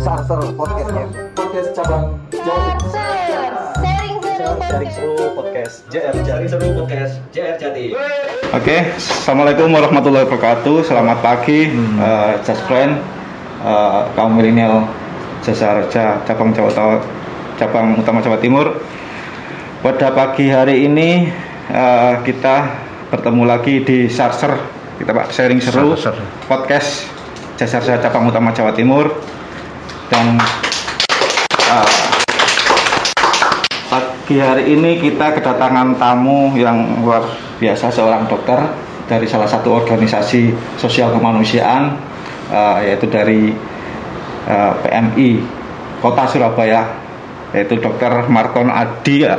Sarser 0.00 0.40
podcastnya 0.56 1.04
podcast 1.36 1.68
cabang 1.76 2.16
Jawa 2.32 2.72
Sharing 4.64 4.88
seru 4.90 5.12
podcast 5.36 5.74
JR 5.88 6.14
Jaring 6.24 6.48
seru 6.48 6.68
podcast 6.74 7.20
JR 7.30 7.56
Jati. 7.56 7.92
Oke, 8.50 8.76
assalamualaikum 8.96 9.68
warahmatullahi 9.68 10.24
wabarakatuh. 10.24 10.82
Selamat 10.82 11.20
pagi, 11.20 11.68
eh, 11.72 12.32
just 12.42 12.64
friend, 12.64 12.96
eh, 13.60 14.00
kaum 14.14 14.32
milenial 14.32 14.88
jasa 15.40 15.84
raja 15.84 16.24
cabang 16.24 16.56
Jawa 16.56 16.70
Tawa- 16.72 17.04
cabang 17.56 18.00
utama 18.00 18.24
Jawa 18.24 18.40
Timur. 18.40 18.80
Pada 19.80 20.12
pagi 20.12 20.48
hari 20.48 20.88
ini 20.88 21.28
eh, 21.68 22.14
kita 22.24 22.56
bertemu 23.12 23.42
lagi 23.44 23.84
di 23.84 24.08
Sarser, 24.08 24.56
kita 24.96 25.12
pak 25.12 25.28
sharing 25.30 25.60
seru 25.60 25.92
Sarser. 25.92 26.16
podcast 26.46 27.04
jasa 27.54 27.78
raja 27.78 28.00
cabang 28.00 28.26
utama 28.26 28.50
Jawa 28.50 28.72
Timur 28.72 29.12
dan 30.10 30.36
eh, 31.70 31.88
Pagi 33.90 34.38
hari 34.38 34.78
ini 34.78 35.02
kita 35.02 35.34
kedatangan 35.34 35.98
tamu 35.98 36.54
yang 36.54 37.02
luar 37.02 37.26
biasa 37.58 37.90
seorang 37.90 38.30
dokter 38.30 38.62
dari 39.10 39.26
salah 39.26 39.50
satu 39.50 39.74
organisasi 39.74 40.54
sosial 40.78 41.10
kemanusiaan 41.10 41.98
eh, 42.50 42.76
yaitu 42.90 43.10
dari 43.10 43.50
eh, 44.46 44.72
PMI 44.86 45.30
Kota 45.98 46.30
Surabaya 46.30 46.86
yaitu 47.50 47.82
Dr. 47.82 48.30
Marton 48.30 48.70
Adi 48.70 49.26
ya. 49.26 49.34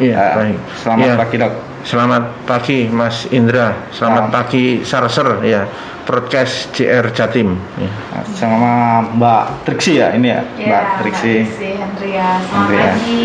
Iya, 0.00 0.32
baik. 0.32 0.56
Selamat 0.80 1.04
Iya. 1.04 1.14
pagi 1.20 1.36
dok. 1.36 1.52
Selamat 1.84 2.24
pagi 2.48 2.78
Mas 2.88 3.28
Indra. 3.28 3.76
Selamat 3.92 4.32
Selamat. 4.32 4.32
pagi 4.32 4.64
Sarser 4.80 5.28
ya. 5.44 5.62
Podcast 6.10 6.74
JR 6.74 7.06
Jatim. 7.14 7.54
Ya. 7.78 7.86
Sama 8.34 8.98
Mbak 9.14 9.62
Triksi 9.62 10.02
ya 10.02 10.10
ini 10.10 10.34
ya, 10.34 10.42
Mbak 10.42 11.06
Triksi. 11.06 11.46
Andrea. 11.78 12.34
Selamat 12.50 12.66
Andrea. 12.66 12.82
pagi 12.90 13.22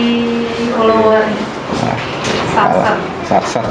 follower 0.70 1.24
Nah, 1.82 1.98
Sarser. 2.54 2.98
Sarser. 3.26 3.66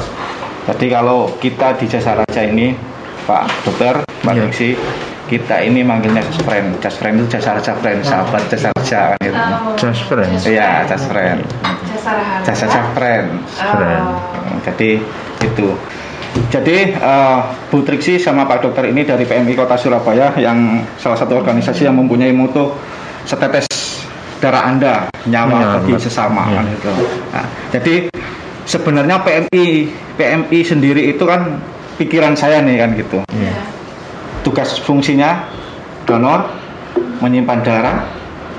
Jadi 0.67 0.87
kalau 0.91 1.31
kita 1.39 1.79
di 1.79 1.87
Jasa 1.87 2.19
Raja 2.19 2.43
ini, 2.43 2.75
Pak 3.23 3.63
Dokter, 3.63 4.03
Mbak 4.27 4.35
Iya. 4.35 4.43
Triksi, 4.51 4.69
kita 5.31 5.63
ini 5.63 5.87
manggilnya 5.87 6.27
just 6.27 6.43
friend. 6.43 6.75
Just 6.83 6.99
friend 6.99 7.23
itu 7.23 7.39
Jasa 7.39 7.55
Raja 7.55 7.79
friend, 7.79 8.03
sahabat 8.03 8.43
Jasa 8.51 8.75
Raja 8.75 9.15
kan 9.15 9.19
gitu. 9.23 9.39
Oh, 9.39 9.79
Just 9.79 10.03
friend. 10.11 10.31
Iya, 10.43 10.91
just 10.91 11.07
friend. 11.07 11.39
Jasa 12.43 12.67
Raja 12.67 12.83
friend. 12.99 13.29
friend. 13.47 14.07
Oh. 14.11 14.59
Jadi 14.67 14.99
itu. 15.39 15.71
Jadi 16.35 16.77
eh, 16.95 17.39
Bu 17.71 17.83
Triksi 17.83 18.19
sama 18.19 18.47
Pak 18.47 18.67
Dokter 18.67 18.91
ini 18.91 19.03
dari 19.03 19.23
PMI 19.23 19.55
Kota 19.55 19.79
Surabaya 19.79 20.35
yang 20.35 20.83
salah 20.99 21.15
satu 21.15 21.39
organisasi 21.39 21.87
yang 21.87 21.95
mempunyai 21.95 22.35
moto 22.35 22.75
setetes 23.23 23.67
darah 24.39 24.67
Anda 24.67 24.95
nyawa 25.25 25.51
Nyawa. 25.51 25.75
bagi 25.81 25.95
sesama 25.97 26.43
Iya. 26.47 26.55
kan 26.55 26.65
gitu. 26.69 26.91
Nah, 27.33 27.45
jadi 27.73 27.95
sebenarnya 28.65 29.17
PMI 29.23 29.65
PMI 30.15 30.59
sendiri 30.61 31.03
itu 31.09 31.25
kan 31.25 31.63
pikiran 31.97 32.35
saya 32.35 32.61
nih 32.61 32.77
kan 32.77 32.91
gitu. 32.95 33.19
Iya. 33.31 33.55
Tugas 34.43 34.77
fungsinya 34.77 35.49
donor, 36.05 36.51
menyimpan 37.25 37.61
darah, 37.65 37.99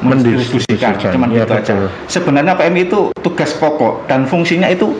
mendistribusikan. 0.01 0.97
Cuman 0.97 1.29
Iya, 1.29 1.45
gitu 1.45 1.53
aja. 1.53 1.73
Sebenarnya 2.09 2.57
PMI 2.57 2.89
itu 2.89 2.99
tugas 3.21 3.53
pokok 3.53 4.09
dan 4.09 4.25
fungsinya 4.25 4.65
itu 4.65 4.95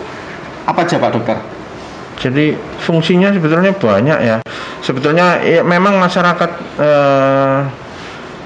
apa 0.66 0.86
aja 0.86 1.02
Pak 1.02 1.12
Dokter? 1.12 1.38
Jadi 2.20 2.56
fungsinya 2.84 3.32
sebetulnya 3.36 3.76
banyak 3.76 4.20
ya. 4.24 4.38
Sebetulnya 4.86 5.42
ya, 5.42 5.62
memang 5.66 5.98
masyarakat 5.98 6.52
eh, 6.80 7.60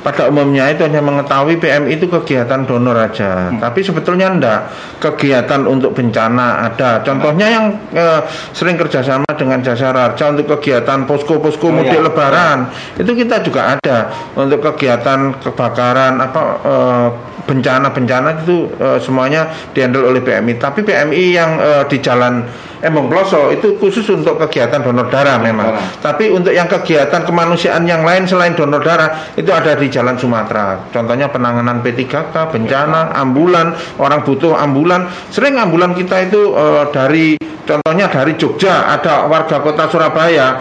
pada 0.03 0.27
umumnya 0.27 0.67
itu 0.71 0.83
hanya 0.83 0.99
mengetahui 0.99 1.59
PMI 1.59 1.95
itu 1.95 2.05
kegiatan 2.11 2.67
donor 2.67 2.95
aja. 2.99 3.49
Hmm. 3.49 3.63
Tapi 3.63 3.79
sebetulnya 3.81 4.27
enggak 4.31 4.59
kegiatan 4.99 5.63
untuk 5.63 5.95
bencana 5.95 6.67
ada. 6.67 6.99
Contohnya 7.03 7.47
yang 7.47 7.65
eh, 7.95 8.21
sering 8.51 8.75
kerjasama 8.75 9.27
dengan 9.35 9.63
jasa 9.63 9.95
raja 9.95 10.31
untuk 10.31 10.59
kegiatan 10.59 11.07
posko-posko 11.07 11.69
Oh, 11.69 11.75
mudik 11.75 12.01
iya. 12.01 12.01
lebaran. 12.01 12.59
Itu 12.97 13.13
kita 13.13 13.45
juga 13.45 13.77
ada 13.77 14.09
untuk 14.33 14.57
kegiatan 14.73 15.37
kebakaran 15.37 16.17
apa 16.17 16.41
eh, 16.65 17.07
bencana-bencana 17.45 18.45
itu 18.45 18.69
eh, 18.77 18.97
semuanya 19.01 19.49
dihandle 19.73 20.09
oleh 20.09 20.21
PMI. 20.21 20.57
Tapi 20.57 20.81
PMI 20.81 21.23
yang 21.33 21.51
eh, 21.61 21.83
di 21.85 21.97
jalan 22.01 22.45
Embong 22.79 23.11
Ploso 23.11 23.51
itu 23.51 23.75
khusus 23.75 24.07
untuk 24.07 24.39
kegiatan 24.39 24.79
donor 24.79 25.11
darah 25.11 25.35
memang. 25.35 25.67
darah. 25.67 25.83
Tapi 25.99 26.31
untuk 26.31 26.55
yang 26.55 26.71
kegiatan 26.71 27.27
kemanusiaan 27.27 27.83
yang 27.83 28.07
lain 28.07 28.23
selain 28.23 28.55
donor 28.55 28.79
darah 28.79 29.35
itu 29.35 29.51
ada 29.51 29.75
di 29.75 29.88
Jalan 29.89 30.15
Sumatera. 30.15 30.89
Contohnya 30.93 31.27
penanganan 31.29 31.83
P3K, 31.83 32.49
bencana, 32.53 33.13
ambulan, 33.17 33.73
orang 33.97 34.21
butuh 34.23 34.55
ambulan. 34.55 35.09
Sering 35.33 35.57
ambulan 35.59 35.97
kita 35.97 36.29
itu 36.29 36.53
eh, 36.55 36.83
dari 36.93 37.35
contohnya 37.67 38.09
dari 38.09 38.33
Jogja 38.33 38.89
ada 38.89 39.29
warga 39.29 39.61
kota 39.61 39.85
Surabaya 39.89 40.57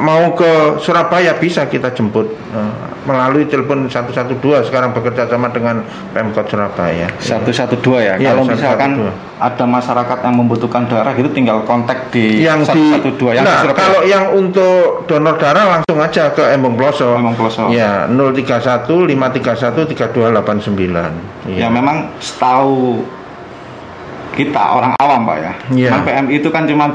mau 0.00 0.32
ke 0.32 0.50
Surabaya 0.80 1.36
bisa 1.36 1.64
kita 1.64 1.92
jemput 1.92 2.24
eh, 2.32 2.72
melalui 3.00 3.44
telepon 3.44 3.84
112 3.84 4.40
sekarang 4.64 4.90
bekerja 4.90 5.24
sama 5.24 5.48
dengan 5.48 5.84
Pemkot 6.10 6.48
Surabaya. 6.48 7.08
Satu 7.16 7.48
satu 7.48 7.76
dua 7.78 7.98
ya. 8.00 8.14
Iya, 8.16 8.32
Kalau 8.32 8.44
112. 8.44 8.56
misalkan 8.56 8.90
ada 9.36 9.64
masyarakat 9.64 10.18
yang 10.20 10.34
membutuhkan 10.36 10.82
darah 10.84 11.12
itu 11.12 11.28
tinggal 11.32 11.64
kontak 11.64 12.08
di 12.08 12.44
yang 12.44 12.60
satu 12.60 12.76
di 12.76 12.82
satu 12.92 13.10
dua 13.16 13.30
yang 13.36 13.44
di 13.44 13.48
Nah, 13.48 13.60
Surabaya. 13.62 13.80
kalau 13.80 14.00
yang 14.04 14.24
untuk 14.32 14.80
donor 15.04 15.36
darah 15.36 15.64
langsung 15.78 15.96
aja 15.96 16.32
ke 16.32 16.44
Embong 16.50 16.76
Ploso. 16.76 17.16
Embong 17.16 17.36
Ploso. 17.36 17.68
Ya, 17.72 18.04
031 18.08 18.84
531 18.84 19.84
3289. 19.84 21.48
Iya. 21.48 21.56
Ya 21.56 21.68
memang 21.68 22.08
setahu 22.20 23.00
kita 24.30 24.62
orang 24.76 24.92
awam 25.00 25.26
Pak 25.26 25.36
ya. 25.40 25.52
Iya. 25.72 25.88
Cuman 25.90 26.00
PMI 26.06 26.34
itu 26.38 26.48
kan 26.48 26.64
cuma 26.64 26.86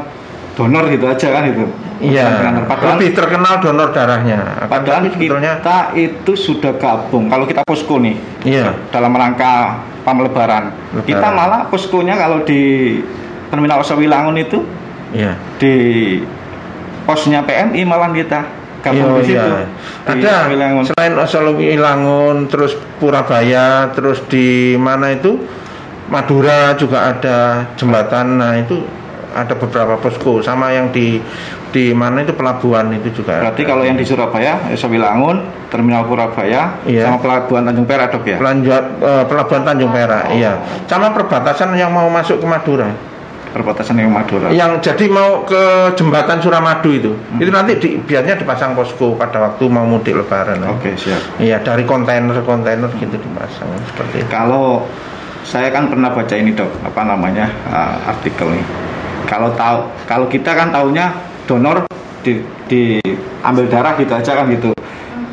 donor 0.55 0.87
gitu 0.87 1.05
aja 1.05 1.27
kan 1.31 1.43
itu. 1.47 1.65
Iya. 1.99 2.51
Padahal, 2.67 2.99
Lebih 2.99 3.11
terkenal 3.15 3.53
donor 3.59 3.89
darahnya. 3.91 4.67
padahal 4.67 5.07
sebetulnya 5.07 5.59
kita 5.59 5.77
itu 5.95 6.31
sudah 6.33 6.75
gabung. 6.75 7.27
Kalau 7.27 7.43
kita 7.43 7.63
posko 7.63 7.99
nih 7.99 8.15
iya. 8.43 8.71
dalam 8.91 9.11
rangka 9.11 9.79
pamelebaran, 10.03 10.71
Lebaran. 10.91 11.07
kita 11.07 11.27
malah 11.31 11.61
poskonya 11.67 12.15
kalau 12.15 12.43
di 12.43 12.95
Terminal 13.51 13.79
Sewilangun 13.81 14.35
itu 14.37 14.59
Iya. 15.15 15.39
di 15.61 15.75
posnya 17.05 17.45
PMI 17.45 17.81
malah 17.85 18.11
kita 18.11 18.43
gabung 18.81 19.15
Iya, 19.15 19.19
di 19.19 19.23
situ. 19.25 19.49
iya. 19.49 19.65
Di 20.03 20.11
Ada 20.19 20.33
Sewilangun. 20.45 20.83
selain 20.85 21.13
Osolowi 21.15 21.67
Langun, 21.75 22.37
terus 22.47 22.75
Purabaya, 22.99 23.89
terus 23.91 24.19
di 24.27 24.75
mana 24.75 25.11
itu 25.11 25.39
Madura 26.05 26.77
juga 26.77 27.09
ada 27.09 27.37
jembatan. 27.73 28.37
Nah 28.37 28.61
itu 28.61 28.77
ada 29.35 29.53
beberapa 29.59 29.99
posko 29.99 30.39
sama 30.39 30.71
yang 30.71 30.95
di 30.95 31.19
di 31.75 31.91
mana 31.91 32.23
itu 32.23 32.31
pelabuhan 32.31 32.87
itu 32.95 33.11
juga. 33.11 33.43
Berarti 33.43 33.67
ada. 33.67 33.69
kalau 33.75 33.83
yang 33.83 33.99
di 33.99 34.07
Surabaya, 34.07 34.71
ya 34.71 34.77
Sewilangun, 34.79 35.43
Terminal 35.67 36.07
Purabaya, 36.07 36.79
Iya. 36.87 37.11
sama 37.11 37.19
Pelabuhan 37.19 37.67
Tanjung 37.67 37.83
Perak 37.83 38.15
dok 38.15 38.23
ya. 38.23 38.39
Pelanjut, 38.39 38.85
eh, 39.03 39.23
pelabuhan 39.27 39.63
Tanjung 39.67 39.91
Perak, 39.91 40.31
Oh. 40.31 40.39
iya. 40.39 40.63
Sama 40.87 41.11
perbatasan 41.11 41.75
yang 41.75 41.91
mau 41.91 42.07
masuk 42.07 42.39
ke 42.39 42.47
Madura. 42.47 42.87
Perbatasan 43.51 43.99
yang 43.99 44.11
Madura. 44.11 44.55
Yang 44.55 44.87
jadi 44.87 45.11
mau 45.11 45.43
ke 45.43 45.91
jembatan 45.99 46.39
Suramadu 46.39 46.95
itu. 46.95 47.11
Hmm. 47.11 47.43
Itu 47.43 47.51
nanti 47.51 47.75
di, 47.79 47.99
biasanya 47.99 48.39
dipasang 48.39 48.71
posko 48.71 49.15
pada 49.19 49.43
waktu 49.43 49.63
mau 49.67 49.83
mudik 49.83 50.15
lebaran. 50.15 50.63
Oke 50.79 50.95
siap. 50.95 51.39
Iya, 51.43 51.59
dari 51.59 51.83
kontainer-kontainer 51.83 52.87
gitu 52.99 53.15
dipasang 53.19 53.67
seperti 53.91 54.23
itu. 54.23 54.31
Kalau 54.31 54.87
saya 55.43 55.71
kan 55.75 55.91
pernah 55.91 56.11
baca 56.11 56.35
ini 56.35 56.51
dok, 56.55 56.67
apa 56.87 57.01
namanya 57.03 57.47
uh, 57.67 58.11
artikel 58.15 58.47
nih. 58.55 58.65
Kalau 59.25 59.51
tahu, 59.57 59.89
kalau 60.05 60.25
kita 60.29 60.53
kan 60.55 60.71
taunya 60.71 61.11
donor 61.49 61.85
di, 62.25 62.41
diambil 62.65 63.65
darah 63.69 63.93
gitu 63.97 64.13
aja 64.13 64.31
kan 64.41 64.45
gitu. 64.49 64.71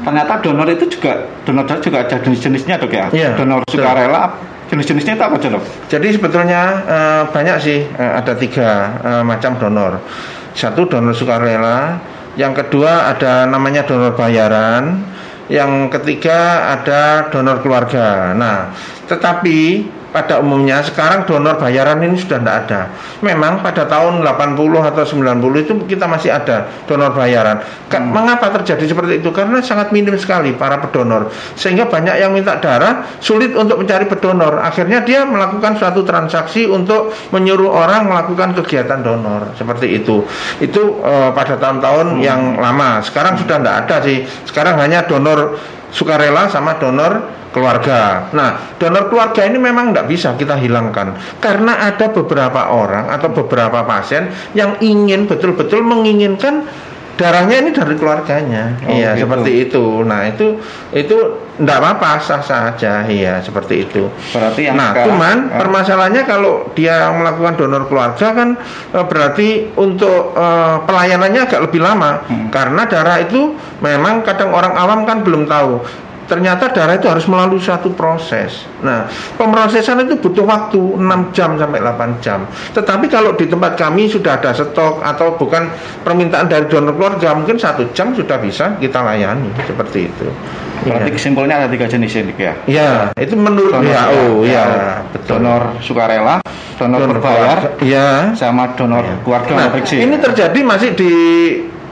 Ternyata 0.02 0.42
donor 0.42 0.66
itu 0.68 0.84
juga 0.98 1.30
donor 1.46 1.64
darah 1.64 1.80
juga 1.80 1.98
ada 2.04 2.16
jenis-jenisnya 2.20 2.76
dok 2.82 2.92
ya. 2.92 3.06
Iya, 3.14 3.38
donor 3.38 3.62
betul. 3.62 3.80
sukarela, 3.80 4.34
jenis-jenisnya 4.68 5.14
itu 5.16 5.24
apa 5.24 5.34
aja 5.38 5.48
dok? 5.54 5.64
Jadi 5.88 6.08
sebetulnya 6.16 6.62
eh, 6.84 7.22
banyak 7.30 7.56
sih 7.62 7.80
eh, 7.86 8.12
ada 8.18 8.34
tiga 8.34 8.68
eh, 9.00 9.22
macam 9.22 9.56
donor. 9.56 10.02
Satu 10.52 10.84
donor 10.84 11.16
sukarela, 11.16 11.96
yang 12.36 12.52
kedua 12.52 13.12
ada 13.12 13.48
namanya 13.48 13.88
donor 13.88 14.12
bayaran, 14.12 15.00
yang 15.48 15.88
ketiga 15.88 16.72
ada 16.76 17.32
donor 17.32 17.60
keluarga. 17.64 18.36
Nah, 18.36 18.72
tetapi 19.08 19.84
pada 20.12 20.38
umumnya 20.44 20.84
sekarang 20.84 21.24
donor 21.24 21.56
bayaran 21.56 22.04
ini 22.04 22.20
sudah 22.20 22.38
tidak 22.38 22.56
ada. 22.68 22.80
Memang 23.24 23.64
pada 23.64 23.88
tahun 23.88 24.20
80 24.20 24.60
atau 24.92 25.02
90 25.08 25.64
itu 25.64 25.72
kita 25.88 26.04
masih 26.04 26.30
ada 26.30 26.68
donor 26.84 27.16
bayaran. 27.16 27.64
Ka- 27.88 28.04
Mengapa 28.04 28.52
terjadi 28.60 28.92
seperti 28.92 29.24
itu? 29.24 29.32
Karena 29.32 29.64
sangat 29.64 29.88
minim 29.90 30.12
sekali 30.20 30.52
para 30.52 30.76
pedonor. 30.78 31.32
Sehingga 31.56 31.88
banyak 31.88 32.20
yang 32.20 32.36
minta 32.36 32.60
darah 32.60 33.08
sulit 33.24 33.56
untuk 33.56 33.80
mencari 33.80 34.04
pedonor. 34.04 34.60
Akhirnya 34.60 35.00
dia 35.00 35.24
melakukan 35.24 35.80
suatu 35.80 36.04
transaksi 36.04 36.68
untuk 36.68 37.10
menyuruh 37.32 37.72
orang 37.72 38.12
melakukan 38.12 38.52
kegiatan 38.60 39.00
donor 39.00 39.56
seperti 39.56 39.96
itu. 39.96 40.28
Itu 40.60 41.00
eh, 41.00 41.30
pada 41.32 41.56
tahun-tahun 41.56 42.20
yang 42.20 42.60
lama. 42.60 43.00
Sekarang 43.00 43.40
sudah 43.40 43.56
tidak 43.58 43.76
ada 43.88 43.96
sih. 44.04 44.28
Sekarang 44.44 44.76
hanya 44.76 45.08
donor 45.08 45.56
sukarela 45.92 46.48
sama 46.48 46.80
donor 46.80 47.44
keluarga. 47.52 48.32
Nah, 48.32 48.76
donor 48.80 49.12
keluarga 49.12 49.44
ini 49.44 49.60
memang 49.60 49.92
tidak 49.92 50.08
bisa 50.08 50.28
kita 50.40 50.56
hilangkan 50.56 51.14
karena 51.38 51.92
ada 51.92 52.08
beberapa 52.10 52.72
orang 52.72 53.12
atau 53.12 53.28
beberapa 53.30 53.84
pasien 53.84 54.32
yang 54.56 54.80
ingin 54.80 55.28
betul-betul 55.28 55.84
menginginkan 55.84 56.64
darahnya 57.20 57.60
ini 57.60 57.70
dari 57.76 57.94
keluarganya. 58.00 58.80
Oh, 58.88 58.96
iya, 58.96 59.12
gitu. 59.14 59.28
seperti 59.28 59.52
itu. 59.68 59.84
Nah, 60.02 60.26
itu 60.32 60.58
itu 60.96 61.41
tidak 61.52 61.76
apa-apa 61.78 62.10
sah-sah 62.18 62.72
aja. 62.72 63.04
Iya, 63.04 63.40
seperti 63.40 63.84
itu. 63.84 64.08
Berarti 64.32 64.66
yang 64.66 64.74
Nah, 64.74 64.90
sekarang- 64.90 65.06
cuman 65.06 65.36
Ah. 65.46 65.58
permasalahannya 65.60 66.22
kalau 66.24 66.52
dia 66.72 67.12
melakukan 67.12 67.54
donor 67.56 67.84
keluarga 67.86 68.26
kan 68.32 68.48
eh, 68.88 69.04
berarti 69.04 69.48
untuk 69.74 70.32
eh, 70.32 70.76
pelayanannya 70.82 71.40
agak 71.42 71.60
lebih 71.68 71.80
lama 71.80 72.24
Hmm. 72.24 72.48
karena 72.48 72.82
darah 72.84 73.20
itu 73.20 73.52
memang 73.78 74.22
kadang 74.22 74.50
orang 74.50 74.72
awam 74.72 75.04
kan 75.04 75.20
belum 75.20 75.44
tahu. 75.44 75.84
Ternyata 76.32 76.72
darah 76.72 76.96
itu 76.96 77.12
harus 77.12 77.28
melalui 77.28 77.60
satu 77.60 77.92
proses. 77.92 78.64
Nah, 78.80 79.04
pemrosesan 79.36 80.08
itu 80.08 80.16
butuh 80.16 80.48
waktu 80.48 80.80
6 80.96 81.36
jam 81.36 81.60
sampai 81.60 81.84
8 81.84 82.24
jam. 82.24 82.48
Tetapi 82.72 83.12
kalau 83.12 83.36
di 83.36 83.44
tempat 83.44 83.76
kami 83.76 84.08
sudah 84.08 84.40
ada 84.40 84.56
stok 84.56 85.04
atau 85.04 85.36
bukan 85.36 85.68
permintaan 86.00 86.48
dari 86.48 86.64
donor 86.72 86.96
keluarga, 86.96 87.36
mungkin 87.36 87.60
satu 87.60 87.92
jam 87.92 88.16
sudah 88.16 88.40
bisa 88.40 88.80
kita 88.80 89.04
layani 89.04 89.52
seperti 89.68 90.08
itu. 90.08 90.24
Berarti 90.88 91.12
Iya. 91.12 91.16
kesimpulannya 91.20 91.56
ada 91.62 91.68
tiga 91.68 91.86
jenis 91.86 92.16
ini 92.16 92.32
ya. 92.40 92.54
Ya, 92.64 92.90
itu 93.20 93.36
menurut 93.36 93.70
Donor 93.70 93.92
WHO 93.92 94.24
ya, 94.48 94.50
ya, 94.50 94.64
betul. 95.12 95.38
Donor 95.38 95.62
sukarela, 95.84 96.40
donor, 96.80 96.98
Donor 97.06 97.08
berbayar. 97.12 97.58
Iya. 97.78 98.32
sama 98.34 98.72
donor 98.74 99.04
keluarga 99.22 99.52
Nah, 99.52 99.68
ini 99.78 100.16
terjadi 100.16 100.58
masih 100.64 100.96
di 100.96 101.12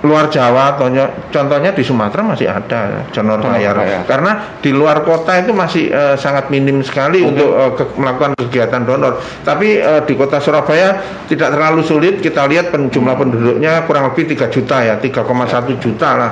luar 0.00 0.32
Jawa, 0.32 0.80
contohnya, 0.80 1.12
contohnya 1.28 1.70
di 1.76 1.84
Sumatera 1.84 2.24
masih 2.24 2.48
ada 2.48 3.04
donor 3.12 3.36
Donor 3.36 3.52
bayar. 3.52 3.76
bayar. 3.76 4.02
Karena 4.08 4.32
di 4.56 4.72
luar 4.72 5.04
kota 5.04 5.36
itu 5.36 5.52
masih 5.52 5.92
eh, 5.92 6.16
sangat 6.16 6.48
minim 6.48 6.80
sekali 6.80 7.20
untuk 7.20 7.52
eh, 7.52 7.72
ke- 7.76 7.92
melakukan 8.00 8.32
kegiatan 8.32 8.80
donor. 8.80 9.20
Tapi 9.44 9.76
eh, 9.76 10.00
di 10.08 10.16
kota 10.16 10.40
Surabaya 10.40 10.96
tidak 11.28 11.52
terlalu 11.52 11.84
sulit. 11.84 12.14
Kita 12.24 12.48
lihat 12.48 12.72
pen- 12.72 12.88
jumlah 12.88 13.12
penduduknya 13.12 13.84
kurang 13.84 14.08
lebih 14.08 14.32
3 14.32 14.48
juta 14.48 14.80
ya, 14.80 14.96
3,1 14.96 15.76
juta 15.76 16.08
lah. 16.16 16.30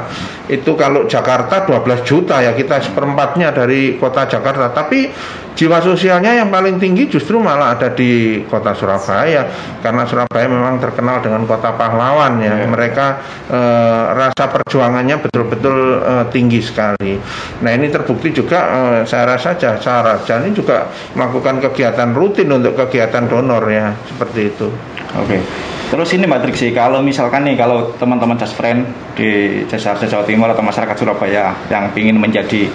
Itu 0.48 0.72
kalau 0.72 1.04
Jakarta 1.04 1.68
12 1.68 2.08
juta 2.08 2.40
ya, 2.40 2.56
kita 2.56 2.80
seperempatnya 2.80 3.52
dari 3.52 4.00
kota 4.00 4.24
Jakarta. 4.24 4.72
Tapi 4.72 5.12
jiwa 5.58 5.82
sosialnya 5.82 6.38
yang 6.38 6.54
paling 6.54 6.78
tinggi 6.78 7.10
justru 7.10 7.42
malah 7.42 7.74
ada 7.74 7.90
di 7.90 8.40
kota 8.46 8.78
Surabaya 8.78 9.50
karena 9.82 10.06
Surabaya 10.06 10.46
memang 10.46 10.78
terkenal 10.78 11.18
dengan 11.18 11.42
kota 11.50 11.74
pahlawan 11.74 12.38
ya. 12.38 12.62
Ya. 12.62 12.66
Mereka 12.70 13.06
eh, 13.50 14.04
rasa 14.14 14.54
perjuangannya 14.54 15.18
betul-betul 15.18 15.98
eh, 15.98 16.24
tinggi 16.30 16.62
sekali. 16.62 17.18
Nah 17.66 17.70
ini 17.74 17.90
terbukti 17.90 18.30
juga 18.30 18.58
eh, 18.70 19.00
saya 19.02 19.34
rasa 19.34 19.58
jasa 19.58 19.98
raja 19.98 20.38
ini 20.38 20.54
juga 20.54 20.94
melakukan 21.18 21.58
kegiatan 21.58 22.14
rutin 22.14 22.54
untuk 22.54 22.78
kegiatan 22.78 23.26
donor 23.26 23.66
ya 23.66 23.98
seperti 24.06 24.40
itu. 24.54 24.70
Oke. 25.18 25.42
Terus 25.88 26.12
ini 26.14 26.28
Mbak 26.28 26.40
Triksi, 26.44 26.70
kalau 26.76 27.00
misalkan 27.00 27.48
nih 27.48 27.56
kalau 27.56 27.96
teman-teman 27.96 28.36
just 28.36 28.52
friend 28.54 28.84
di 29.16 29.64
Jasa 29.72 29.96
Jawa 29.96 30.20
Timur 30.28 30.52
atau 30.52 30.60
masyarakat 30.60 30.92
Surabaya 31.00 31.56
yang 31.72 31.88
ingin 31.96 32.20
menjadi 32.20 32.68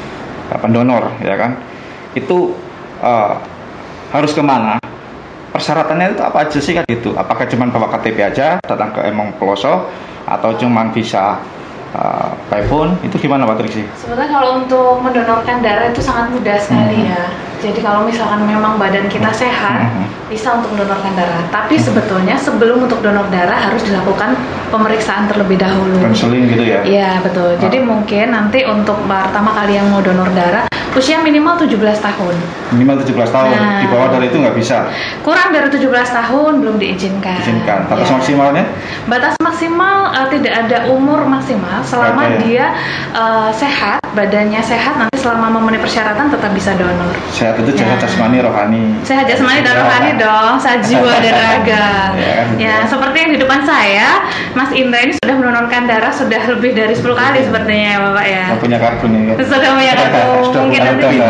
pendonor, 0.50 1.22
ya 1.22 1.38
kan, 1.38 1.62
itu 2.18 2.58
uh, 3.04 3.36
harus 4.16 4.32
ke 4.32 4.40
mana? 4.40 4.80
Persyaratannya 5.54 6.18
itu 6.18 6.22
apa 6.26 6.50
aja 6.50 6.58
sih 6.58 6.74
kan 6.74 6.82
gitu? 6.90 7.14
Apakah 7.14 7.46
cuma 7.46 7.70
bawa 7.70 7.92
KTP 7.94 8.18
aja, 8.26 8.58
datang 8.66 8.90
ke 8.90 9.06
Emong 9.06 9.38
Peloso, 9.38 9.86
atau 10.26 10.50
cuma 10.58 10.90
bisa 10.90 11.38
uh, 11.94 12.34
by 12.50 12.66
phone? 12.66 12.98
Itu 13.06 13.22
gimana 13.22 13.46
Mbak 13.46 13.62
Triksi? 13.62 13.86
Sebenarnya 14.02 14.34
kalau 14.34 14.50
untuk 14.66 14.98
mendonorkan 15.06 15.62
darah 15.62 15.94
itu 15.94 16.02
sangat 16.02 16.34
mudah 16.34 16.58
sekali 16.58 17.06
Mhm. 17.06 17.12
ya. 17.14 17.24
Jadi 17.64 17.80
kalau 17.80 18.04
misalkan 18.04 18.44
memang 18.44 18.76
badan 18.76 19.08
kita 19.08 19.32
sehat, 19.32 19.88
Mhm. 19.88 20.28
bisa 20.28 20.60
untuk 20.60 20.76
mendonorkan 20.76 21.16
darah. 21.16 21.40
Tapi 21.48 21.80
sebetulnya 21.80 22.36
sebelum 22.36 22.84
untuk 22.84 23.00
donor 23.00 23.24
darah 23.32 23.56
harus 23.56 23.80
dilakukan 23.82 24.36
pemeriksaan 24.68 25.32
terlebih 25.32 25.56
dahulu. 25.56 25.96
Konseling 26.04 26.52
gitu 26.52 26.60
ya? 26.68 26.84
Iya 26.84 27.24
betul. 27.24 27.56
Jadi 27.56 27.80
Ah. 27.80 27.88
mungkin 27.88 28.26
nanti 28.30 28.68
untuk 28.68 29.00
pertama 29.08 29.56
kali 29.56 29.80
yang 29.80 29.88
mau 29.88 30.04
donor 30.04 30.28
darah 30.36 30.68
usia 30.94 31.24
minimal 31.24 31.56
17 31.58 31.98
tahun. 31.98 32.36
Minimal 32.70 33.02
17 33.02 33.32
tahun, 33.32 33.50
Nah. 33.50 33.82
di 33.82 33.88
bawah 33.90 34.12
dari 34.12 34.28
itu 34.28 34.38
nggak 34.38 34.54
bisa 34.54 34.92
Kurang 35.24 35.50
dari 35.50 35.72
17 35.72 36.12
tahun 36.12 36.62
belum 36.62 36.76
diizinkan. 36.78 37.40
izinkan. 37.40 37.88
Batas 37.88 38.12
Ya. 38.12 38.14
maksimalnya? 38.14 38.64
Batas 39.08 39.34
maksimal 39.42 40.12
eh, 40.14 40.28
tidak 40.30 40.54
ada 40.54 40.78
umur 40.92 41.24
maksimal 41.26 41.80
selama 41.82 42.28
Ada 42.28 42.30
ya? 42.30 42.38
dia 42.44 42.66
eh, 43.10 43.50
sehat, 43.56 44.03
badannya 44.14 44.62
sehat 44.62 44.94
nanti 44.96 45.18
selama 45.18 45.48
memenuhi 45.50 45.80
persyaratan 45.80 46.30
tetap 46.30 46.52
bisa 46.52 46.74
donor. 46.76 47.14
Sehat 47.32 47.56
itu 47.58 47.72
Ya. 47.74 47.80
sehat 47.82 47.98
jasmani, 48.02 48.38
rohani. 48.40 48.84
Sehat 49.02 49.26
jasmani 49.26 49.62
dan 49.62 49.76
rohani 49.76 50.12
dong, 50.16 50.54
sehat 50.60 50.84
jiwa 50.84 51.14
dan 51.20 51.34
raga. 51.44 51.88
Ya, 52.14 52.32
kan? 52.38 52.48
Ya, 52.60 52.76
seperti 52.86 53.18
yang 53.20 53.32
di 53.32 53.40
depan 53.40 53.62
saya, 53.64 54.24
Mas 54.54 54.70
Indra 54.72 55.00
ini 55.00 55.14
sudah 55.18 55.36
mendonorkan 55.36 55.88
darah 55.88 56.12
sudah 56.12 56.42
lebih 56.46 56.76
dari 56.76 56.94
10 56.94 57.16
kali 57.16 57.40
sepertinya 57.42 57.88
ya 57.88 58.00
Bapak 58.00 58.26
ya. 58.26 58.46
Yang 58.52 58.62
punya 58.62 58.78
kartu 58.78 59.06
nih. 59.08 59.22
kan? 59.26 59.36
Sudah 59.42 59.70
punya 59.74 59.94
kartu, 59.96 60.20
Sudah 60.52 60.62
mungkin 60.68 60.82
nanti. 60.84 61.16
Ya, 61.18 61.30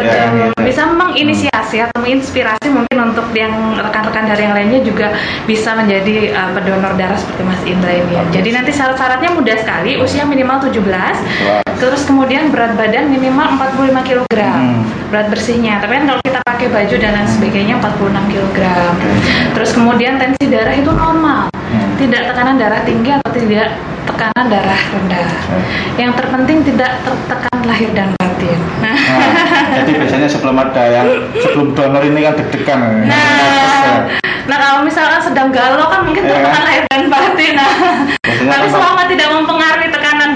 ya, 0.00 0.24
bisa 0.62 0.82
menginisiasi 0.88 1.76
atau 1.82 1.96
menginspirasi 2.00 2.68
mungkin 2.70 2.98
untuk 3.02 3.26
yang 3.34 3.52
rekan-rekan 3.76 4.24
dari 4.24 4.42
yang 4.46 4.54
lainnya 4.54 4.80
juga 4.80 5.12
bisa 5.44 5.74
menjadi 5.74 6.30
uh, 6.32 6.50
pendonor 6.54 6.94
darah 6.94 7.18
seperti 7.18 7.42
Mas 7.42 7.60
Indra 7.66 7.92
ini 7.92 8.12
ya. 8.14 8.22
Jadi 8.32 8.48
nanti 8.54 8.70
syarat-syaratnya 8.70 9.34
mudah 9.34 9.56
sekali, 9.58 9.98
usia 9.98 10.22
minimal 10.22 10.62
17, 10.62 10.78
17. 10.78 11.82
terus 11.82 12.02
kemudian 12.06 12.21
berat 12.28 12.78
badan 12.78 13.10
minimal 13.10 13.58
45 13.58 14.06
kg 14.06 14.26
Hmm. 14.32 14.82
berat 15.10 15.26
bersihnya. 15.30 15.82
Tapi 15.82 15.92
kan 15.98 16.04
kalau 16.08 16.20
kita 16.22 16.40
pakai 16.46 16.66
baju 16.70 16.94
dan 16.98 17.12
lain 17.14 17.28
sebagainya 17.28 17.74
46 17.82 18.24
kg. 18.30 18.58
Terus 19.54 19.70
kemudian 19.74 20.16
tensi 20.18 20.44
darah 20.48 20.74
itu 20.74 20.90
normal. 20.92 21.50
Hmm. 21.52 21.90
Tidak 21.98 22.22
tekanan 22.30 22.56
darah 22.60 22.80
tinggi 22.84 23.10
atau 23.12 23.30
tidak 23.32 23.74
tekanan 24.04 24.46
darah 24.50 24.80
rendah. 24.92 25.26
Yang 25.98 26.12
terpenting 26.20 26.58
tidak 26.66 26.90
tertekan 27.02 27.58
lahir 27.64 27.90
dan 27.94 28.08
batin. 28.18 28.58
Nah, 28.82 28.92
Nah, 28.92 29.74
jadi 29.82 29.90
biasanya 30.02 30.28
sebelum 30.28 30.56
ada 30.58 30.82
yang 30.90 31.06
sebelum 31.38 31.68
donor 31.78 32.02
ini 32.02 32.20
kan 32.26 32.34
deg-degan. 32.38 32.78
Nah, 33.06 34.10
nah 34.50 34.58
kalau 34.58 34.80
misalnya 34.82 35.22
sedang 35.22 35.54
galau 35.54 35.86
kan 35.86 36.02
mungkin 36.02 36.26
Iya 36.26 36.30
tertekan 36.34 36.54
kan? 36.58 36.66
lahir 36.66 36.82
dan 36.90 37.02
batin. 37.06 37.54
Nah, 37.54 37.72
tapi 38.50 38.66
selama 38.68 39.02
tidak 39.06 39.28
mempengaruhi 39.30 39.88
tekanan 39.94 40.30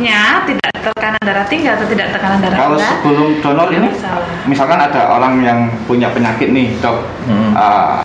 darahnya, 0.00 0.48
tidak 0.48 0.68
tekanan 0.72 1.20
darah 1.20 1.44
tinggi 1.46 1.68
atau 1.68 1.86
tidak 1.86 2.06
tekanan 2.10 2.38
darah 2.40 2.56
Kalau 2.56 2.76
rendah. 2.76 2.88
sebelum 2.90 3.28
donor 3.40 3.68
ini, 3.70 3.88
masalah. 3.90 4.26
misalkan 4.48 4.78
ada 4.80 5.02
orang 5.10 5.34
yang 5.40 5.58
punya 5.84 6.08
penyakit 6.10 6.48
nih, 6.50 6.72
dok, 6.80 7.04
Hmm. 7.28 7.52
ah, 7.52 8.00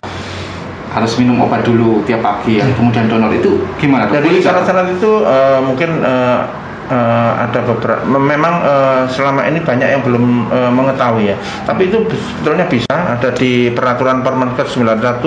harus 0.92 1.12
minum 1.16 1.40
obat 1.40 1.60
dulu 1.60 2.00
tiap 2.04 2.20
pagi, 2.20 2.56
yang 2.56 2.72
kemudian 2.74 3.04
donor 3.06 3.32
itu 3.32 3.64
gimana? 3.76 4.08
dok? 4.08 4.20
Jadi 4.20 4.40
syarat-syarat 4.40 4.86
itu 4.92 5.12
eh, 5.22 5.58
mungkin 5.62 5.90
eh, 5.98 6.38
eh, 6.86 7.32
ada 7.44 7.60
beberapa 7.62 8.02
memang 8.06 8.54
eh, 8.62 9.02
selama 9.10 9.46
ini 9.46 9.60
banyak 9.60 9.88
yang 9.90 10.02
belum 10.02 10.24
eh, 10.48 10.70
mengetahui 10.72 11.24
ya. 11.30 11.36
Tapi 11.64 11.90
itu 11.90 12.02
sebetulnya 12.10 12.66
bisa 12.66 12.94
ada 12.94 13.30
di 13.32 13.70
peraturan 13.70 14.22
Permenkes 14.22 14.74
91 14.74 15.22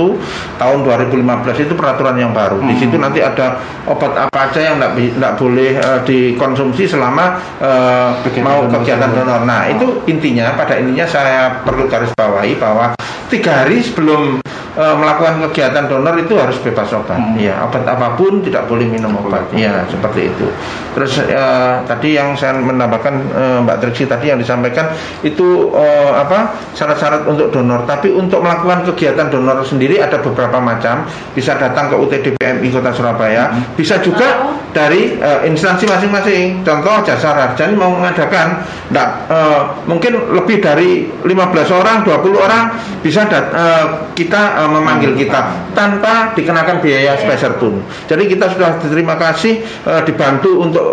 tahun 0.57 0.77
2015 0.83 1.65
itu 1.65 1.73
peraturan 1.75 2.15
yang 2.17 2.31
baru. 2.31 2.59
Di 2.63 2.73
Hmm. 2.75 2.79
situ 2.79 2.95
nanti 2.95 3.19
ada 3.19 3.59
obat 3.85 4.15
apa 4.15 4.51
aja 4.51 4.59
yang 4.71 4.77
tidak 4.79 5.33
boleh 5.35 5.71
eh, 5.75 5.99
dikonsumsi 6.03 6.85
selama 6.87 7.41
Kegiatan 8.19 8.43
mau 8.43 8.59
donor 8.65 8.81
kegiatan 8.81 9.09
donor. 9.11 9.41
Nah, 9.45 9.61
Oh. 9.67 9.73
itu 9.75 9.87
intinya 10.09 10.55
pada 10.55 10.79
intinya 10.79 11.05
saya 11.05 11.61
perlu 11.61 11.85
garis 11.85 12.09
bawahi 12.15 12.55
bahwa 12.55 12.95
tiga 13.27 13.63
hari 13.63 13.83
sebelum 13.83 14.39
melakukan 14.79 15.43
kegiatan 15.51 15.91
donor 15.91 16.15
itu 16.15 16.39
harus 16.39 16.55
bebas 16.63 16.87
obat. 16.95 17.19
Hmm. 17.19 17.35
Ya, 17.35 17.59
obat 17.67 17.83
apa 17.83 18.15
pun 18.15 18.39
tidak 18.39 18.71
boleh 18.71 18.87
minum 18.87 19.11
obat. 19.19 19.51
Ya, 19.51 19.83
seperti 19.91 20.31
itu. 20.31 20.47
Terus 20.95 21.19
tadi 21.85 22.15
yang 22.15 22.33
saya 22.33 22.57
menambahkan 22.57 23.13
eh, 23.29 23.57
Mbak 23.65 23.77
Triksi 23.81 24.03
tadi 24.05 24.29
yang 24.29 24.39
disampaikan 24.39 24.91
itu 25.21 25.71
eh, 25.73 26.13
apa 26.15 26.55
syarat-syarat 26.73 27.27
untuk 27.27 27.49
donor. 27.49 27.83
Tapi 27.83 28.11
untuk 28.11 28.39
melakukan 28.39 28.87
kegiatan 28.93 29.27
donor 29.27 29.61
sendiri 29.63 29.99
ada 29.99 30.19
beberapa 30.19 30.57
macam. 30.57 31.05
Bisa 31.33 31.55
datang 31.55 31.89
ke 31.89 31.95
UTDPMI 31.95 32.67
Kota 32.69 32.91
Surabaya. 32.91 33.51
Bisa 33.75 33.99
juga 33.99 34.27
Oh. 34.39 34.53
dari 34.71 35.17
eh, 35.17 35.39
instansi 35.49 35.83
masing-masing. 35.83 36.61
Contoh 36.61 37.01
Jasa 37.01 37.33
Raja 37.33 37.65
ini 37.65 37.75
mau 37.75 37.89
mengadakan 37.91 38.61
nggak, 38.87 39.09
eh, 39.27 39.61
mungkin 39.85 40.11
lebih 40.31 40.61
dari 40.61 41.09
15 41.25 41.69
orang, 41.69 42.05
20 42.05 42.37
orang 42.37 42.71
bisa 43.01 43.25
dat- 43.25 43.51
eh, 43.51 43.85
kita 44.13 44.41
eh, 44.61 44.69
memanggil 44.69 45.17
kita 45.17 45.71
tanpa 45.73 46.31
dikenakan 46.33 46.77
biaya 46.79 47.17
speser 47.17 47.57
pun. 47.57 47.81
Jadi 48.05 48.23
kita 48.27 48.53
sudah 48.53 48.77
terima 48.83 49.17
kasih 49.17 49.59
eh, 49.63 50.01
dibantu 50.05 50.61
untuk 50.61 50.85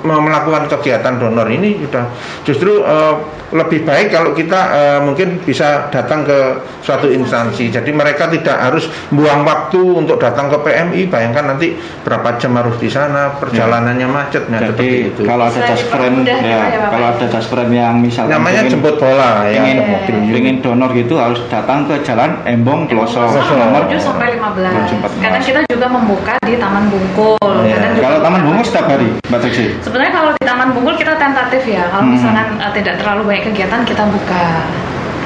melakukan 0.00 0.68
kegiatan 0.68 1.16
donor 1.16 1.48
ini 1.48 1.80
sudah 1.80 2.04
justru 2.44 2.80
eh, 2.80 3.14
lebih 3.48 3.82
baik 3.82 4.12
kalau 4.12 4.30
kita 4.32 4.60
eh, 4.70 4.98
mungkin 5.00 5.40
bisa 5.40 5.88
datang 5.88 6.22
ke 6.22 6.38
suatu 6.84 7.08
instansi. 7.08 7.68
Jadi 7.68 7.90
mereka 7.90 8.28
tidak 8.28 8.60
harus 8.60 8.84
buang 9.08 9.42
waktu 9.42 9.80
untuk 9.80 10.20
datang 10.20 10.48
ke 10.48 10.58
PMI. 10.60 11.08
Bayangkan 11.08 11.56
nanti 11.56 11.72
berapa 12.04 12.36
jam 12.36 12.56
harus 12.56 12.76
di 12.76 12.88
sana, 12.88 13.36
perjalanannya 13.36 14.08
macet, 14.08 14.48
nah, 14.48 14.60
seperti 14.60 14.84
Jadi 14.84 15.08
itu. 15.10 15.22
kalau 15.24 15.44
ada 15.44 15.60
friend 15.64 15.76
dipermudah 16.24 16.38
ya, 16.38 16.48
ya, 16.48 16.60
Bapak. 16.60 16.90
kalau 16.92 17.06
ada 17.08 17.26
just 17.28 17.48
friend 17.48 17.70
yang 17.72 17.94
misalkan 17.98 18.32
Namanya 18.36 18.60
pengen- 18.64 18.72
jemput 18.72 18.94
bola 18.96 19.30
ya, 19.48 19.60
ke 19.64 19.84
mobil. 19.84 20.16
pengen 20.32 20.56
donor 20.60 20.90
gitu 20.92 21.14
harus 21.16 21.40
datang 21.48 21.88
ke 21.88 21.94
Jalan 22.04 22.30
Embong 22.44 22.84
Peloso 22.84 23.20
Nomor 23.24 23.56
nomor 23.56 23.82
7 23.88 23.96
sampai 23.98 24.26
15. 24.36 24.76
14. 25.08 25.24
Kadang 25.24 25.42
kita 25.42 25.60
juga 25.68 25.86
membuka 25.88 26.34
di 26.44 26.54
Taman 26.56 26.84
Bungkul. 26.88 27.36
Kadang 27.40 27.92
juga 27.96 28.04
Kalau 28.04 28.18
Taman 28.20 28.40
pagi. 28.44 28.64
setiap 28.64 28.86
hari, 28.88 29.08
Mbak 29.24 29.38
Triksi. 29.40 29.66
Sebenarnya 29.98 30.14
kalau 30.14 30.30
di 30.30 30.46
Taman 30.46 30.70
Bungkul 30.78 30.94
kita 30.94 31.18
tentatif 31.18 31.66
ya. 31.66 31.90
Kalau 31.90 32.06
Hmm. 32.06 32.14
misalkan 32.14 32.54
uh, 32.62 32.70
tidak 32.70 33.02
terlalu 33.02 33.34
banyak 33.34 33.50
kegiatan 33.50 33.82
kita 33.82 34.06
buka 34.06 34.62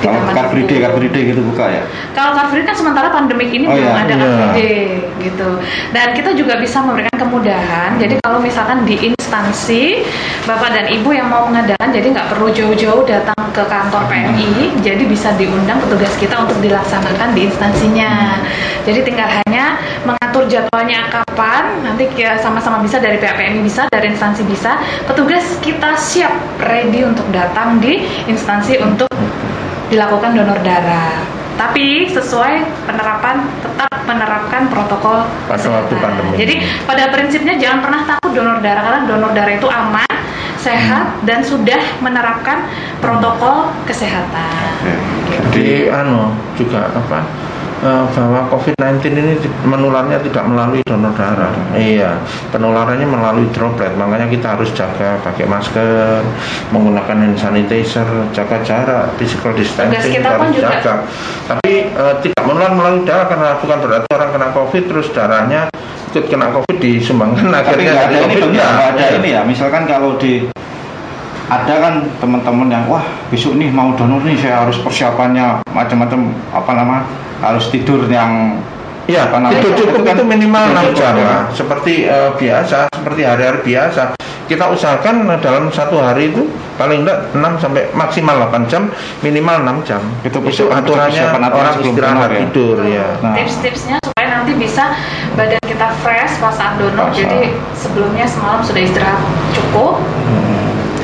Kalau 0.03 0.19
Taman 0.19 0.35
Car 0.35 0.47
Free 0.51 0.67
Day. 0.67 0.83
Car 0.83 0.93
Free 0.99 1.09
Day 1.15 1.23
gitu 1.31 1.41
buka 1.47 1.65
ya. 1.71 1.83
Kalau 2.13 2.35
Car 2.35 2.47
Free 2.51 2.67
Day 2.67 2.69
kan 2.69 2.77
sementara 2.77 3.09
pandemik 3.15 3.55
ini 3.55 3.71
Oh, 3.71 3.73
belum 3.73 3.87
iya. 3.87 4.03
ada 4.03 4.15
Car 4.19 4.27
Iya. 4.27 4.35
Free 4.35 4.53
Day 4.59 4.83
gitu. 5.23 5.51
Dan 5.95 6.07
kita 6.19 6.31
juga 6.35 6.59
bisa 6.59 6.83
memberikan 6.83 7.17
kemudahan. 7.23 7.91
Jadi 8.03 8.19
kalau 8.21 8.43
misalkan 8.43 8.83
di 8.83 8.99
instansi 8.99 10.03
Bapak 10.43 10.75
dan 10.75 10.87
Ibu 10.91 11.15
yang 11.15 11.31
mau 11.31 11.47
mengadakan, 11.47 11.95
jadi 11.95 12.11
nggak 12.11 12.35
perlu 12.35 12.51
jauh-jauh 12.51 13.07
datang 13.07 13.39
ke 13.55 13.63
kantor 13.63 14.03
PMI, 14.11 14.75
jadi 14.83 15.05
bisa 15.07 15.31
diundang 15.39 15.79
petugas 15.87 16.11
kita 16.19 16.35
untuk 16.43 16.59
dilaksanakan 16.59 17.31
di 17.37 17.47
instansinya. 17.47 18.43
Jadi 18.83 19.07
tinggal 19.07 19.31
hanya 19.31 19.79
mengatur 20.03 20.51
jadwalnya 20.51 21.07
kapan, 21.13 21.85
nanti 21.87 22.11
kita 22.11 22.43
sama-sama 22.43 22.83
bisa 22.83 22.99
dari 22.99 23.23
pihak 23.23 23.39
PMI 23.39 23.63
bisa, 23.63 23.87
dari 23.93 24.11
instansi 24.11 24.43
bisa, 24.51 24.81
petugas 25.07 25.45
kita 25.63 25.95
siap 25.95 26.35
ready 26.67 27.07
untuk 27.07 27.29
datang 27.31 27.79
di 27.79 28.03
instansi 28.27 28.83
untuk 28.83 29.07
dilakukan 29.93 30.33
donor 30.33 30.59
darah. 30.65 31.21
Tapi 31.61 32.09
sesuai 32.09 32.89
penerapan 32.89 33.45
tetap 33.61 33.93
menerapkan 34.09 34.73
protokol 34.73 35.29
Pada 35.47 35.69
waktu 35.69 35.95
kesehatan. 35.95 36.01
pandemi. 36.01 36.35
Jadi 36.41 36.55
pada 36.89 37.05
prinsipnya 37.13 37.55
jangan 37.61 37.79
pernah 37.85 38.01
takut 38.09 38.33
donor 38.33 38.59
darah 38.65 38.83
karena 38.83 39.01
donor 39.05 39.31
darah 39.37 39.55
itu 39.61 39.69
aman, 39.69 40.17
sehat 40.57 41.21
dan 41.29 41.45
sudah 41.45 41.79
menerapkan 42.01 42.67
protokol 43.05 43.69
kesehatan. 43.85 44.73
Jadi 45.53 45.93
anu 45.93 46.33
juga 46.57 46.89
apa 46.89 47.21
eh, 47.83 48.05
bahwa 48.15 48.49
COVID-19 48.49 49.03
ini 49.13 49.35
menularnya 49.67 50.23
tidak 50.23 50.45
melalui 50.47 50.81
donor 50.87 51.13
darah. 51.19 51.53
Iya, 51.75 52.23
penularannya 52.55 53.07
melalui 53.07 53.47
droplet. 53.51 53.93
Makanya 53.99 54.31
kita 54.31 54.57
harus 54.57 54.71
jaga 54.73 55.19
pakai 55.27 55.45
masker, 55.51 56.23
menggunakan 56.71 57.17
hand 57.19 57.37
sanitizer, 57.37 58.07
jaga 58.33 58.63
jarak, 58.63 59.13
physical 59.19 59.53
distancing 59.53 60.15
kita 60.15 60.31
harus 60.31 60.55
juga. 60.55 60.71
jaga. 60.79 60.95
Tapi 61.51 61.73
eh, 61.91 62.15
tidak 62.23 62.43
menular 62.47 62.73
melalui 62.73 63.03
darah 63.05 63.27
karena 63.27 63.49
bukan 63.59 63.79
berarti 63.83 64.09
orang 64.15 64.31
kena 64.31 64.49
COVID 64.55 64.83
terus 64.87 65.07
darahnya 65.11 65.63
ikut 66.13 66.29
kena 66.29 66.53
COVID 66.53 66.77
disumbangkan 66.77 67.49
Tapi 67.49 67.57
akhirnya 67.57 67.93
nggak 67.97 68.09
ada 68.13 68.19
ini 68.29 68.35
nggak 68.53 68.89
ada 68.93 69.05
ini 69.17 69.29
ya. 69.33 69.43
Misalkan 69.49 69.89
kalau 69.89 70.21
di 70.21 70.45
ada 71.53 71.75
kan 71.77 71.95
teman-teman 72.17 72.69
yang 72.73 72.85
wah 72.89 73.05
besok 73.29 73.61
nih 73.61 73.69
mau 73.69 73.93
donor 73.93 74.25
nih 74.25 74.41
saya 74.41 74.65
harus 74.65 74.81
persiapannya 74.81 75.61
macam-macam 75.69 76.33
apa 76.57 76.71
nama 76.73 76.97
harus 77.45 77.69
tidur 77.69 78.09
yang 78.09 78.57
Ya, 79.11 79.27
apa 79.27 79.43
namanya, 79.43 79.67
tidur 79.67 79.75
cukup 79.83 80.07
kan 80.07 80.15
itu 80.15 80.25
minimal 80.31 80.63
tidur 80.63 80.79
6 80.79 80.87
cukup 80.87 81.01
jam 81.03 81.15
ya. 81.19 81.27
lah. 81.27 81.43
Seperti 81.51 81.95
eh, 82.07 82.31
biasa, 82.39 82.79
seperti 82.87 83.21
hari-hari 83.27 83.59
biasa. 83.67 84.03
Kita 84.47 84.65
usahakan 84.71 85.27
eh, 85.27 85.39
dalam 85.43 85.65
satu 85.75 85.99
hari 85.99 86.31
itu 86.31 86.47
paling 86.79 87.03
enggak 87.03 87.35
6 87.35 87.63
sampai 87.67 87.83
maksimal 87.99 88.47
8 88.47 88.71
jam, 88.71 88.95
minimal 89.27 89.59
6 89.83 89.89
jam. 89.91 89.99
Itu 90.23 90.39
Itu 90.47 90.71
aturannya 90.71 91.35
orang 91.35 91.83
istirahat 91.83 92.31
ya? 92.31 92.39
tidur 92.47 92.77
ya. 92.87 93.07
Nah. 93.27 93.35
Tips-tipsnya 93.43 93.99
supaya 94.07 94.27
nanti 94.39 94.55
bisa 94.55 94.95
badan 95.35 95.63
kita 95.67 95.89
fresh 96.07 96.39
pas 96.39 96.55
saat 96.55 96.79
donor. 96.79 97.11
Jadi 97.11 97.51
sebelumnya 97.75 98.23
semalam 98.31 98.63
sudah 98.63 98.87
istirahat 98.87 99.19
cukup. 99.51 99.99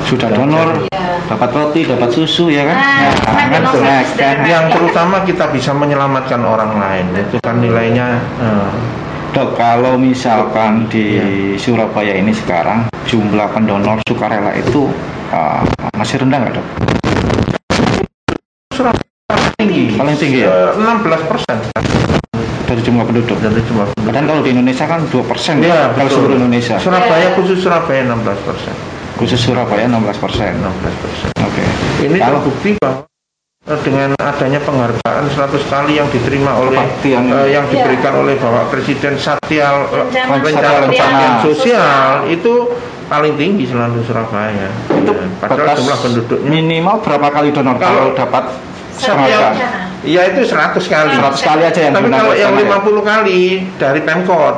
Sudah 0.09 0.29
donor 0.33 0.88
Iya. 0.88 1.21
dapat 1.29 1.50
roti 1.53 1.85
dapat 1.85 2.09
susu 2.09 2.49
ya 2.49 2.65
kan 2.65 2.75
Nah, 2.75 3.12
Nah, 3.29 3.47
kan 3.53 3.62
kan. 3.69 4.05
dari- 4.17 4.49
Yang 4.49 4.65
terutama 4.73 5.17
kita 5.23 5.45
bisa 5.49 5.71
menyelamatkan 5.73 6.41
orang 6.41 6.73
lain. 6.75 7.07
Itu 7.15 7.37
kan 7.38 7.61
nilainya 7.61 8.17
eh, 8.41 8.69
Dok, 9.29 9.55
kalau 9.55 10.00
misalkan 10.00 10.88
di 10.88 11.21
Iya. 11.21 11.61
Surabaya 11.61 12.17
ini 12.17 12.33
sekarang 12.33 12.88
jumlah 13.05 13.53
pendonor 13.53 14.00
sukarela 14.03 14.57
itu 14.57 14.88
uh, 15.29 15.61
masih 15.93 16.25
rendah 16.25 16.41
nggak 16.41 16.55
dok? 16.57 16.67
Surabaya 18.73 19.05
tinggi. 19.59 19.93
Paling 19.95 20.17
tinggi 20.17 20.38
ya? 20.41 20.73
Eh, 20.73 20.81
16 20.81 21.21
persen 21.27 21.57
Dari 22.65 22.81
jumlah 22.81 23.05
penduduk. 23.05 23.37
dari 23.37 23.61
jumlah 23.62 23.85
penduduk. 23.87 24.07
Padahal 24.07 24.27
kalau 24.27 24.43
di 24.43 24.50
Indonesia 24.53 24.85
kan 24.85 25.00
2 25.05 25.25
persen 25.25 25.55
Iya, 25.61 25.93
kalau 25.93 26.09
seluruh 26.09 26.37
Indonesia. 26.37 26.77
Surabaya 26.77 27.29
khusus 27.33 27.61
Surabaya 27.61 28.00
16 28.05 28.41
persen. 28.45 28.73
Khusus 29.19 29.41
Surabaya 29.41 29.85
16 29.85 30.15
persen. 30.17 30.53
16 30.55 31.03
persen. 31.03 31.29
Oke. 31.43 31.63
Ini 32.07 32.17
Kalau- 32.17 32.39
terbukti 32.39 32.71
bahwa 32.79 33.03
eh, 33.67 33.81
dengan 33.83 34.11
adanya 34.17 34.61
penghargaan 34.63 35.25
100 35.29 35.59
kali 35.67 35.99
yang 35.99 36.09
diterima 36.09 36.55
oleh 36.55 36.79
eh, 36.79 37.11
yang 37.51 37.67
Iya. 37.67 37.69
diberikan 37.69 38.15
oleh 38.17 38.39
Bapak 38.39 38.71
Presiden 38.71 39.19
Satial 39.19 39.77
eh, 39.91 40.07
Rencana 40.07 40.39
sosial. 40.39 40.83
Sosial 40.89 41.33
sosial 41.43 42.09
itu 42.31 42.53
paling 43.09 43.35
tinggi 43.35 43.67
selalu 43.67 44.07
Surabaya. 44.07 44.71
Itu 44.87 45.11
Ya, 45.11 45.27
padahal 45.43 45.75
jumlah 45.75 45.99
penduduknya 45.99 46.49
minimal 46.49 46.97
berapa 47.03 47.29
kali 47.29 47.51
donor 47.51 47.77
kalau 47.77 48.13
Kalau- 48.13 48.15
dapat 48.15 48.45
Setiap 48.95 49.15
penghargaan? 49.19 49.55
Iya 49.99 50.23
itu 50.31 50.41
100 50.47 50.87
kali. 50.87 51.11
100 51.11 51.43
kali 51.43 51.63
aja 51.67 51.81
yang 51.83 51.95
Tapi 51.95 52.07
kalau 52.07 52.31
yang 52.33 52.55
sana 52.55 52.63
ya? 52.63 52.79
50 52.79 53.03
kali 53.03 53.41
dari 53.77 54.01
Pemkot 54.07 54.57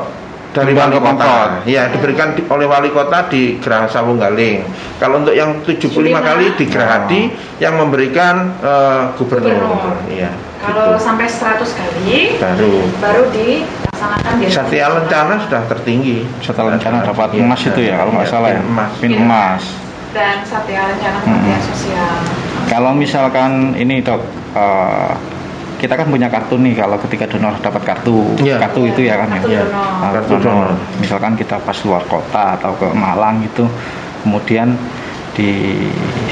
dari 0.50 0.72
wali 0.72 0.94
kota. 0.94 1.06
Pemkot. 1.14 1.50
Ya, 1.64 1.86
diberikan 1.88 2.34
di- 2.34 2.46
oleh 2.46 2.66
wali 2.66 2.90
kota 2.90 3.26
di 3.26 3.58
Geraha 3.58 3.86
Sawunggaling. 3.86 4.66
Kalau 4.98 5.22
untuk 5.22 5.32
yang 5.32 5.62
75 5.62 5.90
kali 6.20 6.52
di 6.54 6.64
Gerahadi 6.66 7.20
yang 7.58 7.78
memberikan 7.78 8.58
eh, 8.58 9.02
gubernur. 9.14 9.54
Gubernur. 9.54 9.96
Iya. 10.06 10.30
Kalau 10.60 10.92
gitu. 10.92 11.00
sampai 11.00 11.24
100 11.24 11.72
kali 11.72 12.36
baru 12.36 12.74
baru 13.00 13.22
dilaksanakan 13.32 14.32
di 14.36 14.46
Satya 14.46 14.86
Lencana 14.90 15.34
sudah 15.40 15.62
tertinggi. 15.66 16.20
Setelah 16.40 16.76
rencana 16.76 17.00
dapat 17.00 17.32
Iya, 17.32 17.40
emas 17.40 17.60
itu 17.64 17.80
ya 17.80 17.94
kalau 17.96 18.12
nggak 18.12 18.28
iya, 18.28 18.34
salah 18.34 18.48
ya. 18.50 18.60
pin 18.60 18.68
emas. 18.68 18.90
Pin 19.00 19.12
Iya. 19.12 19.20
emas. 19.22 19.64
dan 20.10 20.42
Satya 20.42 20.90
Rencana 20.90 21.22
Hmm. 21.22 21.54
Sosial. 21.62 22.14
Kalau 22.66 22.90
misalkan 22.92 23.78
ini 23.78 24.02
dok, 24.02 24.18
eh, 24.52 25.14
kita 25.80 25.96
kan 25.96 26.12
punya 26.12 26.28
kartu 26.28 26.60
nih 26.60 26.76
kalau 26.76 27.00
ketika 27.00 27.24
donor 27.24 27.56
dapat 27.56 27.80
kartu, 27.88 28.36
Iya. 28.36 28.60
kartu 28.60 28.84
itu 28.84 29.08
ya 29.08 29.16
kan 29.16 29.32
Kartu 29.32 29.48
ya. 29.48 29.64
donor. 29.64 29.72
Kartu 29.72 30.12
Kartu 30.12 30.32
donor. 30.36 30.44
donor. 30.44 30.70
Misalkan 31.00 31.32
kita 31.34 31.56
pas 31.56 31.78
luar 31.80 32.04
kota 32.04 32.60
atau 32.60 32.76
ke 32.76 32.86
Malang 32.92 33.40
gitu, 33.48 33.64
kemudian 34.20 34.76
di 35.32 35.72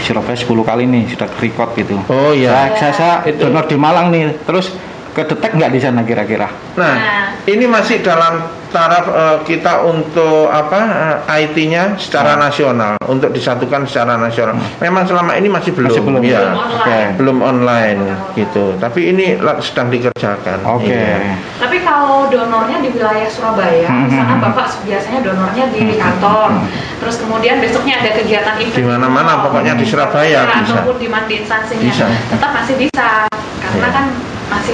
Surabaya 0.05 0.37
10 0.37 0.61
kali 0.61 0.85
nih 0.85 1.09
sudah 1.09 1.29
record 1.41 1.73
gitu. 1.75 1.97
Oh 2.13 2.37
iya. 2.37 2.53
Saya, 2.53 2.69
saya, 2.77 2.93
saya 2.93 3.15
Itu. 3.33 3.49
donor 3.49 3.65
di 3.65 3.77
Malang 3.81 4.13
nih, 4.13 4.37
terus 4.45 4.77
kedetek 5.19 5.51
nggak 5.53 5.71
di 5.71 5.81
sana 5.81 6.01
kira-kira? 6.03 6.47
Nah, 6.77 6.95
Nah. 6.95 7.25
ini 7.45 7.67
masih 7.67 7.99
dalam 7.99 8.39
taraf 8.69 9.05
eh, 9.07 9.39
kita 9.45 9.81
untuk 9.83 10.47
apa 10.47 10.81
eh, 11.27 11.43
IT-nya 11.43 11.97
secara 11.97 12.37
Hmm. 12.37 12.45
nasional 12.45 12.95
untuk 13.05 13.31
disatukan 13.31 13.83
secara 13.83 14.15
nasional. 14.15 14.55
Memang 14.79 15.03
selama 15.05 15.35
ini 15.35 15.49
masih 15.49 15.73
belum, 15.73 15.89
Masih 15.89 16.03
belum. 16.03 16.23
ya, 16.23 16.39
Belum 16.39 16.61
online. 16.61 16.79
Oke. 16.79 16.99
belum 17.17 17.39
online 17.41 18.01
gitu. 18.35 18.65
Tapi 18.77 19.01
ini 19.09 19.27
sedang 19.59 19.89
dikerjakan. 19.89 20.59
Oke. 20.69 20.93
Iya. 20.93 21.35
Tapi 21.59 21.77
kalau 21.81 22.29
donornya 22.29 22.79
di 22.79 22.93
wilayah 22.93 23.27
Surabaya, 23.27 23.89
Hmm, 23.89 24.07
misalnya 24.07 24.37
hmm, 24.37 24.45
Bapak 24.47 24.67
biasanya 24.85 25.21
donornya 25.25 25.65
di 25.69 25.81
Hmm, 25.83 25.97
kantor, 25.99 26.49
hmm. 26.53 26.67
terus 27.01 27.17
kemudian 27.19 27.57
besoknya 27.59 27.95
ada 27.99 28.11
kegiatan 28.15 28.55
event 28.59 28.77
Di 28.77 28.85
mana-mana, 28.85 29.33
pokoknya 29.43 29.73
di 29.75 29.85
Surabaya 29.85 30.45
bisa. 30.61 30.77
ataupun 30.77 30.97
di 31.01 31.07
instansinya, 31.35 31.83
Bisa. 31.83 32.07
tetap 32.29 32.51
masih 32.53 32.75
bisa, 32.77 33.25
karena 33.59 33.81
Iya. 33.83 33.89
kan 33.91 34.05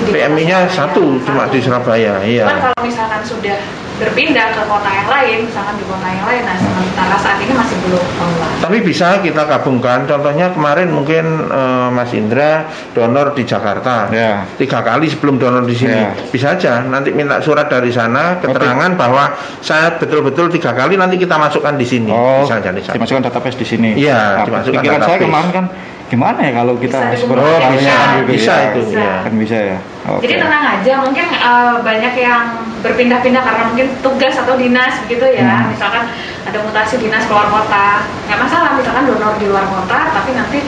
PMI-nya 0.05 0.71
satu 0.71 1.19
cuma 1.23 1.51
di 1.51 1.59
Surabaya, 1.59 2.23
Cuman 2.23 2.31
iya. 2.31 2.47
kalau 2.47 2.81
misalkan 2.83 3.21
sudah 3.27 3.59
berpindah 3.95 4.51
ke 4.59 4.63
kota 4.67 4.91
yang 4.91 5.07
lain, 5.07 5.39
misalkan 5.47 5.75
di 5.79 5.87
kota 5.87 6.03
yang 6.03 6.27
lain, 6.27 6.43
nah 6.43 6.57
sementara 6.59 7.15
saat 7.15 7.39
ini 7.39 7.55
masih 7.55 7.77
belum 7.87 8.03
online. 8.19 8.59
Tapi 8.59 8.79
bisa 8.83 9.23
kita 9.23 9.43
gabungkan. 9.47 10.11
Contohnya 10.11 10.51
kemarin 10.51 10.91
mungkin 10.91 11.25
eh, 11.47 11.89
Mas 11.95 12.11
Indra 12.11 12.67
donor 12.91 13.39
di 13.39 13.47
Jakarta. 13.47 14.11
Ya. 14.11 14.47
Tiga 14.59 14.83
kali 14.83 15.07
sebelum 15.07 15.39
donor 15.39 15.63
di 15.63 15.79
sini. 15.79 15.95
Ya. 15.95 16.11
Bisa 16.27 16.59
aja 16.59 16.83
nanti 16.83 17.15
minta 17.15 17.39
surat 17.39 17.71
dari 17.71 17.95
sana 17.95 18.43
keterangan 18.43 18.99
bahwa 18.99 19.31
saya 19.63 19.95
betul-betul 19.95 20.51
tiga 20.51 20.75
kali 20.75 20.99
nanti 20.99 21.15
kita 21.15 21.39
masukkan 21.39 21.79
di 21.79 21.87
sini. 21.87 22.11
Oh, 22.11 22.43
bisa 22.43 22.59
jadi 22.59 22.79
dimasukkan 22.83 23.31
database 23.31 23.59
di 23.63 23.67
sini. 23.67 23.91
Iya, 23.95 24.43
Nah, 24.43 24.45
dimasukkan 24.47 24.83
pikiran 24.83 25.01
saya 25.03 25.19
database. 25.19 25.23
kemarin 25.23 25.51
kan 25.55 25.65
gimana 26.05 26.39
ya 26.45 26.53
kalau 26.55 26.77
kita 26.77 26.99
Bisa 27.17 27.17
itu 27.17 27.27
Bisa, 27.27 27.95
kan 27.97 28.13
gitu 28.21 28.29
bisa 28.29 28.53
ya? 28.53 28.69
itu, 28.71 28.81
Bisa. 28.87 29.01
ya. 29.01 29.15
kan 29.25 29.33
bisa 29.35 29.57
ya 29.59 29.79
oke 30.05 30.21
Jadi 30.21 30.35
tenang 30.37 30.65
aja, 30.79 30.93
mungkin 31.01 31.27
eh, 31.33 31.75
banyak 31.81 32.15
yang 32.15 32.43
berpindah-pindah 32.85 33.43
karena 33.43 33.63
mungkin 33.73 33.89
tugas 34.05 34.35
atau 34.37 34.55
dinas 34.55 34.93
begitu 35.09 35.25
ya. 35.33 35.65
Hmm. 35.65 35.73
Misalkan 35.73 36.05
ada 36.45 36.59
mutasi 36.61 37.01
dinas 37.01 37.25
keluar 37.25 37.49
kota, 37.49 38.05
nggak 38.29 38.37
masalah. 38.37 38.77
Misalkan 38.77 39.09
donor 39.09 39.33
di 39.41 39.49
luar 39.49 39.65
kota, 39.65 40.13
tapi 40.13 40.37
nanti 40.37 40.61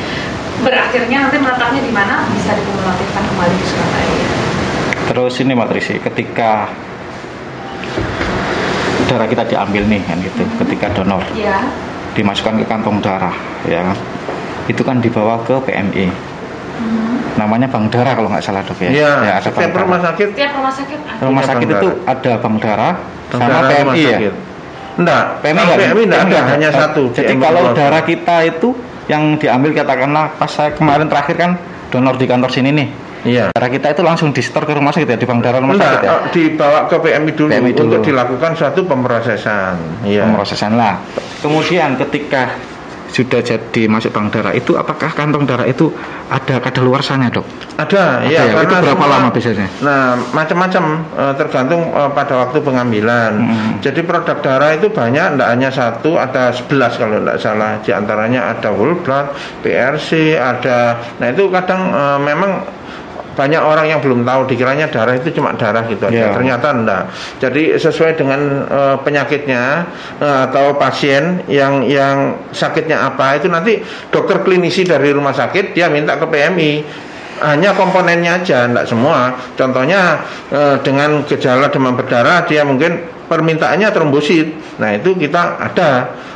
berakhirnya 0.56 1.28
nanti 1.28 1.36
menetapnya 1.36 1.84
di 1.84 1.92
mana 1.92 2.24
bisa 2.32 2.56
dikumulatifkan 2.56 3.22
kembali 3.28 3.54
di 3.54 3.66
Surabaya. 3.68 4.24
terus 5.06 5.34
ini 5.38 5.52
Mbak 5.52 5.68
Trisi 5.70 5.94
ketika 6.00 6.66
darah 9.06 9.28
kita 9.28 9.44
diambil 9.46 9.84
nih 9.86 10.00
kan 10.02 10.18
gitu 10.18 10.42
ketika 10.64 10.90
donor 10.96 11.22
Ya, 11.36 11.62
dimasukkan 12.16 12.58
ke 12.58 12.66
kantong 12.66 12.98
darah 12.98 13.36
ya 13.64 13.94
itu 14.66 14.82
kan 14.82 14.98
dibawa 14.98 15.40
ke 15.40 15.54
PMI 15.62 16.06
Mhm. 16.76 17.40
namanya 17.40 17.66
bank 17.66 17.88
darah 17.88 18.12
kalau 18.12 18.28
nggak 18.28 18.42
salah 18.42 18.60
dok 18.60 18.76
ya 18.78 18.90
Iya, 18.90 19.10
ya 19.18 19.32
ada 19.34 19.48
setiap 19.48 19.64
bank 19.66 19.80
rumah 19.80 19.96
darah 19.96 20.12
sakit 20.12 20.28
tiap 20.30 20.52
rumah 20.52 20.68
sakit 20.70 20.98
ada. 21.00 21.22
rumah 21.22 21.40
punya 21.40 21.50
sakit 21.50 21.68
itu 21.70 21.88
darah. 21.88 22.12
ada 22.12 22.32
bank 22.36 22.56
darah 22.58 22.92
Bank 22.92 23.30
sama 23.32 23.40
darah 23.40 23.60
rumah 23.80 23.94
PMI 23.96 24.04
ya. 24.04 24.32
Enggak, 24.96 25.24
PMI 25.38 25.52
kalau 25.54 25.66
nggak 25.66 25.80
PMI 25.86 26.02
enggak 26.02 26.16
ada, 26.16 26.28
nggak 26.28 26.44
hanya 26.50 26.70
satu. 26.70 27.02
jadi 27.10 27.26
PMI 27.30 27.42
kalau 27.42 27.62
darah 27.72 28.02
kita 28.02 28.36
itu 28.44 28.68
yang 29.06 29.22
diambil 29.34 29.70
katakanlah 29.72 30.24
pas 30.34 30.48
saya 30.48 30.70
kemarin 30.70 31.06
terakhir 31.06 31.36
kan 31.36 31.50
donor 31.88 32.14
di 32.14 32.26
kantor 32.26 32.50
sini 32.50 32.70
nih 32.70 32.88
Iya. 33.26 33.44
darah 33.50 33.68
kita 33.68 33.86
itu 33.90 34.02
langsung 34.02 34.30
di 34.30 34.38
store 34.38 34.62
ke 34.62 34.72
rumah 34.72 34.90
sakit 34.90 35.06
ya 35.06 35.16
di 35.16 35.24
bank 35.24 35.40
darah 35.40 35.58
rumah 35.58 35.74
Enggak, 35.74 35.90
sakit 35.94 36.04
ya 36.04 36.14
dibawa 36.30 36.78
ke 36.84 36.96
PMI 36.98 37.30
dulu, 37.32 37.48
PMI 37.50 37.72
dulu. 37.72 37.84
untuk 37.88 38.00
dilakukan 38.04 38.50
suatu 38.52 38.80
pemrosesan. 38.82 39.74
Iya. 40.02 40.22
pemrosesan 40.24 40.72
lah. 40.74 41.00
Kemudian 41.38 41.96
ketika 41.98 42.52
sudah 43.10 43.40
jadi 43.40 43.82
masuk 43.86 44.10
bank 44.10 44.34
darah 44.34 44.52
itu 44.52 44.74
apakah 44.74 45.14
kantong 45.14 45.46
darah 45.46 45.64
itu 45.64 45.90
ada 46.26 46.58
kadaluarsanya 46.58 47.30
dok? 47.30 47.46
Ada, 47.78 48.26
Ada 48.26 48.30
ya. 48.30 48.42
ya? 48.50 48.62
Itu 48.66 48.74
berapa 48.82 48.98
semua- 48.98 49.12
lama 49.12 49.28
biasanya? 49.30 49.68
Nah, 49.84 50.18
macam-macam 50.34 50.84
eh, 51.14 51.34
tergantung 51.38 51.82
eh, 51.94 52.10
pada 52.10 52.34
waktu 52.46 52.58
pengambilan. 52.60 53.32
Hmm. 53.46 53.70
Jadi 53.78 54.00
produk 54.02 54.36
darah 54.42 54.74
itu 54.74 54.90
banyak, 54.90 55.38
tidak 55.38 55.48
hanya 55.48 55.70
satu, 55.70 56.18
ada 56.18 56.50
11 56.50 56.98
kalau 56.98 57.16
tidak 57.22 57.38
salah. 57.38 57.78
Di 57.80 57.94
antaranya 57.94 58.50
ada 58.50 58.74
whole 58.74 58.98
blood, 59.00 59.30
PRC, 59.62 60.34
ada. 60.34 60.98
Nah 61.22 61.26
itu 61.30 61.46
kadang 61.52 61.94
eh, 61.94 62.18
memang 62.20 62.52
banyak 63.36 63.60
orang 63.60 63.86
yang 63.86 64.00
belum 64.00 64.24
tahu 64.24 64.48
dikiranya 64.48 64.88
darah 64.88 65.14
itu 65.14 65.28
cuma 65.36 65.52
darah 65.54 65.84
gitu 65.86 66.08
aja. 66.08 66.16
Ya. 66.16 66.28
Ternyata 66.32 66.68
enggak. 66.72 67.02
Jadi 67.38 67.76
sesuai 67.76 68.16
dengan 68.16 68.40
eh, 68.64 68.96
penyakitnya 69.04 69.64
eh, 70.18 70.38
atau 70.50 70.74
pasien 70.80 71.44
yang 71.46 71.84
yang 71.84 72.40
sakitnya 72.50 73.12
apa 73.12 73.36
itu 73.36 73.52
nanti 73.52 73.84
dokter 74.08 74.40
klinisi 74.40 74.88
dari 74.88 75.12
rumah 75.12 75.36
sakit 75.36 75.76
dia 75.76 75.92
minta 75.92 76.16
ke 76.16 76.26
PMI 76.26 76.72
hanya 77.36 77.76
komponennya 77.76 78.40
aja, 78.40 78.64
enggak 78.64 78.88
semua. 78.88 79.36
Contohnya 79.60 80.24
eh, 80.48 80.80
dengan 80.80 81.20
gejala 81.28 81.68
demam 81.68 81.92
berdarah 81.92 82.48
dia 82.48 82.64
mungkin 82.64 83.15
permintaannya 83.26 83.88
trombosit. 83.90 84.78
Nah, 84.78 84.94
itu 84.94 85.14
kita 85.14 85.58
ada 85.58 85.90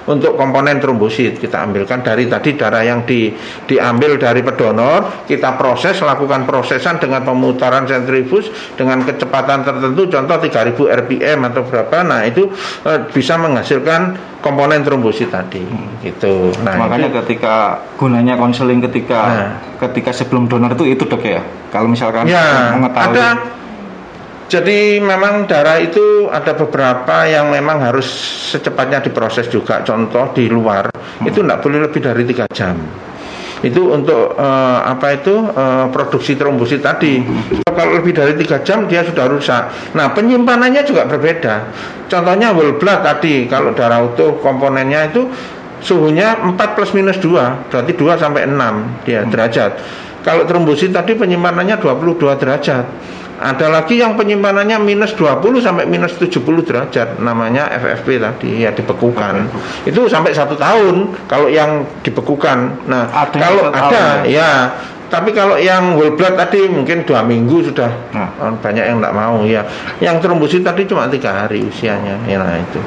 untuk 0.04 0.35
komponen 0.35 0.82
trombosit 0.82 1.38
kita 1.38 1.62
ambilkan 1.62 2.02
dari 2.02 2.26
tadi 2.26 2.59
darah 2.59 2.82
yang 2.82 3.06
di 3.06 3.30
diambil 3.64 4.18
dari 4.18 4.42
pedonor, 4.42 5.26
kita 5.28 5.54
proses 5.54 6.02
lakukan 6.02 6.49
prosesan 6.49 6.99
dengan 6.99 7.23
pemutaran 7.23 7.87
sentrifuge 7.87 8.50
dengan 8.75 9.06
kecepatan 9.06 9.62
tertentu 9.62 10.11
contoh 10.11 10.37
3000 10.40 10.75
rpm 11.06 11.38
atau 11.52 11.62
berapa. 11.62 11.97
Nah, 12.02 12.26
itu 12.26 12.50
eh, 12.85 13.00
bisa 13.12 13.38
menghasilkan 13.38 14.18
komponen 14.40 14.80
trombosit 14.82 15.28
tadi 15.30 15.62
gitu. 16.00 16.50
Nah, 16.64 16.75
Makanya 16.80 17.12
itu- 17.12 17.16
ketika 17.23 17.56
gunanya 17.94 18.35
konseling 18.35 18.80
ketika 18.80 19.20
Nah. 19.20 19.52
ketika 19.78 20.11
sebelum 20.11 20.49
donor 20.49 20.73
itu 20.75 20.97
itu 20.97 21.04
dok 21.04 21.23
ya. 21.23 21.44
Kalau 21.70 21.87
misalkan 21.87 22.26
Ya, 22.26 22.75
mengetahui 22.75 23.14
ada. 23.14 23.28
Jadi 24.50 24.99
memang 24.99 25.47
darah 25.47 25.78
itu 25.78 26.26
ada 26.26 26.59
beberapa 26.59 27.23
yang 27.23 27.54
memang 27.54 27.87
harus 27.87 28.11
secepatnya 28.50 28.99
diproses 28.99 29.47
juga. 29.47 29.87
Contoh 29.87 30.35
di 30.35 30.50
luar 30.50 30.90
itu 31.23 31.38
tidak 31.38 31.62
boleh 31.62 31.87
lebih 31.87 32.02
dari 32.02 32.26
tiga 32.26 32.50
jam. 32.50 32.75
Itu 33.62 33.95
untuk 33.95 34.35
eh, 34.35 34.80
apa 34.83 35.23
itu 35.23 35.54
eh, 35.54 35.87
produksi 35.95 36.35
trombosit 36.35 36.83
tadi. 36.83 37.23
Kalau 37.62 38.02
lebih 38.02 38.11
dari 38.11 38.35
tiga 38.35 38.59
jam 38.66 38.90
dia 38.90 39.07
sudah 39.07 39.30
rusak. 39.30 39.95
Nah 39.95 40.11
penyimpanannya 40.19 40.83
juga 40.83 41.07
berbeda. 41.07 41.71
Contohnya 42.11 42.50
whole 42.50 42.75
blood 42.75 43.07
tadi 43.07 43.47
kalau 43.47 43.71
darah 43.71 44.02
utuh 44.02 44.42
komponennya 44.42 45.14
itu 45.14 45.30
suhunya 45.78 46.42
4 46.42 46.59
plus 46.75 46.90
minus 46.90 47.23
2 47.23 47.71
berarti 47.71 47.92
2 47.95 48.19
sampai 48.19 48.50
6 48.50 49.07
dia 49.07 49.23
derajat. 49.30 49.78
Kalau 50.26 50.42
trombosit 50.42 50.90
tadi 50.90 51.14
penyimpanannya 51.14 51.78
22 51.78 52.19
derajat. 52.35 52.85
Ada 53.40 53.73
lagi 53.73 53.97
yang 53.97 54.21
penyimpanannya 54.21 54.76
minus 54.84 55.17
20 55.17 55.64
sampai 55.64 55.88
minus 55.88 56.21
70 56.21 56.45
derajat 56.60 57.25
namanya 57.25 57.73
FFP 57.73 58.21
tadi 58.21 58.69
ya 58.69 58.71
dibekukan. 58.76 59.49
Itu 59.88 60.12
sampai 60.12 60.36
satu 60.36 60.60
tahun 60.60 61.17
kalau 61.25 61.49
yang 61.49 61.88
dibekukan. 62.04 62.84
Nah 62.84 63.08
Ada 63.08 63.38
kalau 63.41 63.64
ada 63.73 64.04
ya. 64.28 64.76
Tapi 65.10 65.32
kalau 65.34 65.56
yang 65.58 65.99
whole 65.99 66.14
blood 66.14 66.36
tadi 66.38 66.69
mungkin 66.71 67.02
dua 67.02 67.25
minggu 67.25 67.67
sudah 67.67 67.91
Nah. 68.12 68.28
Banyak 68.60 68.84
yang 68.84 69.00
tidak 69.00 69.17
mau 69.17 69.43
ya. 69.49 69.64
Yang 70.04 70.28
trombosit 70.28 70.60
tadi 70.60 70.84
cuma 70.84 71.08
tiga 71.08 71.32
hari 71.32 71.64
usianya. 71.64 72.21
Ya 72.28 72.45
nah 72.45 72.60
itu. 72.60 72.78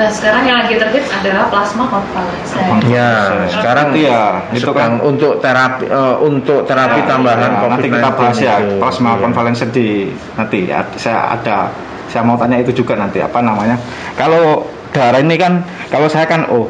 Dan 0.00 0.08
sekarang 0.08 0.42
yang 0.48 0.58
lagi 0.64 0.80
terhits 0.80 1.12
adalah 1.12 1.52
plasma 1.52 1.84
konvalesen. 1.92 2.88
Ya, 2.88 3.44
sekarang 3.52 3.92
Itu 3.92 4.08
ya, 4.08 4.48
itu 4.48 4.70
kan- 4.72 4.96
untuk 5.04 5.44
terapi 5.44 5.84
eh, 5.84 6.16
untuk 6.24 6.64
terapi 6.64 7.04
Ya, 7.04 7.06
tambahan 7.06 7.52
ya, 7.52 7.60
COVID-19 7.60 7.68
nanti 7.76 7.88
kita 7.92 8.10
bahas 8.16 8.36
ya 8.40 8.54
itu. 8.64 8.80
plasma 8.80 9.10
konvalensen 9.20 9.68
di 9.68 10.08
nanti. 10.40 10.72
Ya 10.72 10.80
saya 10.96 11.36
ada 11.36 11.68
saya 12.08 12.24
mau 12.24 12.40
tanya 12.40 12.56
itu 12.64 12.72
juga 12.72 12.96
nanti 12.96 13.20
apa 13.20 13.44
namanya? 13.44 13.76
Kalau 14.16 14.64
darah 14.96 15.20
ini 15.20 15.36
kan 15.36 15.68
kalau 15.92 16.08
saya 16.08 16.24
kan 16.24 16.48
O 16.48 16.64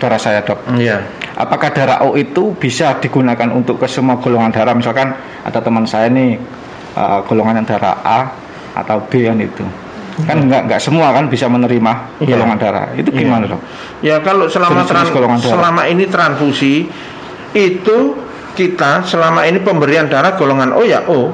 darah 0.00 0.16
saya 0.16 0.40
dok. 0.40 0.64
Iya. 0.80 1.04
apakah 1.36 1.68
darah 1.76 2.00
O 2.08 2.16
itu 2.16 2.56
bisa 2.56 2.96
digunakan 2.96 3.52
untuk 3.52 3.76
ke 3.76 3.84
semua 3.84 4.16
golongan 4.16 4.48
darah? 4.48 4.72
Misalkan 4.72 5.12
ada 5.44 5.60
teman 5.60 5.84
saya 5.84 6.08
nih 6.08 6.40
uh, 6.96 7.20
golongan 7.28 7.68
darah 7.68 8.00
A 8.00 8.20
atau 8.72 9.04
B 9.04 9.28
kan 9.28 9.36
itu 9.36 9.60
kan 10.24 10.40
nggak 10.40 10.62
nggak 10.64 10.80
semua 10.80 11.12
kan 11.12 11.28
bisa 11.28 11.44
menerima 11.44 11.92
Iya. 12.18 12.32
golongan 12.32 12.56
darah 12.56 12.86
itu 12.94 13.12
Iya. 13.12 13.18
gimana 13.20 13.44
dok 13.44 13.60
Ya 14.00 14.16
kalau 14.20 14.48
selama 14.48 14.88
golongan 15.12 15.36
darah. 15.36 15.52
selama 15.52 15.82
ini 15.84 16.04
transfusi 16.08 16.88
itu 17.52 17.98
kita 18.56 19.04
selama 19.04 19.44
ini 19.44 19.60
pemberian 19.60 20.08
darah 20.08 20.32
golongan 20.32 20.72
O 20.72 20.80
ya 20.80 21.04
O, 21.04 21.28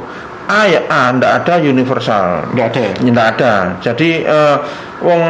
A 0.50 0.66
ya 0.66 0.82
A, 0.90 1.14
ndak 1.14 1.46
ada 1.46 1.62
universal. 1.62 2.50
nggak 2.50 2.66
ada 2.74 2.80
ya? 2.82 2.92
Tidak 2.98 3.26
ada. 3.38 3.52
Jadi 3.78 4.10
eh, 4.20 4.56
wong 4.98 5.22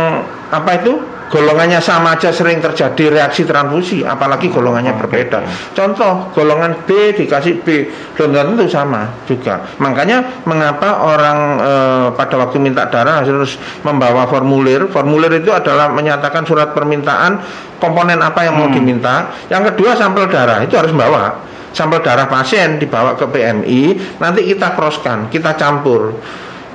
apa 0.49 0.71
itu 0.75 0.93
golongannya 1.33 1.81
sama 1.81 2.21
aja 2.21 2.29
sering 2.29 2.61
terjadi 2.61 3.09
reaksi 3.09 3.49
transfusi, 3.49 4.05
apalagi 4.05 4.53
golongannya 4.53 4.93
Oke, 4.93 5.01
berbeda. 5.09 5.41
Contoh 5.73 6.29
golongan 6.37 6.85
B 6.85 7.17
dikasih 7.17 7.65
B, 7.65 7.89
belum 8.21 8.37
tentu 8.37 8.69
sama 8.69 9.09
juga. 9.25 9.65
Makanya 9.81 10.45
mengapa 10.45 11.09
orang 11.09 11.39
eh, 11.57 12.07
pada 12.13 12.37
waktu 12.37 12.61
minta 12.61 12.85
darah 12.93 13.25
harus 13.25 13.57
membawa 13.81 14.29
formulir. 14.29 14.93
Formulir 14.93 15.41
itu 15.41 15.49
adalah 15.49 15.89
menyatakan 15.89 16.45
surat 16.45 16.77
permintaan 16.77 17.41
komponen 17.81 18.21
apa 18.21 18.45
yang 18.45 18.61
mau 18.61 18.69
Hmm. 18.69 18.77
diminta. 18.77 19.33
Yang 19.49 19.73
kedua 19.73 19.97
sampel 19.97 20.29
darah 20.29 20.61
itu 20.61 20.77
harus 20.77 20.93
bawa. 20.93 21.49
Sampel 21.73 22.05
darah 22.05 22.29
pasien 22.29 22.77
dibawa 22.77 23.17
ke 23.17 23.25
PMI, 23.33 23.97
nanti 24.21 24.45
kita 24.45 24.77
crosskan, 24.77 25.33
kita 25.33 25.57
campur 25.57 26.13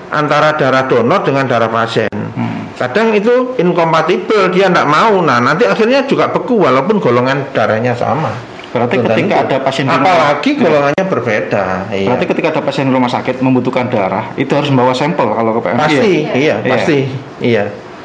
antara 0.10 0.58
darah 0.58 0.90
donor 0.90 1.22
dengan 1.22 1.46
darah 1.46 1.70
pasien. 1.70 2.10
Hmm. 2.10 2.47
Kadang 2.78 3.10
itu 3.12 3.58
inkompatibel, 3.58 4.50
dia 4.50 4.70
tidak 4.70 4.86
mau. 4.86 5.18
Nah, 5.20 5.42
nanti 5.42 5.66
akhirnya 5.66 6.06
juga 6.06 6.30
beku 6.30 6.62
walaupun 6.62 6.98
golongan 6.98 7.50
darahnya 7.50 7.92
sama. 7.92 8.30
Berarti 8.68 9.00
Belum 9.00 9.10
ketika 9.10 9.36
tentu. 9.40 9.46
ada 9.48 9.58
pasien 9.60 9.84
di 9.84 9.90
rumah- 9.90 10.06
apalagi 10.06 10.52
golongannya 10.56 11.06
berbeda. 11.08 11.66
Iya. 11.90 12.06
Berarti 12.06 12.26
ketika 12.28 12.48
ada 12.52 12.62
pasien 12.62 12.86
di 12.86 12.94
rumah 12.94 13.10
sakit 13.10 13.36
membutuhkan 13.40 13.88
darah, 13.88 14.30
itu 14.36 14.52
harus 14.52 14.70
membawa 14.70 14.94
sampel 14.94 15.26
kalau 15.26 15.58
ke 15.58 15.62
PMI. 15.64 15.80
pasti, 15.80 16.14
ya? 16.22 16.34
iya, 16.36 16.56
Iya. 16.60 16.70
pasti, 16.70 16.98
iya, 17.40 17.64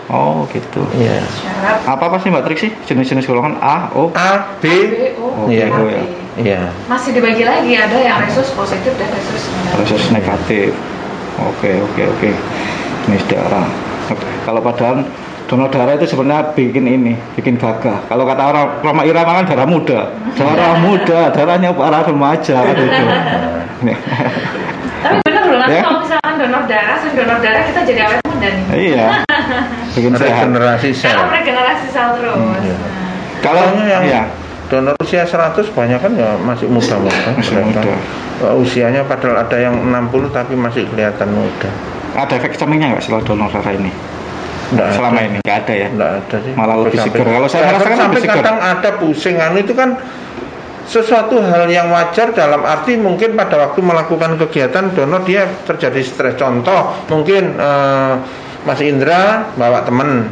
Oh 0.08 0.48
gitu. 0.48 0.80
iya. 0.94 1.20
Syarat 1.20 1.84
Apa 1.84 2.04
apa 2.08 2.16
sih 2.18 2.28
Mbak 2.28 2.44
Triksi 2.46 2.68
jenis-jenis 2.82 3.26
golongan 3.26 3.58
A, 3.58 3.92
O? 3.92 4.08
A, 4.14 4.56
B, 4.56 4.64
ABO, 5.12 5.50
Iya. 5.50 5.66
AB. 5.68 5.78
ya. 5.84 6.02
iya. 6.38 6.60
Masih 6.86 7.12
dibagi 7.12 7.44
lagi 7.44 7.72
ada 7.74 7.98
yang 7.98 8.22
resus 8.22 8.48
positif 8.52 8.96
dan 8.96 9.10
resus 9.10 9.42
negatif. 9.52 9.76
Resus 9.76 10.04
negatif. 10.10 10.70
Oke 11.42 11.70
oke 11.82 12.02
oke. 12.08 12.30
Jenis 13.04 13.24
darah. 13.26 13.68
Oke. 14.08 14.26
Kalau 14.46 14.58
padahal 14.58 15.04
donor 15.46 15.68
darah 15.68 15.94
itu 15.94 16.08
sebenarnya 16.08 16.56
bikin 16.56 16.84
ini, 16.84 17.12
bikin 17.36 17.60
gagah. 17.60 18.00
Kalau 18.08 18.24
kata 18.24 18.42
orang 18.42 18.66
Roma 18.80 19.02
Irama 19.04 19.36
kan 19.38 19.46
darah 19.46 19.68
muda, 19.68 20.08
darah 20.32 20.80
muda, 20.86 21.28
darahnya 21.30 21.70
para 21.70 22.00
remaja 22.02 22.56
kan 22.58 22.76
itu. 22.88 23.04
Tapi 25.02 25.18
benar 25.26 25.42
loh 25.44 25.58
nanti 25.58 25.74
Ya. 25.74 25.82
kalau 25.82 25.98
misalkan 26.00 26.34
donor 26.38 26.62
darah, 26.64 26.96
sering 26.96 27.14
donor 27.18 27.38
darah 27.42 27.62
kita 27.66 27.80
jadi 27.84 28.00
awet 28.06 28.20
muda 28.24 28.48
nih. 28.48 28.64
iya. 28.94 29.04
Bikin 29.92 30.12
sehat. 30.16 30.46
Regenerasi 30.46 30.88
sel. 30.94 31.10
Karena 31.12 31.34
regenerasi 31.36 31.86
sel 31.90 32.08
terus. 32.16 32.34
Hmm, 32.38 32.54
iya. 32.62 32.74
Nah, 32.78 32.88
Kalau 33.42 33.62
yang 33.82 34.04
iya. 34.06 34.22
donor 34.70 34.94
usia 35.02 35.26
100 35.26 35.52
banyak 35.68 35.98
kan 35.98 36.12
ya 36.14 36.38
masih 36.40 36.64
muda-muda 36.64 37.34
Masih 37.36 37.58
muda. 37.60 37.82
Usianya 38.56 39.02
padahal 39.04 39.42
ada 39.42 39.56
yang 39.58 39.74
60 39.76 40.30
tapi 40.32 40.54
masih 40.56 40.86
kelihatan 40.88 41.28
muda 41.30 41.68
Ada 42.12 42.32
efek 42.36 42.54
sampingnya 42.54 42.92
nggak 42.92 43.02
setelah 43.02 43.22
donor 43.24 43.48
darah 43.48 43.72
ini? 43.72 43.92
Nggak 44.72 44.88
Selama 44.96 45.18
ada. 45.20 45.28
ini 45.28 45.36
nggak 45.40 45.58
ada 45.64 45.72
ya. 45.74 45.88
Nggak 45.92 46.10
ada 46.16 46.36
sih. 46.40 46.52
Malah 46.56 46.76
lebih 46.80 46.98
seger. 46.98 47.24
Kalau 47.24 47.48
saya 47.48 47.60
Ya, 47.60 47.68
merasakan 47.70 47.96
sampai 47.96 48.08
lebih 48.12 48.22
seger. 48.24 48.36
kadang 48.40 48.58
ada 48.58 48.90
pusing 48.96 49.36
anu 49.36 49.56
itu 49.60 49.72
kan 49.72 49.90
sesuatu 50.82 51.38
hal 51.40 51.70
yang 51.70 51.88
wajar 51.88 52.34
dalam 52.34 52.66
arti 52.66 52.98
mungkin 52.98 53.32
pada 53.32 53.54
waktu 53.56 53.80
melakukan 53.80 54.36
kegiatan 54.36 54.92
donor 54.92 55.22
dia 55.24 55.46
terjadi 55.64 56.00
stres. 56.02 56.34
Contoh 56.36 57.06
mungkin 57.08 57.54
eh, 57.54 58.14
Mas 58.62 58.80
Indra 58.80 59.52
bawa 59.54 59.82
temen, 59.82 60.28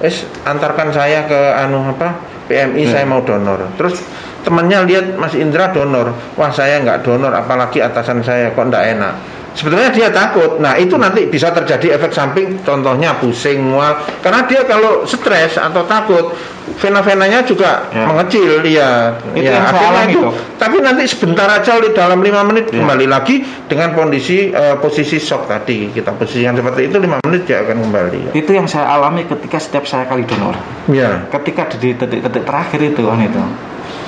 es 0.00 0.22
antarkan 0.44 0.92
saya 0.92 1.26
ke 1.26 1.40
anu 1.56 1.82
apa 1.88 2.14
PMI 2.46 2.82
Ya. 2.84 2.90
saya 2.90 3.04
mau 3.06 3.22
donor. 3.22 3.72
Terus 3.76 4.02
temennya 4.42 4.82
lihat 4.82 5.16
Mas 5.16 5.32
Indra 5.32 5.70
donor, 5.70 6.12
wah 6.34 6.50
saya 6.50 6.82
nggak 6.82 7.02
donor, 7.02 7.32
apalagi 7.32 7.78
atasan 7.78 8.20
saya 8.20 8.50
kok 8.52 8.66
nggak 8.68 8.84
enak. 8.98 9.14
Sebetulnya 9.52 9.92
dia 9.92 10.08
takut. 10.08 10.56
Nah 10.58 10.80
itu 10.80 10.96
nanti 10.96 11.28
bisa 11.28 11.52
terjadi 11.52 12.00
efek 12.00 12.08
samping, 12.10 12.64
contohnya 12.64 13.20
pusing, 13.20 13.60
mual. 13.68 14.00
Karena 14.24 14.48
dia 14.48 14.64
kalau 14.64 15.04
stres 15.04 15.60
atau 15.60 15.84
takut, 15.84 16.32
vena-venanya 16.80 17.44
juga 17.44 17.84
Ya. 17.92 18.08
mengecil, 18.08 18.64
iya. 18.64 19.12
Itu 19.36 19.44
ya, 19.44 19.60
yang 19.60 19.66
akhirnya 19.68 20.02
itu. 20.08 20.20
Dok. 20.24 20.34
Tapi 20.56 20.76
nanti 20.80 21.02
sebentar 21.04 21.44
aja 21.46 21.76
di 21.76 21.92
dalam 21.92 22.24
lima 22.24 22.40
menit 22.42 22.72
Ya. 22.72 22.80
kembali 22.80 23.06
lagi 23.06 23.44
dengan 23.68 23.92
kondisi 23.92 24.48
eh, 24.48 24.80
posisi 24.80 25.20
shock 25.20 25.44
tadi. 25.44 25.92
Kita 25.92 26.16
posisi 26.16 26.42
yang 26.42 26.56
seperti 26.56 26.88
itu 26.88 26.96
lima 26.96 27.20
menit 27.20 27.44
dia 27.44 27.60
akan 27.60 27.76
kembali. 27.82 28.20
Itu 28.32 28.50
yang 28.50 28.64
saya 28.64 28.88
alami 28.88 29.28
ketika 29.28 29.60
setiap 29.60 29.84
saya 29.84 30.08
kali 30.08 30.24
donor. 30.24 30.56
Ya, 30.88 31.28
Ketika 31.28 31.68
di 31.76 31.92
detik-detik 31.92 32.48
terakhir 32.48 32.80
itu 32.80 33.04
kan 33.04 33.20
itu, 33.20 33.42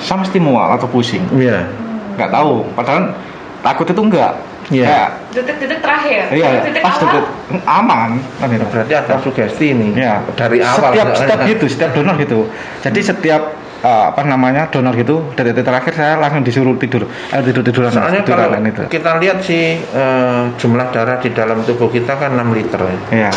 saya 0.01 0.25
mesti 0.25 0.41
mual 0.41 0.73
atau 0.73 0.89
pusing. 0.89 1.21
ya. 1.37 1.69
Nggak 2.17 2.31
tahu. 2.33 2.65
Padahal 2.73 3.13
takut 3.61 3.85
itu 3.85 4.01
enggak. 4.01 4.33
Iya. 4.67 5.13
Detik-detik 5.29 5.79
terakhir. 5.79 6.23
Iya, 6.33 6.65
Detik 6.65 6.81
pas 6.81 6.97
awal. 6.97 7.05
detik 7.05 7.25
aman 7.69 8.09
kan 8.41 8.47
itu. 8.49 8.65
Berarti 8.65 8.93
ada 8.97 9.13
sugesti 9.21 9.65
ini 9.71 9.93
Ya, 9.93 10.25
dari 10.33 10.57
awal. 10.59 10.91
Setiap 10.93 11.07
setiap 11.13 11.39
gitu, 11.45 11.65
setiap 11.69 11.91
donor 11.93 12.15
gitu. 12.17 12.49
Jadi 12.81 12.99
setiap 12.99 13.41
uh, 13.85 14.09
apa 14.09 14.25
namanya 14.25 14.65
donor 14.73 14.97
gitu 14.97 15.21
dari 15.37 15.53
detik 15.53 15.69
terakhir 15.69 15.93
saya 15.93 16.17
langsung 16.17 16.41
disuruh 16.41 16.73
tidur, 16.75 17.05
eh, 17.05 17.41
tidur 17.45 17.61
tiduran, 17.61 17.93
Soalnya 17.93 18.25
tiduran 18.25 18.49
kalau 18.49 18.65
itu. 18.65 18.81
kita 18.89 19.11
lihat 19.21 19.37
sih 19.45 19.77
eh, 19.77 20.41
jumlah 20.57 20.87
darah 20.89 21.21
di 21.21 21.29
dalam 21.29 21.61
tubuh 21.61 21.93
kita 21.93 22.17
kan 22.17 22.33
6 22.33 22.57
liter 22.57 22.81
ya. 22.81 22.97
Iya, 23.13 23.31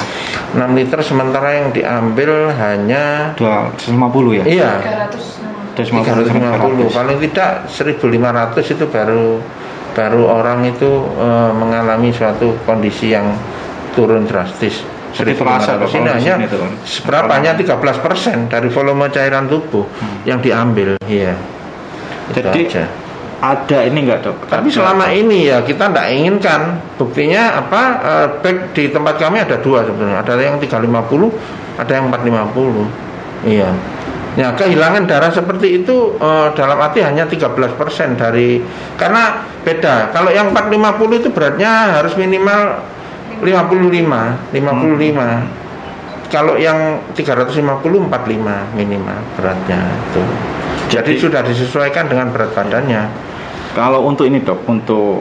6 0.57 0.73
liter 0.73 0.99
sementara 1.05 1.61
yang 1.61 1.69
diambil 1.77 2.57
hanya 2.57 3.37
dua 3.37 3.69
lima 3.85 4.09
puluh 4.09 4.41
ya. 4.41 4.45
iya 4.49 4.71
360. 5.77 6.89
350 6.89 6.91
paling 6.91 7.19
tidak 7.23 7.71
1500 7.71 8.75
itu 8.75 8.85
baru 8.91 9.39
baru 9.93 10.27
orang 10.27 10.65
itu 10.65 10.89
eh, 11.15 11.53
mengalami 11.53 12.11
suatu 12.11 12.57
kondisi 12.63 13.11
yang 13.11 13.33
turun 13.93 14.25
drastis 14.25 14.81
Jadi 15.09 15.35
terasa 15.35 15.75
1500 15.75 15.81
ini 15.81 15.89
kalau 15.89 16.05
di 16.05 16.11
hanya 16.15 16.35
sini 16.37 16.47
tuh 16.47 16.59
kan. 16.61 16.73
seberapa 16.85 17.31
hanya 17.33 17.53
13% 17.55 18.47
dari 18.47 18.69
volume 18.69 19.07
cairan 19.09 19.45
tubuh 19.47 19.85
Hmm. 19.89 20.21
yang 20.23 20.39
diambil 20.39 21.01
iya 21.07 21.33
Itu 22.29 22.39
Jadi 22.39 22.61
aja. 22.69 22.85
ada 23.39 23.79
ini 23.83 24.05
enggak 24.05 24.21
dok? 24.21 24.37
Tapi 24.47 24.69
selama 24.69 25.09
ini 25.09 25.47
ya 25.47 25.63
kita 25.63 25.89
tidak 25.89 26.11
inginkan. 26.11 26.61
Buktinya 26.95 27.57
apa? 27.57 27.83
eh, 27.99 28.27
back 28.39 28.57
di 28.73 28.91
tempat 28.91 29.17
kami 29.17 29.41
ada 29.41 29.57
dua 29.57 29.81
sebenarnya. 29.81 30.21
Ada 30.21 30.33
yang 30.37 30.59
350, 30.59 31.33
ada 31.75 31.89
yang 31.89 32.05
450. 32.07 32.85
Iya. 33.47 33.71
Ya 34.39 34.55
kehilangan 34.55 35.11
darah 35.11 35.35
seperti 35.35 35.83
itu 35.83 36.15
eh, 36.15 36.49
dalam 36.55 36.79
arti 36.79 37.03
hanya 37.03 37.27
13% 37.27 37.75
dari 38.15 38.63
karena 38.95 39.43
beda. 39.67 40.15
Kalau 40.15 40.31
yang 40.31 40.55
450 40.55 41.21
itu 41.27 41.29
beratnya 41.35 41.99
harus 41.99 42.15
minimal 42.15 42.79
55, 43.43 44.55
55. 44.55 46.31
Kalau 46.31 46.55
yang 46.55 47.03
350 47.19 47.83
45 47.83 48.79
minimal 48.79 49.19
beratnya 49.35 49.81
itu. 49.91 50.23
Jadi, 50.89 51.19
Jadi- 51.19 51.19
sudah 51.19 51.43
disesuaikan 51.43 52.07
dengan 52.07 52.31
berat 52.31 52.55
badannya. 52.55 53.11
Kalau 53.75 54.07
untuk 54.07 54.23
ini 54.27 54.39
dok, 54.43 54.63
untuk 54.71 55.19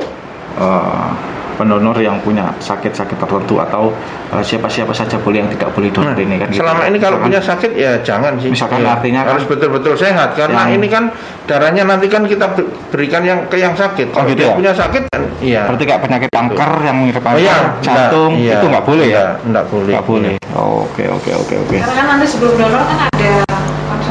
uh, 0.62 1.10
pendonor 1.58 1.98
yang 1.98 2.22
punya 2.22 2.54
sakit-sakit 2.58 3.18
tertentu 3.18 3.58
atau 3.58 3.90
uh, 4.30 4.40
siapa-siapa 4.40 4.94
saja 4.94 5.18
boleh 5.18 5.42
yang 5.42 5.50
tidak 5.50 5.74
boleh 5.74 5.90
donor 5.90 6.14
Nah, 6.14 6.18
ini 6.18 6.38
kan? 6.38 6.48
gitu. 6.48 6.62
selama 6.62 6.82
ini 6.86 6.98
kalau 6.98 7.18
Misalkan- 7.18 7.26
punya 7.26 7.42
sakit 7.42 7.72
ya 7.74 7.92
jangan 8.00 8.34
sih. 8.38 8.50
Misalkan 8.50 8.80
Ya, 8.80 8.94
artinya 8.94 9.22
kan- 9.22 9.32
harus 9.34 9.46
betul-betul 9.46 9.94
sehat 9.96 10.30
karena 10.34 10.62
Yang- 10.64 10.76
ini 10.76 10.88
kan 10.88 11.04
darahnya 11.44 11.84
nanti 11.84 12.06
kan 12.06 12.24
kita 12.24 12.46
ber- 12.50 12.70
berikan 12.90 13.22
yang 13.22 13.40
ke 13.46 13.58
yang 13.58 13.74
sakit. 13.74 14.14
Oh, 14.14 14.22
Kalau 14.22 14.30
gitu 14.30 14.40
dia 14.40 14.48
ya? 14.48 14.56
punya 14.56 14.72
sakit 14.72 15.02
kan 15.08 15.22
iya. 15.40 15.62
Berarti 15.66 15.84
kayak 15.84 16.02
penyakit 16.04 16.30
kanker 16.30 16.72
yang 16.82 16.98
mirip 17.00 17.24
Oh 17.24 17.36
iya, 17.36 17.56
jantung 17.82 18.32
enggak, 18.34 18.46
iya, 18.46 18.56
itu 18.56 18.66
nggak 18.70 18.86
boleh 18.86 19.06
ya? 19.06 19.18
enggak, 19.18 19.36
enggak 19.44 19.66
boleh. 19.68 19.94
Nggak 19.94 20.06
boleh. 20.06 20.34
Oh, 20.54 20.86
Oke 20.88 21.04
oke 21.04 21.32
oke 21.36 21.56
oke. 21.58 21.78
Karena 21.78 21.94
kan 21.96 22.06
nanti 22.16 22.26
sebelum 22.26 22.54
donor 22.56 22.80
kan 22.80 22.98
ada 23.08 23.57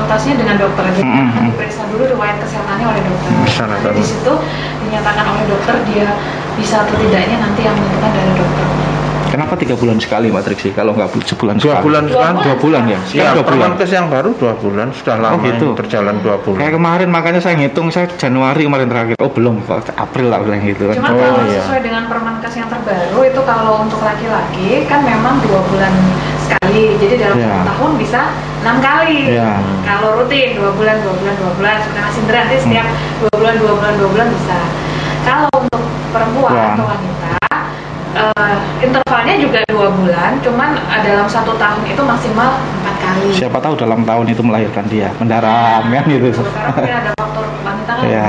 konsultasinya 0.06 0.36
dengan 0.38 0.56
dokter. 0.56 0.82
Jadi 0.86 1.02
Mm, 1.02 1.10
mm, 1.10 1.26
akan 1.26 1.42
mm. 1.42 1.48
diperiksa 1.50 1.82
dulu 1.90 2.02
riwayat 2.06 2.36
kesehatannya 2.38 2.86
oleh 2.86 3.02
dokter. 3.02 3.30
Kesehatan. 3.42 3.74
Nanti 3.82 3.90
di 3.92 4.04
situ 4.06 4.32
dinyatakan 4.80 5.24
oleh 5.26 5.44
dokter 5.44 5.74
dia 5.84 6.08
bisa 6.54 6.76
atau 6.80 6.94
tidaknya 6.96 7.36
nanti 7.42 7.60
yang 7.60 7.74
menentukan 7.74 8.10
dari 8.14 8.32
dokter. 8.32 8.66
Kenapa 9.26 9.58
tiga 9.58 9.74
bulan 9.74 9.98
sekali 9.98 10.30
Mbak 10.30 10.44
Triksi? 10.46 10.70
Kalau 10.70 10.94
nggak 10.94 11.10
bu- 11.10 11.26
sebulan 11.26 11.58
Dua 11.58 11.74
sekali? 11.74 11.82
bulan 11.82 12.02
Dua 12.06 12.22
kan? 12.22 12.34
Dua 12.38 12.56
bulan 12.56 12.82
ya? 12.86 12.94
Ya, 12.94 12.98
Sekarang 13.02 13.34
dua 13.34 13.42
bulan. 13.42 13.58
Permenkes 13.66 13.90
yang 13.90 14.06
baru 14.06 14.30
dua 14.32 14.52
bulan 14.54 14.88
sudah 14.94 15.16
lama 15.18 15.42
gitu. 15.42 15.66
ini 15.66 15.76
berjalan 15.76 16.14
dua 16.22 16.36
bulan. 16.38 16.58
Kayak 16.62 16.72
kemarin 16.72 17.08
makanya 17.10 17.40
saya 17.42 17.54
ngitung 17.58 17.88
saya 17.90 18.06
Januari 18.14 18.62
kemarin 18.62 18.86
terakhir. 18.86 19.14
Oh 19.18 19.28
belum, 19.28 19.66
Pak. 19.66 19.98
April 19.98 20.30
lah 20.30 20.38
bilang 20.40 20.62
gitu 20.62 20.82
kan. 20.86 20.94
Cuman 20.94 21.10
Oh, 21.10 21.18
kalau 21.18 21.42
iya. 21.42 21.58
sesuai 21.58 21.80
dengan 21.82 22.02
Permenkes 22.06 22.54
yang 22.54 22.68
terbaru 22.70 23.20
itu 23.26 23.40
kalau 23.42 23.72
untuk 23.82 24.00
laki-laki 24.00 24.68
kan 24.86 25.02
memang 25.02 25.42
dua 25.42 25.60
bulan 25.66 25.92
sekali. 26.46 26.84
Jadi 26.96 27.14
dalam 27.18 27.36
Iya. 27.36 27.48
satu 27.50 27.62
tahun 27.66 27.90
bisa 27.98 28.20
enam 28.62 28.76
kali. 28.80 29.18
Iya. 29.34 29.50
Kalau 29.82 30.08
rutin 30.16 30.48
dua 30.54 30.70
bulan, 30.72 30.96
dua 31.02 31.14
bulan, 31.18 31.34
dua 31.36 31.52
bulan. 31.58 31.76
Seperti 31.82 32.00
Mas 32.00 32.16
Indra 32.16 32.38
nanti 32.42 32.56
setiap 32.62 32.86
dua 33.20 33.32
bulan, 33.34 33.54
dua 33.58 33.72
bulan, 33.74 33.92
dua 33.98 34.08
bulan 34.10 34.28
bisa. 34.32 34.58
Kalau 35.26 35.50
untuk 35.58 35.82
perempuan 36.14 36.52
Iya. 36.54 36.66
atau 36.74 36.86
wanita 36.86 37.34
eh, 38.16 38.54
intervalnya 38.80 39.34
juga 39.36 39.58
dua 39.68 39.88
bulan. 39.92 40.30
Cuman 40.40 40.70
eh, 40.72 41.00
dalam 41.04 41.28
satu 41.28 41.52
tahun 41.60 41.84
itu 41.84 42.00
maksimal 42.00 42.56
empat 42.56 42.96
kali. 43.02 43.28
Siapa 43.36 43.58
tahu 43.60 43.74
dalam 43.76 44.00
tahun 44.08 44.26
itu 44.32 44.40
melahirkan 44.40 44.84
dia, 44.88 45.12
mendaram 45.20 45.84
kan 45.84 46.04
gitu. 46.08 46.32
Mungkin 46.32 46.94
ada 46.96 47.10
faktor 47.12 47.44
wanita 47.60 47.92
kan 47.92 48.04
Iya. 48.08 48.26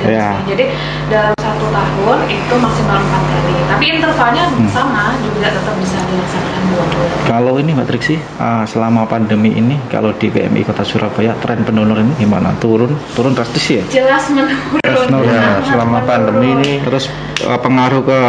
Iya. 0.00 0.40
sebagainya. 0.40 0.48
Jadi 0.48 0.64
dalam 1.10 1.32
satu 1.36 1.66
tahun 1.68 2.18
itu 2.28 2.54
maksimal 2.56 2.96
empat 3.00 3.22
kali. 3.22 3.52
Tapi 3.70 3.84
intervalnya 3.86 4.44
Hmm. 4.50 4.70
sama 4.72 5.04
juga 5.22 5.48
tetap 5.52 5.74
bisa 5.78 5.98
dilaksanakan 6.04 6.62
dua 6.68 6.84
bulan. 6.90 7.18
Kalau 7.28 7.54
ini 7.60 7.70
Mbak 7.76 7.86
Triksi, 7.86 8.14
ah, 8.36 8.64
selama 8.66 9.06
pandemi 9.06 9.54
ini 9.54 9.76
kalau 9.88 10.10
di 10.16 10.26
PMI 10.28 10.62
Kota 10.66 10.82
Surabaya 10.82 11.36
tren 11.38 11.62
pendonor 11.62 12.00
ini 12.02 12.12
gimana? 12.18 12.56
Turun, 12.58 12.90
turun 13.14 13.32
drastis 13.32 13.66
ya? 13.70 13.82
Jelas 13.88 14.26
menurun. 14.32 14.58
Jelas 14.82 15.06
menurun. 15.06 15.30
Ya, 15.30 15.62
selama 15.62 16.02
menurun. 16.02 16.08
pandemi 16.08 16.48
ini 16.58 16.72
Terus 16.82 17.04
eh, 17.40 17.60
pengaruh 17.60 18.02
ke 18.02 18.20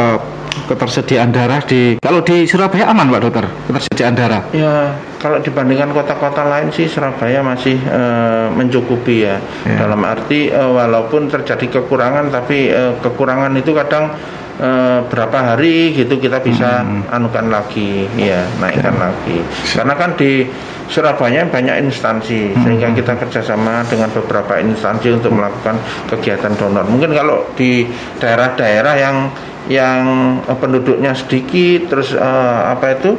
ketersediaan 0.72 1.36
darah 1.36 1.60
di 1.68 2.00
kalau 2.00 2.24
di 2.24 2.48
Surabaya 2.48 2.88
aman 2.88 3.12
Pak 3.12 3.20
Dokter 3.20 3.46
ketersediaan 3.68 4.16
darah. 4.16 4.42
Ya, 4.56 4.96
kalau 5.20 5.44
dibandingkan 5.44 5.92
kota-kota 5.92 6.48
lain 6.48 6.72
sih 6.72 6.88
Surabaya 6.88 7.44
masih 7.44 7.76
eh, 7.76 8.48
mencukupi 8.56 9.28
ya. 9.28 9.44
Ya. 9.68 9.84
Dalam 9.84 10.00
arti 10.08 10.48
eh, 10.48 10.72
walaupun 10.72 11.28
terjadi 11.28 11.68
kekurangan 11.68 12.32
tapi 12.32 12.72
eh, 12.72 12.96
kekurangan 13.04 13.52
itu 13.60 13.76
kadang 13.76 14.16
eh, 14.62 15.00
berapa 15.10 15.38
hari 15.42 15.92
gitu 15.92 16.16
kita 16.16 16.38
bisa 16.40 16.86
Hmm. 16.86 17.02
anukan 17.10 17.50
lagi, 17.50 18.06
ya 18.14 18.46
naikkan 18.62 18.94
Ya. 18.94 19.10
lagi. 19.10 19.38
Karena 19.74 19.94
kan 19.98 20.14
di 20.14 20.46
Surabaya 20.86 21.48
banyak 21.48 21.82
instansi 21.82 22.52
Hmm. 22.52 22.62
sehingga 22.62 22.92
kita 22.92 23.16
kerjasama 23.18 23.82
dengan 23.88 24.12
beberapa 24.12 24.60
instansi 24.60 25.08
untuk 25.10 25.34
melakukan 25.34 25.80
kegiatan 26.08 26.54
donor. 26.54 26.84
Mungkin 26.86 27.16
kalau 27.16 27.48
di 27.56 27.88
daerah-daerah 28.20 28.96
yang 28.96 29.18
yang 29.66 30.02
eh, 30.44 30.58
penduduknya 30.58 31.16
sedikit, 31.16 31.90
terus 31.90 32.14
eh, 32.14 32.62
apa 32.68 33.00
itu 33.00 33.18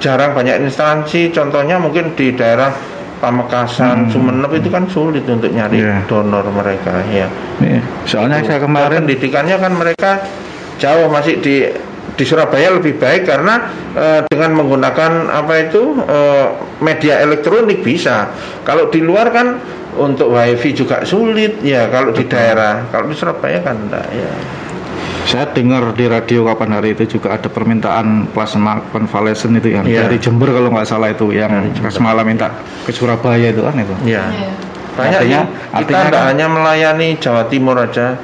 jarang 0.00 0.34
banyak 0.34 0.66
instansi. 0.66 1.30
Contohnya 1.30 1.78
mungkin 1.78 2.18
di 2.18 2.34
daerah 2.34 2.74
Pamekasan, 3.22 4.10
Hmm. 4.10 4.10
Sumeneb 4.10 4.50
itu 4.50 4.66
kan 4.66 4.90
sulit 4.90 5.22
untuk 5.30 5.46
nyari 5.46 5.78
Iya. 5.78 6.10
donor 6.10 6.42
mereka. 6.50 7.06
Ya. 7.06 7.30
Nih, 7.62 7.78
soalnya 8.02 8.42
saya 8.42 8.58
kemarin 8.58 9.06
pendidikannya 9.06 9.62
kan 9.62 9.72
mereka 9.78 10.26
jauh 10.82 11.06
masih 11.06 11.38
di 11.38 11.70
di 12.12 12.24
Surabaya 12.26 12.74
lebih 12.74 12.98
baik 12.98 13.24
karena 13.24 13.54
eh, 13.94 14.20
dengan 14.26 14.58
menggunakan 14.58 15.30
apa 15.30 15.54
itu 15.62 15.94
eh, 16.02 16.46
media 16.78 17.22
elektronik 17.22 17.80
bisa. 17.80 18.34
Kalau 18.62 18.90
di 18.90 18.98
luar 18.98 19.30
kan 19.30 19.62
untuk 19.94 20.28
wifi 20.28 20.74
juga 20.74 21.04
sulit 21.04 21.62
ya 21.62 21.86
kalau 21.86 22.10
di 22.10 22.26
daerah. 22.26 22.90
Kalau 22.90 23.06
di 23.06 23.14
Surabaya 23.14 23.62
kan 23.62 23.78
enggak 23.78 24.06
ya. 24.10 24.32
saya 25.22 25.46
dengar 25.48 25.94
di 25.94 26.10
radio 26.10 26.42
kapan 26.42 26.74
hari 26.74 26.98
itu 26.98 27.16
juga 27.16 27.38
ada 27.38 27.46
permintaan 27.46 28.26
plasma 28.28 28.82
konvalesen 28.90 29.54
itu 29.54 29.70
yang 29.70 29.86
Iya. 29.86 30.04
dari 30.04 30.18
Jember 30.18 30.50
kalau 30.50 30.66
nggak 30.68 30.82
salah 30.84 31.14
itu 31.14 31.30
yang 31.30 31.46
Dari 31.48 31.70
Jember. 31.70 31.88
pas 31.88 31.98
malam 32.02 32.26
minta 32.26 32.48
ke 32.82 32.90
Surabaya 32.90 33.54
itu 33.54 33.62
kan 33.62 33.74
itu. 33.78 33.94
Ya. 34.02 34.26
Iya. 34.28 34.50
banyak 34.92 35.18
Artinya- 35.22 35.30
ya. 35.30 35.42
kita 35.46 35.78
artinya 35.78 36.02
tidak 36.04 36.20
kan- 36.20 36.28
hanya 36.28 36.46
melayani 36.50 37.08
Jawa 37.16 37.42
Timur 37.46 37.76
aja 37.78 38.18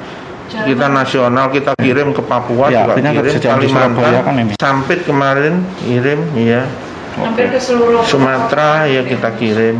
kita 0.49 0.85
nasional 0.89 1.45
kita 1.53 1.71
kirim 1.77 2.11
ke 2.11 2.21
Papua 2.25 2.73
Ya, 2.73 2.89
juga 2.89 2.97
kirim. 2.99 3.69
Surabaya 3.69 4.19
kan 4.25 4.35
ini. 4.41 4.53
Sampit 4.57 5.05
kemarin 5.05 5.61
kirim 5.85 6.19
iya. 6.33 6.65
Hampir 7.15 7.53
ke 7.53 7.59
seluruh 7.61 8.01
Sumatera 8.05 8.89
ya 8.89 9.05
kita 9.05 9.33
kirim. 9.37 9.77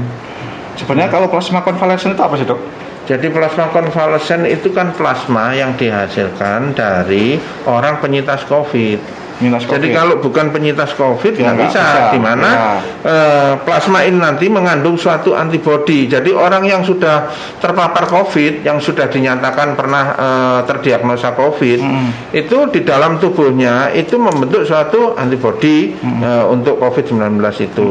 Sebenarnya 0.77 1.12
kalau 1.12 1.27
plasma 1.27 1.65
konvalesen 1.65 2.15
itu 2.15 2.23
apa 2.23 2.36
sih 2.39 2.47
dok? 2.47 2.62
jadi 3.10 3.25
plasma 3.34 3.73
konvalesen 3.73 4.45
itu 4.45 4.69
kan 4.69 4.93
plasma 4.93 5.58
yang 5.58 5.73
dihasilkan 5.73 6.77
dari 6.77 7.41
orang 7.65 7.97
penyintas 7.97 8.45
COVID 8.45 9.01
Minus 9.39 9.63
Jadi 9.63 9.88
COVID. 9.89 9.95
kalau 9.95 10.15
bukan 10.19 10.52
penyintas 10.52 10.91
COVID 10.93 11.34
nggak 11.34 11.58
bisa, 11.63 11.80
bisa. 11.80 12.12
di 12.12 12.19
mana 12.19 12.49
Ya. 12.49 12.71
eh, 13.08 13.54
plasma 13.63 14.04
ini 14.04 14.19
nanti 14.19 14.52
mengandung 14.52 14.99
suatu 14.99 15.32
antibodi. 15.32 16.06
Jadi 16.06 16.36
orang 16.36 16.67
yang 16.67 16.84
sudah 16.84 17.32
terpapar 17.58 18.04
COVID, 18.06 18.67
yang 18.67 18.84
sudah 18.84 19.08
dinyatakan 19.08 19.80
pernah 19.80 20.04
eh, 20.12 20.60
terdiagnosa 20.67 21.32
COVID, 21.34 21.80
Mm. 21.80 22.10
itu 22.36 22.58
di 22.75 22.84
dalam 22.84 23.15
tubuhnya 23.17 23.95
itu 23.95 24.19
membentuk 24.19 24.67
suatu 24.67 25.15
antibodi 25.15 25.95
eh, 26.04 26.43
untuk 26.45 26.75
COVID-19 26.78 27.39
itu. 27.63 27.88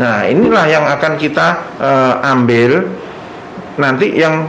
Nah 0.00 0.24
inilah 0.24 0.64
yang 0.64 0.88
akan 0.88 1.20
kita 1.20 1.46
eh, 1.76 2.14
ambil 2.32 2.88
nanti 3.76 4.16
yang 4.16 4.48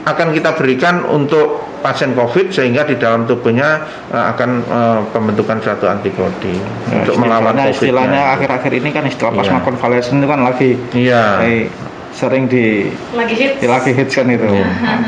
akan 0.00 0.30
kita 0.30 0.54
berikan 0.54 1.02
untuk 1.04 1.62
pasien 1.80 2.14
COVID 2.14 2.48
sehingga 2.48 2.82
di 2.82 2.96
dalam 2.96 3.26
tubuhnya 3.26 3.82
eh, 4.08 4.24
akan 4.30 4.50
eh, 4.62 5.00
pembentukan 5.10 5.58
suatu 5.60 5.84
antibodi 5.84 6.54
Ya, 6.88 7.02
untuk 7.02 7.20
melawan 7.20 7.52
COVID. 7.52 7.74
istilahnya 7.74 8.22
akhir-akhir 8.34 8.72
ini 8.72 8.88
kan 8.88 9.04
istilah 9.04 9.32
plasma 9.32 9.58
Iya. 9.58 9.66
konvalesen 9.66 10.14
itu 10.18 10.28
kan 10.28 10.40
lagi 10.40 10.70
Iya. 10.94 11.24
kayak 11.38 11.66
sering 12.14 12.46
di, 12.46 12.88
lagi 13.12 13.34
hits 13.34 13.58
di 13.58 13.66
lagi 13.66 13.90
hits 13.90 14.14
kan 14.14 14.30
itu. 14.30 14.46
Nah, 14.46 15.02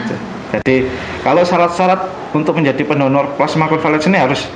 Jadi 0.47 0.87
kalau 1.23 1.43
syarat-syarat 1.43 2.01
untuk 2.33 2.55
menjadi 2.55 2.83
pendonor 2.83 3.35
plasma 3.35 3.67
konvalesen 3.67 4.11
ini 4.11 4.21
harus 4.21 4.47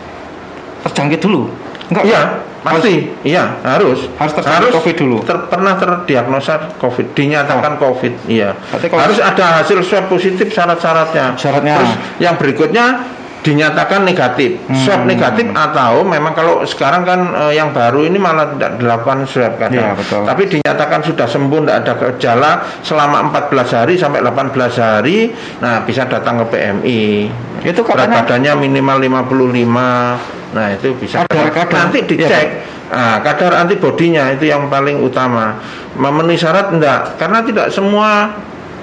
terjangkit 0.83 1.21
dulu. 1.21 1.47
Enggak? 1.91 2.05
Iya, 2.07 2.23
pasti. 2.63 2.95
Iya, 3.27 3.45
harus. 3.67 4.07
Harus 4.15 4.33
terjangkit 4.39 4.71
COVID 4.79 4.97
dulu. 4.97 5.17
ter- 5.27 5.47
pernah 5.51 5.75
terdiagnosa 5.75 6.79
COVID, 6.79 7.07
dinyatakan 7.19 7.83
COVID. 7.83 8.31
Iya. 8.31 8.55
Kalau- 8.55 9.03
harus 9.11 9.19
ada 9.19 9.61
hasil 9.61 9.83
swab 9.83 10.07
positif 10.07 10.55
syarat-syaratnya. 10.55 11.35
Syaratnya. 11.35 11.75
Terus 11.83 11.93
yang 12.23 12.35
berikutnya 12.39 12.85
dinyatakan 13.41 14.05
negatif. 14.05 14.61
Hmm. 14.69 14.77
Swab 14.77 15.03
negatif 15.09 15.49
atau 15.53 16.05
memang 16.05 16.33
kalau 16.37 16.63
sekarang 16.65 17.03
kan 17.09 17.21
eh, 17.49 17.53
yang 17.57 17.73
baru 17.73 18.05
ini 18.05 18.21
malah 18.21 18.53
tidak 18.57 18.81
dilakukan 18.81 19.25
swab 19.25 19.57
kan. 19.57 19.73
Iya, 19.73 19.97
betul. 19.97 20.25
Tapi 20.29 20.43
dinyatakan 20.59 21.01
sudah 21.05 21.27
sembuh 21.29 21.59
tidak 21.65 21.77
ada 21.85 21.93
gejala 21.97 22.51
selama 22.85 23.33
14 23.33 23.77
hari 23.77 23.95
sampai 23.97 24.21
18 24.21 24.77
hari, 24.77 25.19
nah 25.61 25.83
bisa 25.85 26.05
datang 26.05 26.45
ke 26.45 26.47
PMI. 26.53 27.03
Itu 27.65 27.85
Berat 27.85 28.09
badannya 28.09 28.53
minimal 28.61 28.97
55. 29.25 30.51
Nah, 30.51 30.67
itu 30.75 30.99
bisa 30.99 31.23
Kadar-kadar. 31.25 31.71
nanti 31.71 31.99
dicek. 32.03 32.47
Iya, 32.51 32.79
Nah, 32.91 33.23
kadar 33.23 33.55
antibodinya 33.55 34.35
itu 34.35 34.51
yang 34.51 34.67
paling 34.67 34.99
utama. 34.99 35.63
Memenuhi 35.95 36.35
syarat 36.35 36.75
enggak? 36.75 37.23
Karena 37.23 37.39
tidak 37.47 37.71
semua 37.71 38.35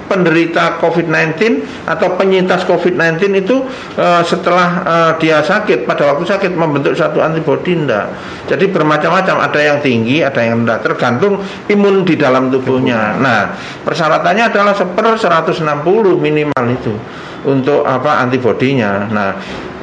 penderita 0.08 0.80
COVID-19 0.80 1.62
atau 1.86 2.16
penyintas 2.16 2.64
COVID-19 2.64 3.44
itu 3.44 3.62
eh, 4.00 4.22
setelah 4.24 4.68
eh, 4.82 5.12
dia 5.20 5.44
sakit 5.44 5.84
pada 5.84 6.10
waktu 6.10 6.24
sakit 6.24 6.52
membentuk 6.56 6.96
satu 6.96 7.20
antibodi 7.20 7.76
enggak. 7.76 8.10
Jadi 8.48 8.64
bermacam-macam, 8.72 9.44
ada 9.44 9.60
yang 9.60 9.78
tinggi, 9.84 10.24
ada 10.24 10.40
yang 10.40 10.64
rendah, 10.64 10.80
tergantung 10.80 11.44
imun 11.68 12.08
di 12.08 12.16
dalam 12.16 12.48
tubuhnya. 12.48 13.20
Nah, 13.20 13.52
persyaratannya 13.84 14.44
adalah 14.48 14.72
seper 14.72 15.20
160 15.20 15.60
minimal 16.16 16.64
itu 16.72 16.96
untuk 17.44 17.84
apa 17.84 18.24
antibodinya. 18.24 19.06
Nah, 19.12 19.30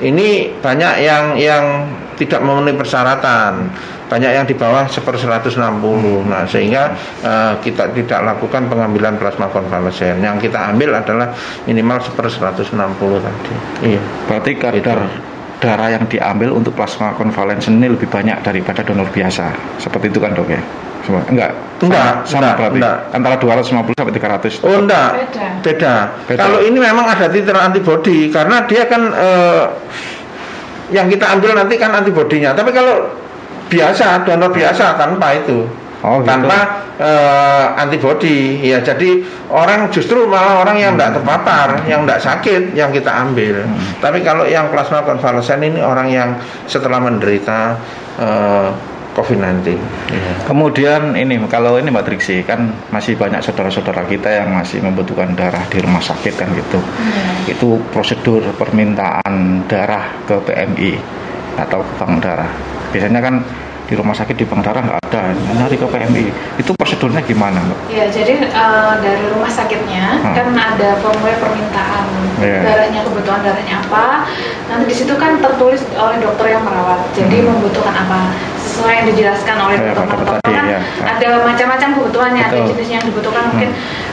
ini 0.01 0.51
banyak 0.59 0.93
yang 0.99 1.23
yang 1.39 1.63
tidak 2.15 2.39
memenuhi 2.41 2.75
persyaratan 2.75 3.53
banyak 4.05 4.31
yang 4.37 4.45
di 4.45 4.53
bawah 4.53 4.85
seper 4.85 5.17
160 5.17 5.57
nah 6.29 6.45
sehingga 6.45 6.93
eh, 7.25 7.53
kita 7.59 7.89
tidak 7.91 8.21
lakukan 8.21 8.69
pengambilan 8.69 9.17
plasma 9.17 9.49
konvalesen 9.49 10.21
yang 10.21 10.37
kita 10.37 10.71
ambil 10.71 10.93
adalah 10.93 11.33
minimal 11.65 11.97
seper 11.99 12.29
160 12.29 12.69
tadi 13.21 13.53
iya 13.81 14.01
berarti 14.29 14.51
kadar 14.55 14.99
Itu. 15.01 15.33
darah 15.55 15.89
yang 15.89 16.05
diambil 16.05 16.53
untuk 16.53 16.75
plasma 16.77 17.15
konvalesen 17.17 17.81
ini 17.81 17.95
lebih 17.95 18.05
banyak 18.11 18.43
daripada 18.43 18.83
donor 18.83 19.07
biasa. 19.09 19.55
Seperti 19.79 20.11
itu 20.11 20.19
kan 20.19 20.35
dok 20.35 20.51
ya? 20.51 20.61
Enggak. 21.31 21.51
Enggak, 21.79 22.27
Sama, 22.27 22.27
sama 22.27 22.41
enggak, 22.43 22.55
berarti. 22.59 22.77
enggak. 22.81 22.97
Antara 23.15 23.35
250 23.39 23.93
sampai 23.95 24.13
300. 24.13 24.67
oh 24.67 24.77
enggak 24.83 25.09
Beda. 25.15 25.47
beda, 25.63 25.93
Beda. 26.27 26.41
kalau 26.43 26.59
ini 26.59 26.77
memang 26.77 27.05
ada 27.07 27.25
titer 27.31 27.55
antibodi 27.55 28.29
karena 28.29 28.67
dia 28.67 28.83
kan 28.85 29.01
eh, 29.15 29.63
yang 30.93 31.09
kita 31.09 31.25
ambil 31.37 31.57
nanti 31.57 31.75
kan 31.79 31.93
antibodinya. 31.93 32.53
Tapi 32.53 32.69
kalau 32.69 33.09
biasa 33.69 34.25
donor 34.25 34.53
biasa 34.53 34.97
tanpa 34.99 35.41
itu. 35.41 35.65
Oh, 36.05 36.21
gitu. 36.21 36.29
tanpa 36.29 36.85
eh, 37.01 37.65
antibodi. 37.81 38.61
Ya 38.61 38.77
jadi 38.85 39.25
orang 39.49 39.89
justru 39.89 40.29
malah 40.29 40.61
orang 40.61 40.77
yang 40.77 40.93
tidak 40.93 41.17
terpapar 41.17 41.81
yang 41.89 42.05
tidak 42.05 42.21
sakit 42.21 42.77
yang 42.77 42.93
kita 42.93 43.09
ambil. 43.09 43.65
Hmm. 43.65 43.97
tapi 44.03 44.21
kalau 44.21 44.45
yang 44.45 44.69
plasma 44.69 45.01
konvalesen 45.01 45.65
ini 45.65 45.81
orang 45.81 46.13
yang 46.13 46.29
setelah 46.69 47.01
menderita 47.01 47.81
eh, 48.21 48.69
COVID-19 49.15 49.79
Iya. 50.11 50.31
Kemudian 50.45 51.15
ini 51.15 51.39
kalau 51.47 51.79
ini 51.79 51.89
Mbak 51.89 52.05
Triksi 52.05 52.43
kan 52.43 52.69
masih 52.91 53.15
banyak 53.15 53.41
saudara-saudara 53.41 54.05
kita 54.05 54.29
yang 54.29 54.53
masih 54.53 54.83
membutuhkan 54.83 55.33
darah 55.33 55.63
di 55.65 55.79
rumah 55.79 56.03
sakit 56.03 56.33
kan 56.35 56.51
gitu. 56.53 56.77
Itu 57.47 57.79
prosedur 57.89 58.43
permintaan 58.53 59.65
darah 59.65 60.21
ke 60.27 60.35
PMI 60.43 60.91
atau 61.57 61.81
ke 61.81 61.93
bank 61.97 62.19
darah. 62.21 62.51
Biasanya 62.91 63.19
kan 63.19 63.35
di 63.85 63.93
rumah 63.93 64.13
sakit 64.13 64.33
di 64.33 64.45
bank 64.45 64.65
darah 64.65 64.81
nggak 64.81 64.99
ada, 65.09 65.21
nyari 65.55 65.77
ke 65.77 65.85
PMI. 65.85 66.25
Itu 66.57 66.73
prosedurnya 66.73 67.21
gimana 67.21 67.61
Mbak? 67.61 67.79
Ya, 67.89 68.05
jadi 68.09 68.33
eh, 68.41 68.93
dari 68.99 69.23
rumah 69.29 69.49
sakitnya 69.49 70.21
Hmm. 70.21 70.33
kan 70.33 70.47
ada 70.53 70.97
formulir 70.99 71.37
permintaan 71.37 72.05
Iya. 72.41 72.61
darahnya 72.65 73.01
kebutuhan 73.05 73.41
darahnya 73.41 73.79
apa. 73.79 74.25
Nanti 74.67 74.89
di 74.89 74.95
situ 74.97 75.13
kan 75.15 75.37
tertulis 75.37 75.81
oleh 75.95 76.17
dokter 76.19 76.49
yang 76.51 76.65
merawat. 76.65 76.99
Jadi 77.13 77.41
Hmm. 77.41 77.55
membutuhkan 77.55 77.93
apa 77.95 78.19
sesuai 78.75 78.93
yang 78.99 79.07
dijelaskan 79.15 79.55
oleh 79.55 79.77
dokter 79.95 80.19
tadi, 80.19 80.51
kan 80.51 80.65
iya. 80.67 80.79
ada 81.07 81.29
macam-macam 81.47 81.89
kebutuhannya. 81.95 82.43
Ada 82.43 82.55
Betul. 82.59 82.67
jenis 82.75 82.89
yang 82.91 83.03
dibutuhkan 83.07 83.43
Hmm. 83.47 83.51
mungkin 83.55 83.69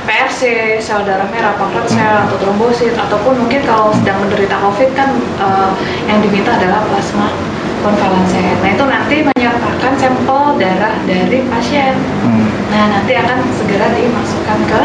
PRC, 0.07 0.41
sel 0.79 1.03
darah 1.03 1.27
merah, 1.35 1.59
platelet 1.59 1.91
sel 1.91 2.15
atau 2.31 2.37
trombosit 2.39 2.95
ataupun 2.95 3.35
mungkin 3.43 3.67
kalau 3.67 3.91
sedang 3.99 4.23
menderita 4.23 4.55
COVID 4.63 4.91
kan 4.95 5.11
eh, 5.19 5.71
yang 6.07 6.23
diminta 6.23 6.55
adalah 6.55 6.87
plasma 6.87 7.35
konvalesen. 7.83 8.63
Nah 8.63 8.71
itu 8.71 8.85
nanti 8.87 9.17
menyertakan 9.27 9.93
sampel 9.99 10.43
darah 10.63 10.95
dari 11.11 11.43
pasien. 11.51 11.99
Hmm. 12.23 12.47
Nah, 12.71 12.85
nanti 12.89 13.13
akan 13.19 13.39
segera 13.59 13.91
dimasukkan 13.93 14.59
ke 14.71 14.83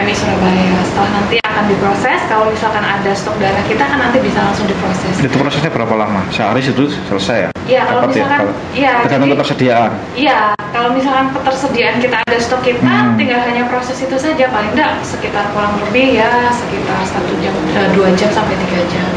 PMI 0.00 0.16
Surabaya. 0.16 0.80
Setelah 0.88 1.10
nanti 1.12 1.36
akan 1.44 1.64
diproses, 1.68 2.20
kalau 2.24 2.48
misalkan 2.48 2.80
ada 2.80 3.12
stok 3.12 3.36
darah 3.36 3.60
kita 3.68 3.84
kan 3.84 4.00
nanti 4.00 4.16
bisa 4.24 4.40
langsung 4.40 4.64
diproses. 4.64 5.12
Itu 5.20 5.36
prosesnya 5.36 5.68
berapa 5.68 5.92
lama? 5.92 6.24
Sehari 6.32 6.64
itu 6.64 6.88
selesai 7.04 7.36
ya? 7.36 7.48
Iya, 7.68 7.82
kalau 7.84 8.00
Dapat 8.00 8.08
ya? 8.08 8.16
misalkan 8.16 8.40
iya, 8.72 8.92
tergantung 9.04 9.28
jadi- 9.28 9.36
ketersediaan. 9.36 9.90
Iya, 10.16 10.38
kalau 10.72 10.88
misalkan 10.96 11.26
ketersediaan 11.36 11.96
kita 12.00 12.16
ada 12.24 12.38
stok 12.40 12.62
kita, 12.64 12.80
Hmm. 12.88 13.20
tinggal 13.20 13.40
hanya 13.44 13.64
proses 13.68 14.00
itu 14.00 14.16
saja. 14.16 14.44
Paling 14.48 14.72
enggak 14.72 15.04
sekitar 15.04 15.44
kurang 15.52 15.76
lebih 15.84 16.16
ya 16.16 16.48
sekitar 16.48 17.00
satu 17.04 17.32
jam, 17.44 17.52
eh, 17.76 17.88
dua 17.92 18.08
jam 18.16 18.32
sampai 18.32 18.56
tiga 18.56 18.80
jam. 18.88 19.08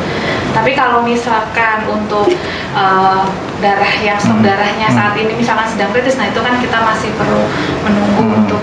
Tapi 0.52 0.76
kalau 0.76 1.00
misalkan 1.02 1.88
untuk 1.88 2.28
eh, 2.76 3.24
darah 3.64 3.94
yang 4.04 4.20
stok 4.20 4.36
Hmm. 4.36 4.46
darahnya 4.46 4.92
Hmm. 4.92 4.98
saat 5.00 5.14
ini 5.16 5.32
misalkan 5.32 5.64
sedang 5.72 5.96
kritis, 5.96 6.20
nah 6.20 6.28
itu 6.28 6.44
kan 6.44 6.60
kita 6.60 6.76
masih 6.76 7.08
perlu 7.16 7.48
menunggu 7.88 8.24
Hmm. 8.28 8.40
untuk 8.44 8.62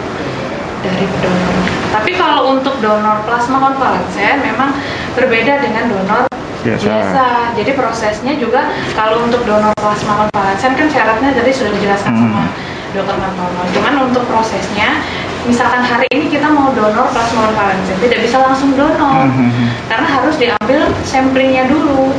dari 0.85 1.07
donor. 1.25 1.50
Tapi 1.90 2.11
kalau 2.14 2.55
untuk 2.55 2.74
donor 2.79 3.20
plasma 3.26 3.59
konvalesen 3.59 4.40
memang 4.42 4.70
berbeda 5.18 5.59
dengan 5.59 5.90
donor 5.90 6.31
Biasa. 6.61 7.57
Jadi 7.57 7.72
prosesnya 7.72 8.37
juga 8.37 8.68
kalau 8.92 9.24
untuk 9.24 9.40
donor 9.48 9.72
plasma 9.81 10.29
konvalesen 10.29 10.76
kan 10.76 10.87
syaratnya 10.92 11.33
tadi 11.33 11.50
sudah 11.57 11.72
dijelaskan 11.72 12.12
Hmm. 12.12 12.20
sama 12.29 12.44
dokter 12.92 13.16
Martono. 13.16 13.62
Cuman 13.72 13.94
untuk 14.11 14.29
prosesnya, 14.29 15.00
misalkan 15.48 15.81
hari 15.81 16.05
ini 16.12 16.29
kita 16.29 16.53
mau 16.53 16.68
donor 16.76 17.09
plasma 17.16 17.48
konvalesen, 17.48 17.96
tidak 18.05 18.20
bisa 18.29 18.37
langsung 18.44 18.76
donor 18.76 19.24
Hmm. 19.24 19.72
karena 19.88 20.09
harus 20.20 20.37
diambil 20.37 20.81
samplingnya 21.09 21.64
dulu. 21.72 22.12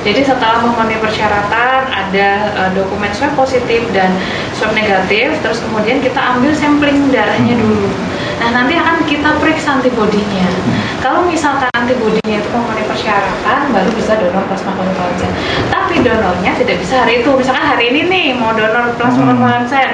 Jadi 0.00 0.24
setelah 0.24 0.64
memenuhi 0.64 0.96
persyaratan 0.96 1.80
ada 1.92 2.28
eh, 2.56 2.70
dokumen 2.72 3.10
swab 3.12 3.36
positif 3.36 3.84
dan 3.92 4.14
swab 4.56 4.72
negatif, 4.72 5.34
terus 5.44 5.60
kemudian 5.66 6.00
kita 6.00 6.16
ambil 6.16 6.54
sampling 6.56 7.10
darahnya 7.12 7.58
dulu. 7.58 7.90
Nah 8.40 8.48
nanti 8.56 8.74
akan 8.74 9.04
kita 9.04 9.36
periksa 9.36 9.78
antibodinya. 9.78 10.48
Kalau 11.04 11.28
misalkan 11.28 11.68
antibodinya 11.76 12.36
itu 12.40 12.48
memenuhi 12.48 12.84
persyaratan, 12.88 13.72
baru 13.72 13.90
bisa 13.92 14.16
donor 14.16 14.44
plasma 14.48 14.72
konvalesen. 14.76 15.32
Tapi 15.68 16.00
donornya 16.00 16.52
tidak 16.56 16.80
bisa 16.80 17.04
hari 17.04 17.20
itu. 17.20 17.30
Misalkan 17.36 17.64
hari 17.64 17.92
ini 17.92 18.00
nih 18.08 18.26
mau 18.36 18.56
donor 18.56 18.96
plasma 18.96 19.28
Hmm. 19.28 19.30
konvalesen, 19.36 19.88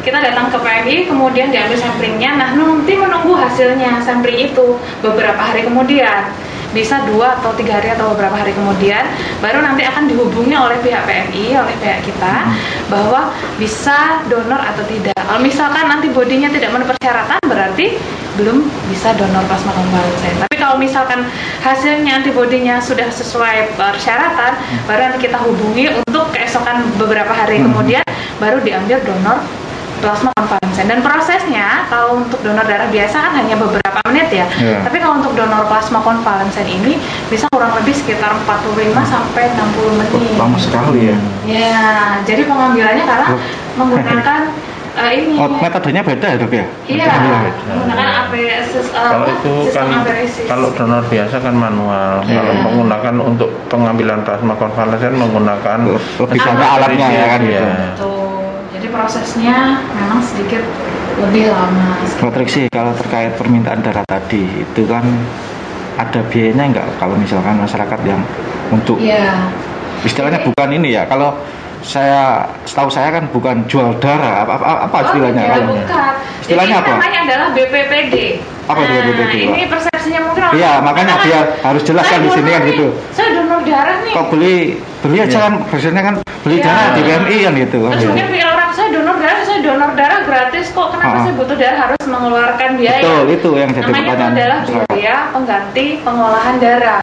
kita 0.00 0.16
datang 0.16 0.48
ke 0.48 0.56
PMI 0.56 0.96
kemudian 1.12 1.52
diambil 1.52 1.76
samplingnya 1.76 2.40
nah 2.40 2.56
nanti 2.56 2.96
menunggu 2.96 3.36
hasilnya 3.36 4.00
sampling 4.00 4.48
itu 4.48 4.80
beberapa 5.04 5.36
hari 5.36 5.68
kemudian 5.68 6.24
bisa 6.70 7.02
dua 7.10 7.38
atau 7.42 7.50
tiga 7.58 7.82
hari 7.82 7.90
atau 7.94 8.14
beberapa 8.14 8.36
hari 8.38 8.54
kemudian 8.54 9.02
baru 9.42 9.62
nanti 9.62 9.82
akan 9.82 10.06
dihubungi 10.06 10.54
oleh 10.54 10.78
pihak 10.82 11.02
PMI 11.06 11.58
oleh 11.58 11.74
pihak 11.82 12.00
kita 12.06 12.34
bahwa 12.86 13.34
bisa 13.58 14.22
donor 14.30 14.58
atau 14.58 14.82
tidak. 14.86 15.14
Kalau 15.14 15.40
misalkan 15.42 15.86
nanti 15.90 16.10
bodinya 16.10 16.50
tidak 16.50 16.70
memenuhi 16.74 16.90
persyaratan 16.94 17.40
berarti 17.46 17.86
belum 18.38 18.66
bisa 18.88 19.14
donor 19.18 19.42
plasma 19.50 19.74
konvalesen. 19.74 20.34
Tapi 20.46 20.56
kalau 20.56 20.76
misalkan 20.78 21.26
hasilnya 21.60 22.22
antibodinya 22.22 22.78
sudah 22.78 23.10
sesuai 23.10 23.74
persyaratan 23.74 24.52
baru 24.86 25.10
nanti 25.10 25.26
kita 25.26 25.38
hubungi 25.42 25.90
untuk 26.06 26.30
keesokan 26.30 26.86
beberapa 26.96 27.30
hari 27.34 27.58
kemudian 27.60 28.02
baru 28.38 28.62
diambil 28.64 28.98
donor 29.04 29.38
plasma 30.00 30.30
konvalesen 30.34 30.86
dan 30.86 30.98
prosesnya 31.00 31.84
kalau 31.86 32.18
untuk 32.18 32.40
donor 32.40 32.64
darah 32.64 32.88
biasa 32.88 33.16
kan 33.20 33.32
hanya 33.34 33.54
beberapa 33.54 34.00
menit 34.08 34.28
ya 34.30 34.46
Iya. 34.56 34.80
tapi 34.82 34.98
kalau 34.98 35.20
untuk 35.20 35.32
donor 35.32 35.64
plasma 35.64 36.00
konvalesen 36.00 36.66
ini 36.66 36.96
bisa 37.28 37.44
kurang 37.48 37.76
lebih 37.76 37.92
sekitar 37.92 38.32
45 38.42 38.90
sampai 39.04 39.44
60 39.52 39.94
menit 39.94 40.10
Lama 40.34 40.56
sekali 40.56 41.00
ya. 41.06 41.16
ya 41.44 41.84
jadi 42.24 42.42
pengambilannya 42.44 43.04
karena 43.04 43.28
menggunakan 43.76 44.40
eh, 45.00 45.12
ini 45.14 45.34
Oh, 45.38 45.48
metodenya 45.54 46.02
beda 46.02 46.26
ya 46.26 46.36
dok 46.36 46.50
ya? 46.50 46.64
iya 46.84 47.06
menggunakan 47.70 48.08
APS 48.26 48.66
eh, 48.74 48.84
Kalau 48.90 49.26
itu 49.28 49.54
kan 49.70 49.86
aperesis. 49.94 50.44
kalau 50.44 50.68
donor 50.72 51.04
biasa 51.06 51.36
kan 51.38 51.54
manual. 51.54 52.24
Iya. 52.24 52.34
Kalau 52.34 52.54
menggunakan 52.60 53.14
untuk 53.22 53.48
pengambilan 53.68 54.24
plasma 54.24 54.54
konvalesen 54.56 55.14
menggunakan 55.14 55.78
Lebih 55.86 56.40
banyak 56.40 56.68
alatnya 56.68 57.06
ya 57.08 57.26
kan 57.28 57.40
Iya. 57.40 57.60
gitu. 57.94 58.10
Jadi 58.80 58.96
prosesnya 58.96 59.76
memang 59.92 60.24
sedikit 60.24 60.64
lebih 61.20 61.52
lama 61.52 62.00
Kalau 62.16 62.32
sih 62.48 62.64
kalau 62.72 62.96
terkait 62.96 63.36
permintaan 63.36 63.84
darah 63.84 64.08
tadi 64.08 64.40
itu 64.40 64.88
kan 64.88 65.04
ada 66.00 66.24
biayanya 66.32 66.64
nggak 66.72 66.86
kalau 66.96 67.12
misalkan 67.20 67.60
masyarakat 67.60 68.00
yang 68.08 68.24
untuk 68.72 68.96
Iya. 68.96 69.52
istilahnya 70.00 70.40
bukan 70.40 70.72
ini 70.72 70.96
ya 70.96 71.04
kalau 71.04 71.36
saya 71.84 72.48
setahu 72.64 72.88
saya 72.88 73.12
kan 73.12 73.28
bukan 73.28 73.68
jual 73.68 73.92
darah 74.00 74.48
apa 74.48 74.56
apa, 74.56 74.88
apa 74.88 74.96
istilahnya 75.12 75.42
Oh, 75.44 75.52
kalau 75.52 75.66
bukan. 75.76 76.12
Istilahnya 76.40 76.76
Jadi 76.80 76.84
apa? 76.88 76.92
namanya 76.96 77.20
adalah 77.28 77.48
BPPD. 77.52 78.14
Apa 78.70 78.80
itu 78.80 78.92
nah? 78.94 79.30
Ini 79.50 79.66
persepsinya 79.66 80.20
mungkin 80.24 80.42
orang. 80.46 80.54
Iya, 80.54 80.72
makanya 80.80 81.14
dia 81.26 81.40
harus 81.60 81.82
jelaskan 81.82 82.18
di 82.22 82.30
sini 82.30 82.48
kan 82.48 82.62
gitu. 82.64 82.86
Saya 83.10 83.28
donor 83.34 83.60
darah 83.66 83.96
nih. 84.00 84.12
kok 84.14 84.26
beli 84.30 84.54
beli 85.00 85.16
aja 85.18 85.26
Iya. 85.30 85.40
kan 85.42 85.52
biasanya 85.66 86.02
kan 86.02 86.14
beli 86.44 86.56
Iya. 86.56 86.64
darah 86.64 86.86
di 86.92 87.00
PMI 87.02 87.36
kan 87.40 87.52
gitu 87.58 87.76
kan 87.80 87.90
Terus 87.90 88.00
gitu. 88.00 88.10
mungkin 88.10 88.26
pikir 88.30 88.46
orang 88.46 88.70
saya 88.70 88.88
donor 88.90 89.16
darah, 89.18 89.42
saya 89.42 89.58
donor 89.60 89.90
darah 89.94 90.20
gratis 90.22 90.66
kok. 90.70 90.88
Kenapa 90.90 91.10
Ah. 91.12 91.22
saya 91.22 91.34
butuh 91.34 91.56
darah 91.58 91.78
harus 91.80 92.02
mengeluarkan 92.06 92.70
biaya? 92.76 93.02
betul 93.02 93.24
itu 93.28 93.50
yang 93.56 93.70
jadi 93.70 93.80
Namanya 93.82 93.98
itu 93.98 94.08
pertanyaan 94.10 94.32
adalah 94.32 94.58
masyarakat. 94.60 94.88
biaya 94.88 95.16
pengganti 95.30 95.86
pengolahan 96.06 96.54
darah. 96.58 97.00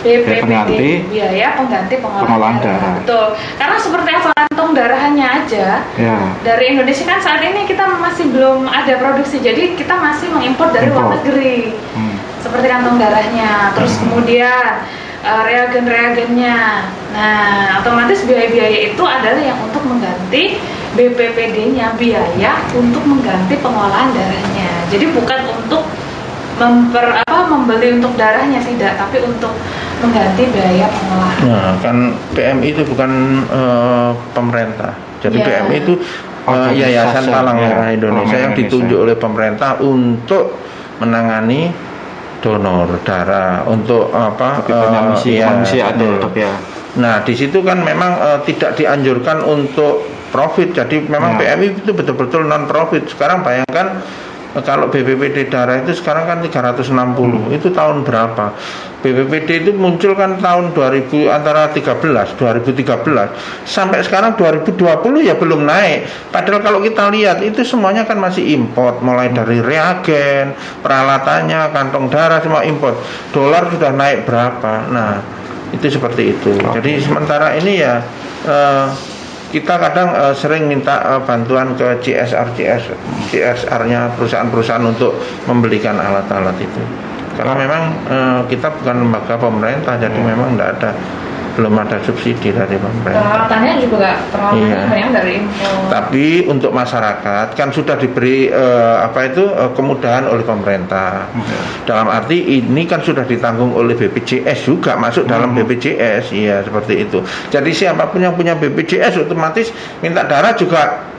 BPPD, 0.00 0.40
pengganti 0.42 0.90
biaya 1.12 1.46
pengganti 1.56 1.94
pengolahan, 2.00 2.24
pengolahan 2.24 2.56
darah. 2.60 2.80
darah. 2.80 2.94
Betul. 3.04 3.26
Karena 3.60 3.76
seperti 3.76 4.10
apa 4.16 4.28
kantong 4.36 4.70
darahnya 4.72 5.26
aja, 5.44 5.66
ya 5.96 6.18
dari 6.42 6.64
Indonesia 6.72 7.04
kan 7.04 7.20
saat 7.20 7.40
ini 7.44 7.68
kita 7.68 7.84
masih 8.00 8.26
belum 8.32 8.64
ada 8.66 8.94
produksi, 8.96 9.40
jadi 9.40 9.76
kita 9.76 9.94
masih 9.96 10.32
mengimpor 10.32 10.72
dari 10.72 10.88
luar 10.88 11.20
negeri 11.20 11.72
hmm. 11.76 12.16
seperti 12.40 12.66
kantong 12.68 12.96
darahnya, 12.96 13.76
terus 13.76 13.92
Hmm. 14.00 14.02
kemudian 14.08 14.84
uh, 15.24 15.42
reagen-reagennya. 15.44 16.58
Nah, 17.10 17.82
otomatis 17.82 18.22
biaya-biaya 18.22 18.94
itu 18.94 19.02
adalah 19.02 19.42
yang 19.42 19.58
untuk 19.66 19.82
mengganti 19.82 20.62
BPPD-nya, 20.94 21.94
biaya 21.98 22.52
untuk 22.74 23.02
mengganti 23.02 23.54
pengolahan 23.58 24.14
darahnya. 24.14 24.70
Jadi 24.90 25.06
bukan 25.14 25.40
untuk 25.58 25.86
memper 26.60 27.24
apa 27.24 27.42
membeli 27.48 27.96
untuk 27.96 28.12
darahnya 28.20 28.60
tidak, 28.60 29.00
tapi 29.00 29.24
untuk 29.24 29.56
mengganti 30.04 30.44
biaya 30.52 30.86
pengolahan. 30.92 31.40
Nah, 31.48 31.72
kan 31.80 31.96
PMI 32.36 32.68
itu 32.76 32.82
bukan 32.84 33.10
eh, 33.48 34.10
pemerintah. 34.36 34.92
Jadi 35.24 35.40
Iya. 35.40 35.46
PMI 35.48 35.76
itu 35.80 35.94
eh, 35.96 36.48
Organisasi, 36.48 36.80
Yayasan 36.80 37.24
Palang 37.32 37.56
ya. 37.56 37.68
Merah 37.72 37.90
Indonesia 37.92 38.38
yang 38.38 38.52
ditunjuk 38.56 38.98
oleh 39.00 39.16
pemerintah 39.16 39.80
untuk 39.80 40.56
menangani 41.00 41.72
donor 42.40 42.88
darah 43.04 43.64
untuk 43.68 44.12
apa? 44.12 44.64
Lebih 44.64 44.74
banyak 44.76 45.02
eh, 45.04 45.08
misi 45.12 45.30
iya, 45.36 45.48
ya 45.64 45.92
ya 46.36 46.52
Nah, 46.90 47.22
di 47.22 47.34
situ 47.38 47.62
kan 47.62 47.84
memang 47.84 48.18
eh, 48.18 48.38
tidak 48.50 48.74
dianjurkan 48.80 49.44
untuk 49.46 50.08
profit. 50.34 50.74
Jadi 50.74 51.06
memang 51.06 51.36
Ya. 51.38 51.54
PMI 51.54 51.84
itu 51.84 51.92
betul-betul 51.92 52.48
non 52.48 52.66
profit. 52.66 53.06
Sekarang 53.06 53.44
bayangkan 53.44 54.00
eh, 54.00 54.29
kalau 54.58 54.90
BPPD 54.90 55.46
darah 55.46 55.78
itu 55.78 55.94
sekarang 55.94 56.26
kan 56.26 56.38
360. 56.42 57.54
Itu 57.54 57.70
tahun 57.70 58.02
berapa? 58.02 58.50
BPPD 59.00 59.64
itu 59.64 59.70
muncul 59.78 60.12
kan 60.12 60.36
tahun 60.42 60.76
2000 60.76 61.08
antara 61.30 61.72
13 61.72 62.36
2013 62.36 63.64
sampai 63.64 64.04
sekarang 64.04 64.36
2020 64.36 64.76
ya 65.24 65.38
belum 65.38 65.64
naik. 65.64 66.30
Padahal 66.34 66.60
kalau 66.60 66.78
kita 66.82 67.08
lihat 67.14 67.40
itu 67.40 67.62
semuanya 67.62 68.04
kan 68.04 68.18
masih 68.18 68.44
import 68.58 69.00
mulai 69.00 69.30
dari 69.32 69.62
reagen, 69.62 70.52
peralatannya, 70.84 71.70
kantong 71.70 72.10
darah 72.10 72.42
semua 72.42 72.66
import. 72.66 72.98
Dolar 73.30 73.70
sudah 73.72 73.94
naik 73.94 74.28
berapa? 74.28 74.90
Nah, 74.92 75.22
itu 75.70 75.86
seperti 75.88 76.36
itu. 76.36 76.52
Jadi 76.60 77.00
sementara 77.00 77.56
ini 77.56 77.72
ya 77.80 78.04
eh, 78.44 78.86
kita 79.50 79.74
kadang 79.76 80.14
eh, 80.14 80.34
sering 80.34 80.70
minta 80.70 81.02
eh, 81.02 81.20
bantuan 81.26 81.74
ke 81.74 81.98
CSR 82.00 82.54
CS 82.54 82.82
CSR-nya 83.34 84.14
perusahaan-perusahaan 84.14 84.86
untuk 84.86 85.18
membelikan 85.50 85.98
alat-alat 85.98 86.54
itu. 86.62 86.82
Karena 87.34 87.54
memang 87.58 87.82
eh, 88.06 88.40
kita 88.46 88.70
bukan 88.70 88.96
lembaga 89.06 89.34
pemerintah, 89.36 89.98
jadi 89.98 90.18
memang 90.18 90.54
tidak 90.54 90.70
ada 90.78 90.90
belum 91.54 91.74
ada 91.78 91.98
subsidi 92.02 92.50
dari 92.50 92.76
pemerintah. 92.78 93.20
Peralatannya 93.20 93.72
juga 93.82 93.96
nggak 94.00 94.18
peralatannya 94.30 94.68
Iya. 94.70 94.86
banyak 94.86 95.10
dari 95.14 95.32
impor. 95.42 95.72
Tapi 95.90 96.26
untuk 96.46 96.70
masyarakat 96.70 97.46
kan 97.54 97.68
sudah 97.74 97.96
diberi 97.98 98.46
eh, 98.48 98.96
apa 99.02 99.20
itu 99.30 99.44
eh, 99.44 99.70
kemudahan 99.74 100.30
oleh 100.30 100.44
pemerintah. 100.46 101.26
Dalam 101.84 102.06
arti 102.06 102.60
ini 102.60 102.86
kan 102.86 103.02
sudah 103.02 103.26
ditanggung 103.26 103.74
oleh 103.74 103.98
BPJS 103.98 104.66
juga 104.66 104.94
masuk 104.94 105.26
dalam 105.26 105.52
BPJS, 105.52 106.30
iya 106.30 106.62
seperti 106.62 107.02
itu. 107.08 107.18
Jadi 107.50 107.70
siapa 107.74 108.08
pun 108.08 108.22
yang 108.22 108.34
punya 108.38 108.54
BPJS 108.54 109.26
otomatis 109.26 109.70
minta 110.00 110.22
darah 110.24 110.54
juga 110.54 111.10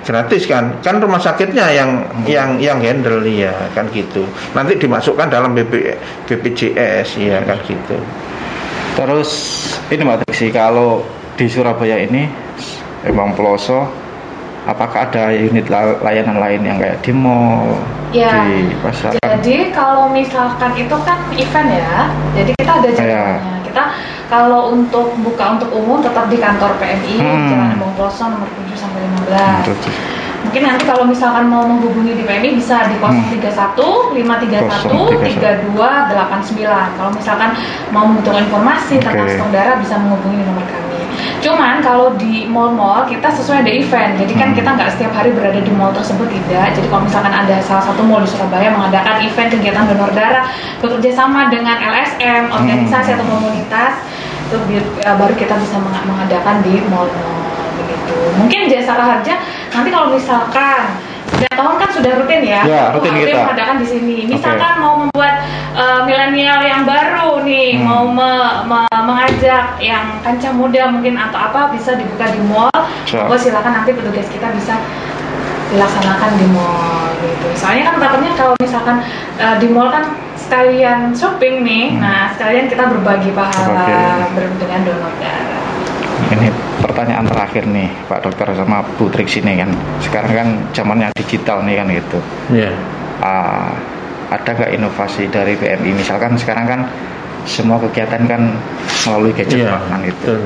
gratis 0.00 0.48
kan? 0.48 0.80
Kan 0.80 0.96
rumah 1.02 1.20
sakitnya 1.20 1.66
yang 1.70 1.90
yang 2.24 2.56
yang 2.56 2.78
handle 2.80 3.20
ya 3.26 3.52
kan 3.76 3.84
gitu. 3.92 4.24
Nanti 4.56 4.80
dimasukkan 4.80 5.28
dalam 5.28 5.52
BP, 5.52 5.72
BPJS 6.24 7.20
ya 7.20 7.44
kan 7.44 7.58
gitu. 7.68 7.98
Terus 8.94 9.30
ini 9.88 10.02
mbak 10.02 10.24
Triksi 10.24 10.50
kalau 10.50 11.02
di 11.34 11.46
Surabaya 11.46 11.96
ini 11.98 12.28
emang 13.02 13.32
peloso 13.32 13.88
apakah 14.64 15.08
ada 15.08 15.32
unit 15.32 15.66
la- 15.66 15.98
layanan 16.00 16.36
lain 16.36 16.60
yang 16.62 16.76
kayak 16.76 17.00
di 17.00 17.12
mall 17.12 17.78
Ya, 18.10 18.42
di 18.42 18.74
pasar 18.82 19.14
Jadi 19.22 19.70
kalau 19.70 20.10
misalkan 20.10 20.74
itu 20.74 20.96
kan 21.06 21.30
event 21.30 21.70
ya, 21.70 22.10
jadi 22.34 22.50
kita 22.58 22.72
ada 22.82 22.88
jadwalnya. 22.90 23.62
Kita 23.62 23.84
kalau 24.26 24.74
untuk 24.74 25.14
buka 25.22 25.54
untuk 25.54 25.70
umum 25.70 26.02
tetap 26.02 26.26
di 26.26 26.34
kantor 26.42 26.74
PMI 26.82 27.22
Hmm. 27.22 27.46
Jalan 27.46 27.94
Ploso 27.94 28.26
nomor 28.26 28.50
7 28.50 28.74
sampai 28.74 29.06
15. 29.30 29.62
Terus, 29.62 29.86
Mungkin 30.40 30.62
nanti 30.64 30.82
kalau 30.88 31.04
misalkan 31.04 31.46
mau 31.46 31.62
menghubungi 31.68 32.16
di 32.16 32.22
PMI 32.24 32.56
bisa 32.56 32.88
di 32.88 32.96
031 32.96 33.76
531 34.16 35.20
32 35.20 35.76
89. 35.76 36.96
Kalau 36.96 37.10
misalkan 37.12 37.50
mau 37.92 38.08
membutuhkan 38.08 38.48
informasi 38.48 38.98
tentang 38.98 39.28
Oke. 39.28 39.36
stok 39.36 39.50
darah 39.52 39.76
bisa 39.78 39.94
menghubungi 40.00 40.40
di 40.40 40.44
nomor 40.48 40.64
kami. 40.64 41.00
Cuman 41.40 41.80
kalau 41.80 42.16
di 42.16 42.44
mall-mall 42.48 43.04
kita 43.04 43.28
sesuai 43.28 43.64
ada 43.64 43.72
event, 43.72 44.12
jadi 44.16 44.32
kan 44.36 44.48
Hmm. 44.52 44.56
kita 44.56 44.68
nggak 44.76 44.90
setiap 44.96 45.12
hari 45.12 45.30
berada 45.32 45.60
di 45.60 45.72
mall 45.72 45.92
tersebut 45.92 46.28
tidak. 46.28 46.72
Jadi 46.76 46.86
kalau 46.88 47.04
misalkan 47.04 47.32
ada 47.32 47.56
salah 47.60 47.84
satu 47.84 48.00
mall 48.04 48.24
di 48.24 48.28
Surabaya 48.28 48.72
mengadakan 48.72 49.20
event 49.20 49.48
kegiatan 49.52 49.84
donor 49.88 50.12
darah 50.12 50.44
bekerja 50.80 51.12
sama 51.16 51.48
dengan 51.48 51.76
LSM, 51.80 52.48
organisasi 52.52 53.16
atau 53.16 53.24
komunitas, 53.24 54.00
itu 54.48 54.56
eh, 55.00 55.14
baru 55.16 55.32
kita 55.36 55.54
bisa 55.60 55.76
meng- 55.80 56.04
mengadakan 56.08 56.60
di 56.64 56.80
mall-mall 56.88 57.39
begitu. 57.90 58.16
Mungkin 58.38 58.60
jasa 58.70 58.92
harja 58.94 59.34
nanti 59.70 59.88
kalau 59.90 60.14
misalkan 60.14 60.82
setiap 61.30 61.54
tahun 61.54 61.76
kan 61.78 61.90
sudah 61.94 62.12
rutin 62.18 62.42
ya, 62.42 62.62
Ya, 62.66 62.82
rutin 62.90 63.14
kita. 63.14 63.46
mengadakan 63.46 63.76
di 63.78 63.86
sini. 63.86 64.16
Misalkan 64.26 64.72
mau 64.78 64.94
membuat 64.98 65.34
eh, 65.70 66.00
milenial 66.02 66.60
yang 66.60 66.82
baru 66.82 67.46
nih, 67.46 67.78
Hmm. 67.78 67.86
mau 67.86 68.04
me- 68.04 68.66
me- 68.66 69.02
mengajak 69.06 69.78
yang 69.78 70.18
kancah 70.20 70.50
muda 70.50 70.90
mungkin 70.90 71.14
atau 71.14 71.38
apa 71.38 71.70
bisa 71.70 71.94
dibuka 71.94 72.26
di 72.26 72.42
mall. 72.42 72.74
Siap. 73.06 73.30
Oh 73.30 73.38
silakan 73.38 73.78
nanti 73.78 73.94
petugas 73.94 74.26
kita 74.26 74.50
bisa 74.50 74.74
dilaksanakan 75.70 76.30
di 76.34 76.46
mall 76.50 77.14
gitu. 77.22 77.46
Soalnya 77.54 77.86
kan 77.86 77.96
takutnya 78.02 78.32
kalau 78.34 78.54
misalkan 78.58 78.96
eh, 79.38 79.56
di 79.62 79.68
mall 79.70 79.88
kan 79.88 80.04
sekalian 80.34 81.14
shopping 81.14 81.62
nih, 81.62 81.94
Hmm. 81.94 82.02
nah 82.02 82.34
sekalian 82.34 82.66
kita 82.66 82.90
berbagi 82.90 83.30
pahala 83.30 83.86
ber- 84.34 84.58
dengan 84.58 84.80
donor 84.82 85.12
darah. 85.22 85.62
Ini 86.34 86.48
pertanyaan 86.80 87.24
terakhir 87.24 87.64
nih 87.68 87.88
Pak 88.08 88.20
Dokter 88.24 88.50
sama 88.56 88.82
Bu 88.96 89.06
Trix 89.08 89.36
ini 89.38 89.60
kan. 89.60 89.70
Sekarang 90.00 90.32
kan 90.32 90.48
zamannya 90.72 91.08
digital 91.14 91.62
nih 91.62 91.76
kan 91.78 91.86
gitu. 91.92 92.18
Ya. 92.52 92.72
Ah, 93.20 93.70
ada 94.32 94.50
nggak 94.50 94.72
inovasi 94.74 95.28
dari 95.28 95.54
PMI? 95.54 95.92
Misalkan 95.92 96.34
sekarang 96.34 96.64
kan 96.64 96.80
semua 97.44 97.76
kegiatan 97.78 98.24
kan 98.24 98.52
melalui 99.08 99.32
gadget 99.32 99.64
Iya. 99.64 99.70
Pak, 99.76 99.82
kan 99.88 100.00
gitu. 100.04 100.24
betul. 100.36 100.40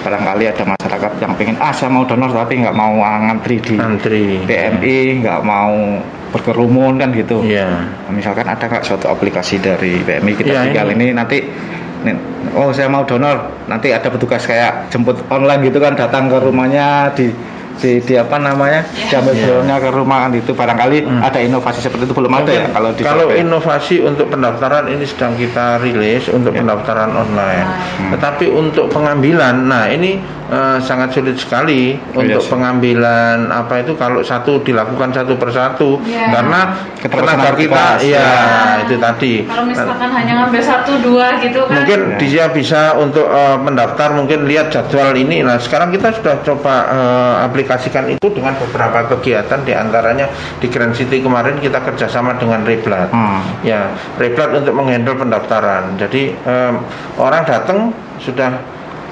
Barangkali 0.00 0.44
ada 0.48 0.64
masyarakat 0.64 1.12
yang 1.20 1.32
pengen 1.36 1.56
ah 1.60 1.74
saya 1.74 1.92
mau 1.92 2.08
donor 2.08 2.32
tapi 2.32 2.56
nggak 2.56 2.72
mau 2.72 2.96
ngantri 3.04 3.60
di 3.60 3.74
Antri. 3.76 4.40
PMI, 4.48 5.20
nggak 5.20 5.40
mau 5.44 6.00
berkerumun 6.30 6.96
kan 6.96 7.10
gitu. 7.12 7.42
Iya. 7.44 7.68
Misalkan 8.08 8.48
ada 8.48 8.64
nggak 8.64 8.86
suatu 8.86 9.10
aplikasi 9.10 9.60
dari 9.60 10.00
PMI 10.00 10.32
kita 10.34 10.50
Iya, 10.50 10.60
tinggal 10.70 10.86
ini. 10.94 11.02
ini 11.04 11.12
nanti 11.12 11.38
oh 12.54 12.70
saya 12.74 12.90
mau 12.90 13.06
donor. 13.06 13.50
Nanti 13.70 13.94
ada 13.94 14.10
petugas 14.10 14.46
kayak 14.46 14.90
jemput 14.90 15.18
online 15.30 15.66
gitu 15.70 15.78
kan 15.78 15.94
datang 15.94 16.26
ke 16.30 16.36
rumahnya 16.42 17.14
di 17.14 17.30
di, 17.80 17.98
di 17.98 18.14
apa 18.14 18.36
namanya 18.36 18.80
diambil 19.08 19.32
Iya. 19.32 19.42
dronenya 19.42 19.76
ke 19.78 19.90
rumah 19.90 20.18
kan 20.20 20.30
itu 20.32 20.52
barangkali 20.52 20.98
Hmm. 21.00 21.20
ada 21.20 21.38
inovasi 21.38 21.80
seperti 21.80 22.04
itu 22.04 22.14
belum 22.14 22.28
ada 22.30 22.46
ya 22.46 22.60
Mungkin 22.62 22.72
kalau 22.72 22.90
di 22.92 23.02
kalau 23.02 23.26
survei. 23.26 23.40
inovasi 23.40 23.96
untuk 24.00 24.26
pendaftaran 24.28 24.84
ini 24.86 25.04
sedang 25.04 25.32
kita 25.34 25.80
rilis 25.80 26.28
untuk 26.28 26.52
Ya. 26.52 26.60
pendaftaran 26.60 27.10
online. 27.10 27.66
Hmm. 27.66 28.10
Tetapi 28.12 28.46
untuk 28.46 28.86
pengambilan, 28.88 29.66
nah 29.66 29.86
ini 29.86 30.20
eh, 30.46 30.78
sangat 30.80 31.14
sulit 31.14 31.38
sekali 31.38 31.94
Oh, 32.10 32.20
iya 32.20 32.34
untuk 32.34 32.50
pengambilan 32.50 33.48
apa 33.48 33.80
itu 33.80 33.94
kalau 33.94 34.18
satu 34.20 34.58
dilakukan 34.60 35.10
satu 35.10 35.34
persatu 35.34 36.02
Ya. 36.02 36.26
karena 36.28 36.74
Keterbatasan 36.98 37.38
tenaga 37.38 37.50
kita 37.54 37.84
ya 38.02 38.18
Ya. 38.18 38.82
itu 38.82 38.94
tadi. 38.96 39.34
Kalau 39.44 39.62
misalkan 39.64 40.10
hanya 40.10 40.32
ngambil 40.36 40.58
satu 40.60 40.92
dua 40.98 41.38
gitu 41.38 41.62
kan. 41.62 41.74
Mungkin 41.78 42.00
Ya. 42.10 42.18
dia 42.18 42.44
bisa 42.48 42.80
untuk 42.94 43.24
eh, 43.24 43.56
mendaftar 43.56 44.10
mungkin 44.12 44.44
lihat 44.44 44.68
jadwal 44.68 45.14
ini. 45.14 45.40
Nah 45.40 45.56
sekarang 45.56 45.90
kita 45.90 46.12
sudah 46.12 46.42
coba 46.42 46.74
eh, 46.84 47.34
aplikasikan 47.70 48.10
itu 48.10 48.26
dengan 48.34 48.58
beberapa 48.58 49.06
kegiatan 49.14 49.62
di 49.62 49.70
antaranya 49.70 50.26
di 50.58 50.66
Grand 50.66 50.90
City 50.90 51.22
kemarin 51.22 51.62
kita 51.62 51.78
kerjasama 51.78 52.34
dengan 52.34 52.66
Reblat. 52.66 53.14
Hmm. 53.14 53.62
Ya, 53.62 53.94
Reblat 54.18 54.58
untuk 54.58 54.74
menghandle 54.74 55.14
pendaftaran. 55.14 55.94
Jadi 55.94 56.34
em, 56.34 56.82
orang 57.14 57.46
datang 57.46 57.94
sudah 58.18 58.58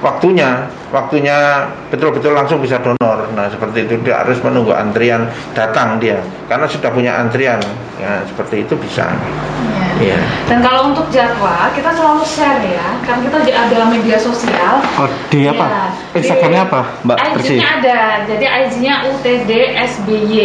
waktunya, 0.03 0.67
waktunya 0.91 1.71
betul-betul 1.87 2.35
langsung 2.35 2.59
bisa 2.59 2.83
donor. 2.83 3.31
Nah 3.31 3.47
seperti 3.47 3.87
itu 3.87 3.95
dia 4.03 4.27
harus 4.27 4.43
menunggu 4.43 4.75
antrian 4.75 5.31
datang 5.55 5.95
dia, 6.03 6.19
karena 6.51 6.67
sudah 6.67 6.91
punya 6.91 7.15
antrian. 7.15 7.63
Ya 7.95 8.27
seperti 8.27 8.67
itu 8.67 8.75
bisa. 8.75 9.07
Iya. 9.07 9.88
Iya. 9.99 10.17
Dan 10.47 10.63
kalau 10.63 10.95
untuk 10.95 11.11
jadwal 11.11 11.67
kita 11.75 11.91
selalu 11.91 12.23
share 12.23 12.63
ya, 12.63 12.87
karena 13.03 13.21
kita 13.27 13.37
juga 13.43 13.57
ada 13.67 13.77
media 13.91 14.17
sosial. 14.17 14.79
Oh, 14.95 15.11
di 15.27 15.43
apa? 15.45 15.65
Iya, 15.67 15.83
Instagramnya 16.15 16.63
di- 16.63 16.69
apa, 16.71 16.81
Mbak? 17.03 17.17
IG-nya 17.35 17.69
ada, 17.83 17.99
jadi 18.23 18.45
IG-nya 18.63 18.93
UTD 19.11 19.51
SBY. 19.75 20.35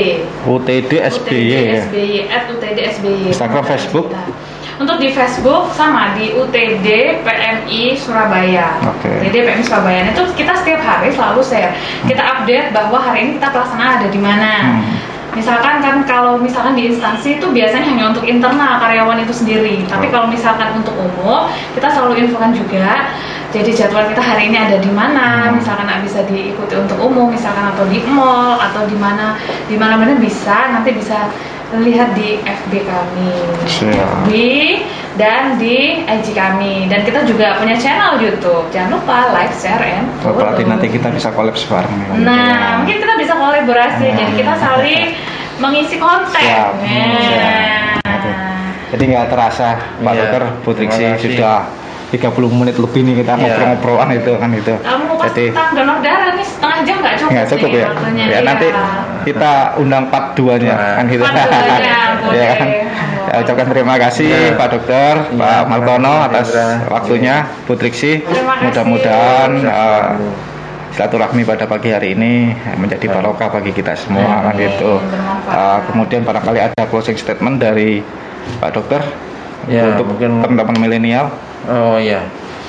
UTD 0.45 0.93
SBY 0.99 1.39
ya. 1.71 1.83
SBY, 1.87 2.19
at 2.29 2.45
UTD 2.51 2.79
SBY. 2.99 3.31
Instagram, 3.31 3.63
Nah, 3.63 3.71
Facebook? 3.71 4.07
kita. 4.11 4.23
Untuk 4.75 4.99
di 4.99 5.07
Facebook 5.07 5.71
sama 5.71 6.19
di 6.19 6.35
UTD 6.35 7.23
PMI 7.23 7.95
Surabaya. 7.95 8.75
Oke. 8.83 9.23
Jadi 9.23 9.39
PMI 9.47 9.63
Surabaya 9.63 10.03
itu 10.11 10.23
kita 10.35 10.51
setiap 10.59 10.83
hari 10.83 11.15
selalu 11.15 11.47
share. 11.47 11.71
Kita 12.03 12.19
update 12.19 12.75
bahwa 12.75 12.99
hari 12.99 13.23
ini 13.23 13.31
kita 13.39 13.55
pelaksanaan 13.55 14.03
ada 14.03 14.09
di 14.11 14.19
mana. 14.19 14.53
Hmm. 14.83 15.14
Misalkan 15.35 15.83
kan 15.83 16.07
kalau 16.07 16.39
misalkan 16.39 16.79
di 16.79 16.95
instansi 16.95 17.43
itu 17.43 17.47
biasanya 17.51 17.91
hanya 17.91 18.05
untuk 18.15 18.23
internal 18.23 18.79
karyawan 18.79 19.19
itu 19.27 19.35
sendiri. 19.35 19.83
Tapi 19.91 20.07
kalau 20.15 20.31
misalkan 20.31 20.79
untuk 20.79 20.95
umum, 20.95 21.51
kita 21.75 21.91
selalu 21.91 22.27
infokan 22.27 22.55
juga. 22.55 23.11
Jadi 23.55 23.71
jadwal 23.71 24.11
kita 24.11 24.19
hari 24.19 24.51
ini 24.51 24.59
ada 24.59 24.83
di 24.83 24.91
mana, 24.91 25.55
misalkan 25.55 25.87
bisa 26.03 26.27
diikuti 26.27 26.75
untuk 26.75 26.99
umum, 26.99 27.31
misalkan 27.31 27.71
atau 27.71 27.87
di 27.87 28.03
mall 28.03 28.59
atau 28.59 28.83
di 28.87 28.99
mana, 28.99 29.39
di 29.71 29.79
mana 29.79 29.95
mana 29.95 30.19
bisa. 30.19 30.75
Nanti 30.75 30.91
bisa 30.91 31.31
lihat 31.81 32.15
di 32.15 32.39
FB 32.39 32.73
kami, 32.85 33.31
Siap. 33.65 34.25
FB 34.25 34.33
dan 35.15 35.57
di 35.57 36.03
IG 36.03 36.27
kami. 36.31 36.87
Dan 36.87 37.03
kita 37.03 37.23
juga 37.23 37.59
punya 37.59 37.75
channel 37.75 38.19
YouTube. 38.19 38.67
Jangan 38.69 38.95
lupa 38.95 39.31
like, 39.31 39.51
share, 39.53 39.81
and 39.81 40.07
Oh, 40.23 40.31
berarti 40.31 40.61
follow. 40.61 40.73
nanti 40.75 40.87
kita 40.89 41.09
bisa 41.09 41.29
collab 41.31 41.55
bareng 41.55 41.95
nih. 41.95 42.07
Nah, 42.21 42.79
mungkin 42.79 42.97
kita 42.99 43.15
bisa 43.17 43.33
kolaborasi. 43.35 44.07
Hmm. 44.07 44.17
Jadi 44.17 44.33
kita 44.37 44.55
saling 44.57 45.03
mengisi 45.57 45.97
konten. 45.97 46.35
Siap. 46.35 46.73
Nah. 46.77 47.21
Siap. 47.23 48.53
Jadi 48.91 49.03
nggak 49.11 49.27
terasa 49.27 49.69
Pak 49.99 50.07
Iya. 50.07 50.21
Dokter 50.23 50.43
Putri 50.63 50.87
sudah 50.87 51.67
30 52.15 52.31
menit 52.55 52.79
lebih 52.79 53.03
nih 53.03 53.15
kita 53.21 53.35
Iya. 53.35 53.43
ngobrol-ngobrolan 53.43 54.11
itu 54.15 54.33
kan 54.39 54.51
itu. 54.55 54.75
Kamu 54.79 55.03
ngupas 55.09 55.35
Jadi 55.35 55.45
tentang 55.51 55.71
donor 55.75 55.99
darah 55.99 56.31
nih 56.31 56.47
setengah 56.47 56.79
jam 56.87 56.97
nggak 57.03 57.15
cukup, 57.19 57.33
nggak 57.35 57.47
cukup 57.51 57.69
nih 57.69 57.75
ya. 57.75 57.87
waktunya. 57.91 58.23
Ya 58.23 58.31
Iya. 58.31 58.39
nanti 58.47 58.67
kita 59.25 59.53
undang 59.77 60.07
part 60.09 60.33
2-nya 60.35 60.73
Nah. 60.73 60.95
kan 60.97 61.05
gitu. 61.07 61.25
Ya 62.31 62.53
kan. 62.55 62.69
Ya, 63.25 63.35
ucapkan 63.41 63.67
terima 63.67 63.97
kasih 63.97 64.29
Iya. 64.29 64.55
Pak 64.55 64.69
Dokter, 64.71 65.15
Iya, 65.27 65.35
Pak 65.35 65.51
terima 65.57 65.67
Martono 65.67 66.13
kasih, 66.15 66.29
atas 66.29 66.47
Hendra. 66.47 66.93
waktunya, 66.93 67.37
Bu 67.65 67.73
Triksi. 67.75 68.13
Mudah-mudahan 68.61 69.51
Iya. 69.57 69.73
eh, 69.73 70.03
silaturahmi 70.93 71.43
pada 71.43 71.65
pagi 71.65 71.91
hari 71.91 72.15
ini 72.15 72.53
menjadi 72.77 73.11
barokah 73.11 73.51
bagi 73.51 73.73
kita 73.73 73.97
semua 73.97 74.45
kan 74.45 74.55
gitu. 74.55 75.01
Eh, 75.47 75.79
kemudian 75.89 76.23
barangkali 76.23 76.61
ada 76.63 76.83
closing 76.87 77.17
statement 77.17 77.59
dari 77.59 78.05
Pak 78.61 78.71
Dokter 78.73 79.03
Ya, 79.65 79.89
untuk 79.91 80.15
mungkin- 80.15 80.45
teman-teman 80.45 80.77
milenial. 80.79 81.33
Oh 81.65 81.97
iya. 81.97 82.21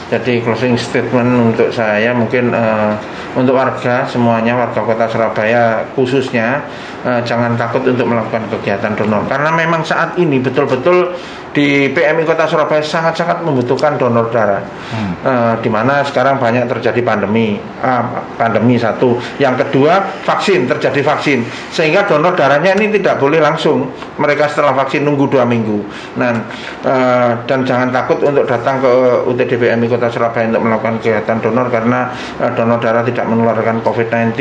Jadi 0.06 0.38
closing 0.46 0.78
statement 0.78 1.58
untuk 1.58 1.74
saya 1.74 2.14
mungkin 2.14 2.54
eh, 2.54 2.94
untuk 3.34 3.58
warga 3.58 4.06
semuanya 4.06 4.54
warga 4.54 4.86
kota 4.86 5.10
Surabaya 5.10 5.82
khususnya 5.98 6.62
eh, 7.02 7.26
jangan 7.26 7.58
takut 7.58 7.82
untuk 7.90 8.06
melakukan 8.06 8.46
kegiatan 8.54 8.94
donor 8.94 9.26
karena 9.26 9.50
memang 9.50 9.82
saat 9.82 10.14
ini 10.22 10.38
betul-betul 10.38 11.18
di 11.56 11.88
PMI 11.88 12.28
Kota 12.28 12.52
Surabaya 12.52 12.84
sangat-sangat 12.84 13.40
membutuhkan 13.48 13.96
donor 13.96 14.28
darah. 14.28 14.60
Hmm. 14.92 15.16
Eh, 15.24 15.54
di 15.64 15.72
mana 15.72 16.04
sekarang 16.04 16.36
banyak 16.36 16.68
terjadi 16.68 17.00
pandemi, 17.00 17.56
Ah, 17.80 18.28
pandemi 18.36 18.76
satu. 18.76 19.16
Yang 19.40 19.64
kedua 19.64 20.04
vaksin 20.28 20.68
terjadi 20.68 21.00
vaksin, 21.00 21.48
sehingga 21.72 22.04
donor 22.04 22.36
darahnya 22.36 22.76
ini 22.76 23.00
tidak 23.00 23.24
boleh 23.24 23.40
langsung. 23.40 23.88
Mereka 24.20 24.52
setelah 24.52 24.76
vaksin 24.76 25.08
nunggu 25.08 25.32
dua 25.32 25.48
minggu. 25.48 25.80
Nah, 26.20 26.44
eh, 26.84 27.32
dan 27.48 27.64
jangan 27.64 27.96
takut 27.96 28.20
untuk 28.20 28.44
datang 28.44 28.84
ke 28.84 28.92
UTD 29.32 29.56
PMI 29.56 29.88
Kota 29.88 29.95
Surabaya 29.98 30.46
untuk 30.48 30.64
melakukan 30.64 30.94
kegiatan 31.00 31.38
donor 31.40 31.68
karena 31.70 32.12
eh, 32.38 32.52
donor 32.54 32.80
darah 32.80 33.04
tidak 33.04 33.26
menularkan 33.26 33.80
COVID-19 33.82 34.36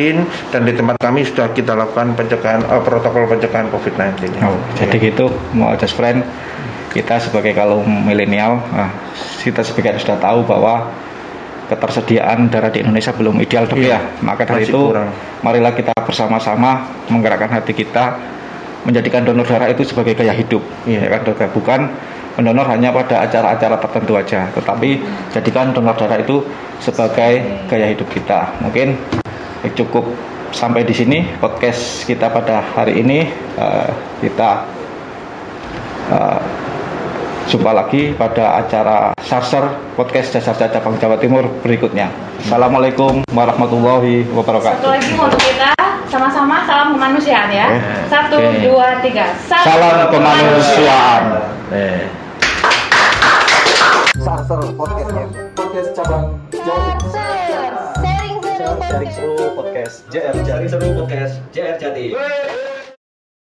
dan 0.51 0.61
di 0.63 0.73
tempat 0.73 0.97
kami 0.99 1.23
sudah 1.23 1.51
kita 1.51 1.73
lakukan 1.73 2.15
pencegahan 2.15 2.63
eh, 2.63 2.83
protokol 2.83 3.27
pencegahan 3.27 3.71
COVID-19. 3.71 4.43
Oh, 4.43 4.59
jadi 4.75 4.97
gitu 4.99 5.31
mau 5.55 5.73
just 5.75 5.95
friend 5.95 6.25
kita 6.91 7.19
sebagai 7.19 7.53
kaum 7.53 7.83
milenial 8.07 8.63
nah, 8.71 8.87
kita 9.43 9.67
sebagai 9.67 9.99
sudah 9.99 10.15
tahu 10.15 10.47
bahwa 10.47 10.95
ketersediaan 11.65 12.53
darah 12.53 12.69
di 12.69 12.85
Indonesia 12.85 13.11
belum 13.11 13.41
ideal 13.41 13.65
dok 13.65 13.81
Iya, 13.81 13.97
ya 13.97 13.99
maka 14.21 14.45
dari 14.45 14.69
itu 14.69 14.77
kurang. 14.93 15.11
marilah 15.41 15.73
kita 15.73 15.97
bersama-sama 15.97 16.87
menggerakkan 17.09 17.49
hati 17.51 17.73
kita 17.73 18.21
menjadikan 18.85 19.25
donor 19.25 19.49
darah 19.49 19.73
itu 19.73 19.81
sebagai 19.83 20.13
gaya 20.13 20.37
hidup 20.37 20.61
Iya. 20.85 21.09
ya 21.09 21.09
kan 21.09 21.21
dok 21.25 21.39
ya? 21.41 21.49
bukan 21.49 21.81
mendonor 22.37 22.66
hanya 22.70 22.91
pada 22.91 23.24
acara-acara 23.24 23.76
tertentu 23.78 24.12
aja 24.18 24.51
tetapi 24.55 25.01
jadikan 25.35 25.70
donor 25.70 25.95
darah 25.95 26.18
itu 26.18 26.43
sebagai 26.82 27.64
gaya 27.70 27.87
hidup 27.91 28.09
kita 28.11 28.59
mungkin 28.61 28.99
eh, 29.62 29.72
cukup 29.74 30.05
sampai 30.55 30.87
di 30.87 30.95
sini 30.95 31.18
podcast 31.43 32.07
kita 32.07 32.30
pada 32.30 32.62
hari 32.74 33.03
ini 33.03 33.45
Eh, 33.55 33.91
kita 34.18 34.66
eh, 36.11 36.41
jumpa 37.47 37.70
lagi 37.70 38.11
pada 38.18 38.59
acara 38.59 39.14
Sarser 39.22 39.95
Podcast 39.95 40.35
Dasar 40.35 40.59
Cabang 40.59 40.99
Jawa 40.99 41.14
Timur 41.22 41.47
berikutnya. 41.62 42.11
Assalamualaikum 42.43 43.22
warahmatullahi 43.30 44.26
Satu 44.26 44.35
wabarakatuh. 44.43 44.91
lagi 44.91 45.12
untuk 45.14 45.39
kita 45.39 45.70
sama-sama 46.11 46.66
salam 46.66 46.99
kemanusiaan 46.99 47.49
ya. 47.55 47.66
Oke. 47.78 47.95
Satu, 48.11 48.37
Oke. 48.43 48.59
dua, 48.66 48.99
tiga. 49.07 49.30
Salam 49.47 50.11
kemanusiaan. 50.11 51.22
Eh. 51.70 52.24
Podcast 54.45 55.09
Podcast 55.57 55.90
cabang 55.97 56.36
Jawa. 56.53 57.01
Sharing 57.97 58.45
seru 58.45 58.76
Jaring 58.76 59.09
podcast. 59.09 59.16
Seru 59.16 59.49
Podcast. 59.57 59.95
JR 60.12 60.36
Jaring 60.45 60.68
Seru 60.68 60.88
Podcast. 61.01 61.34
JR 61.49 61.74
Jati 61.80 62.12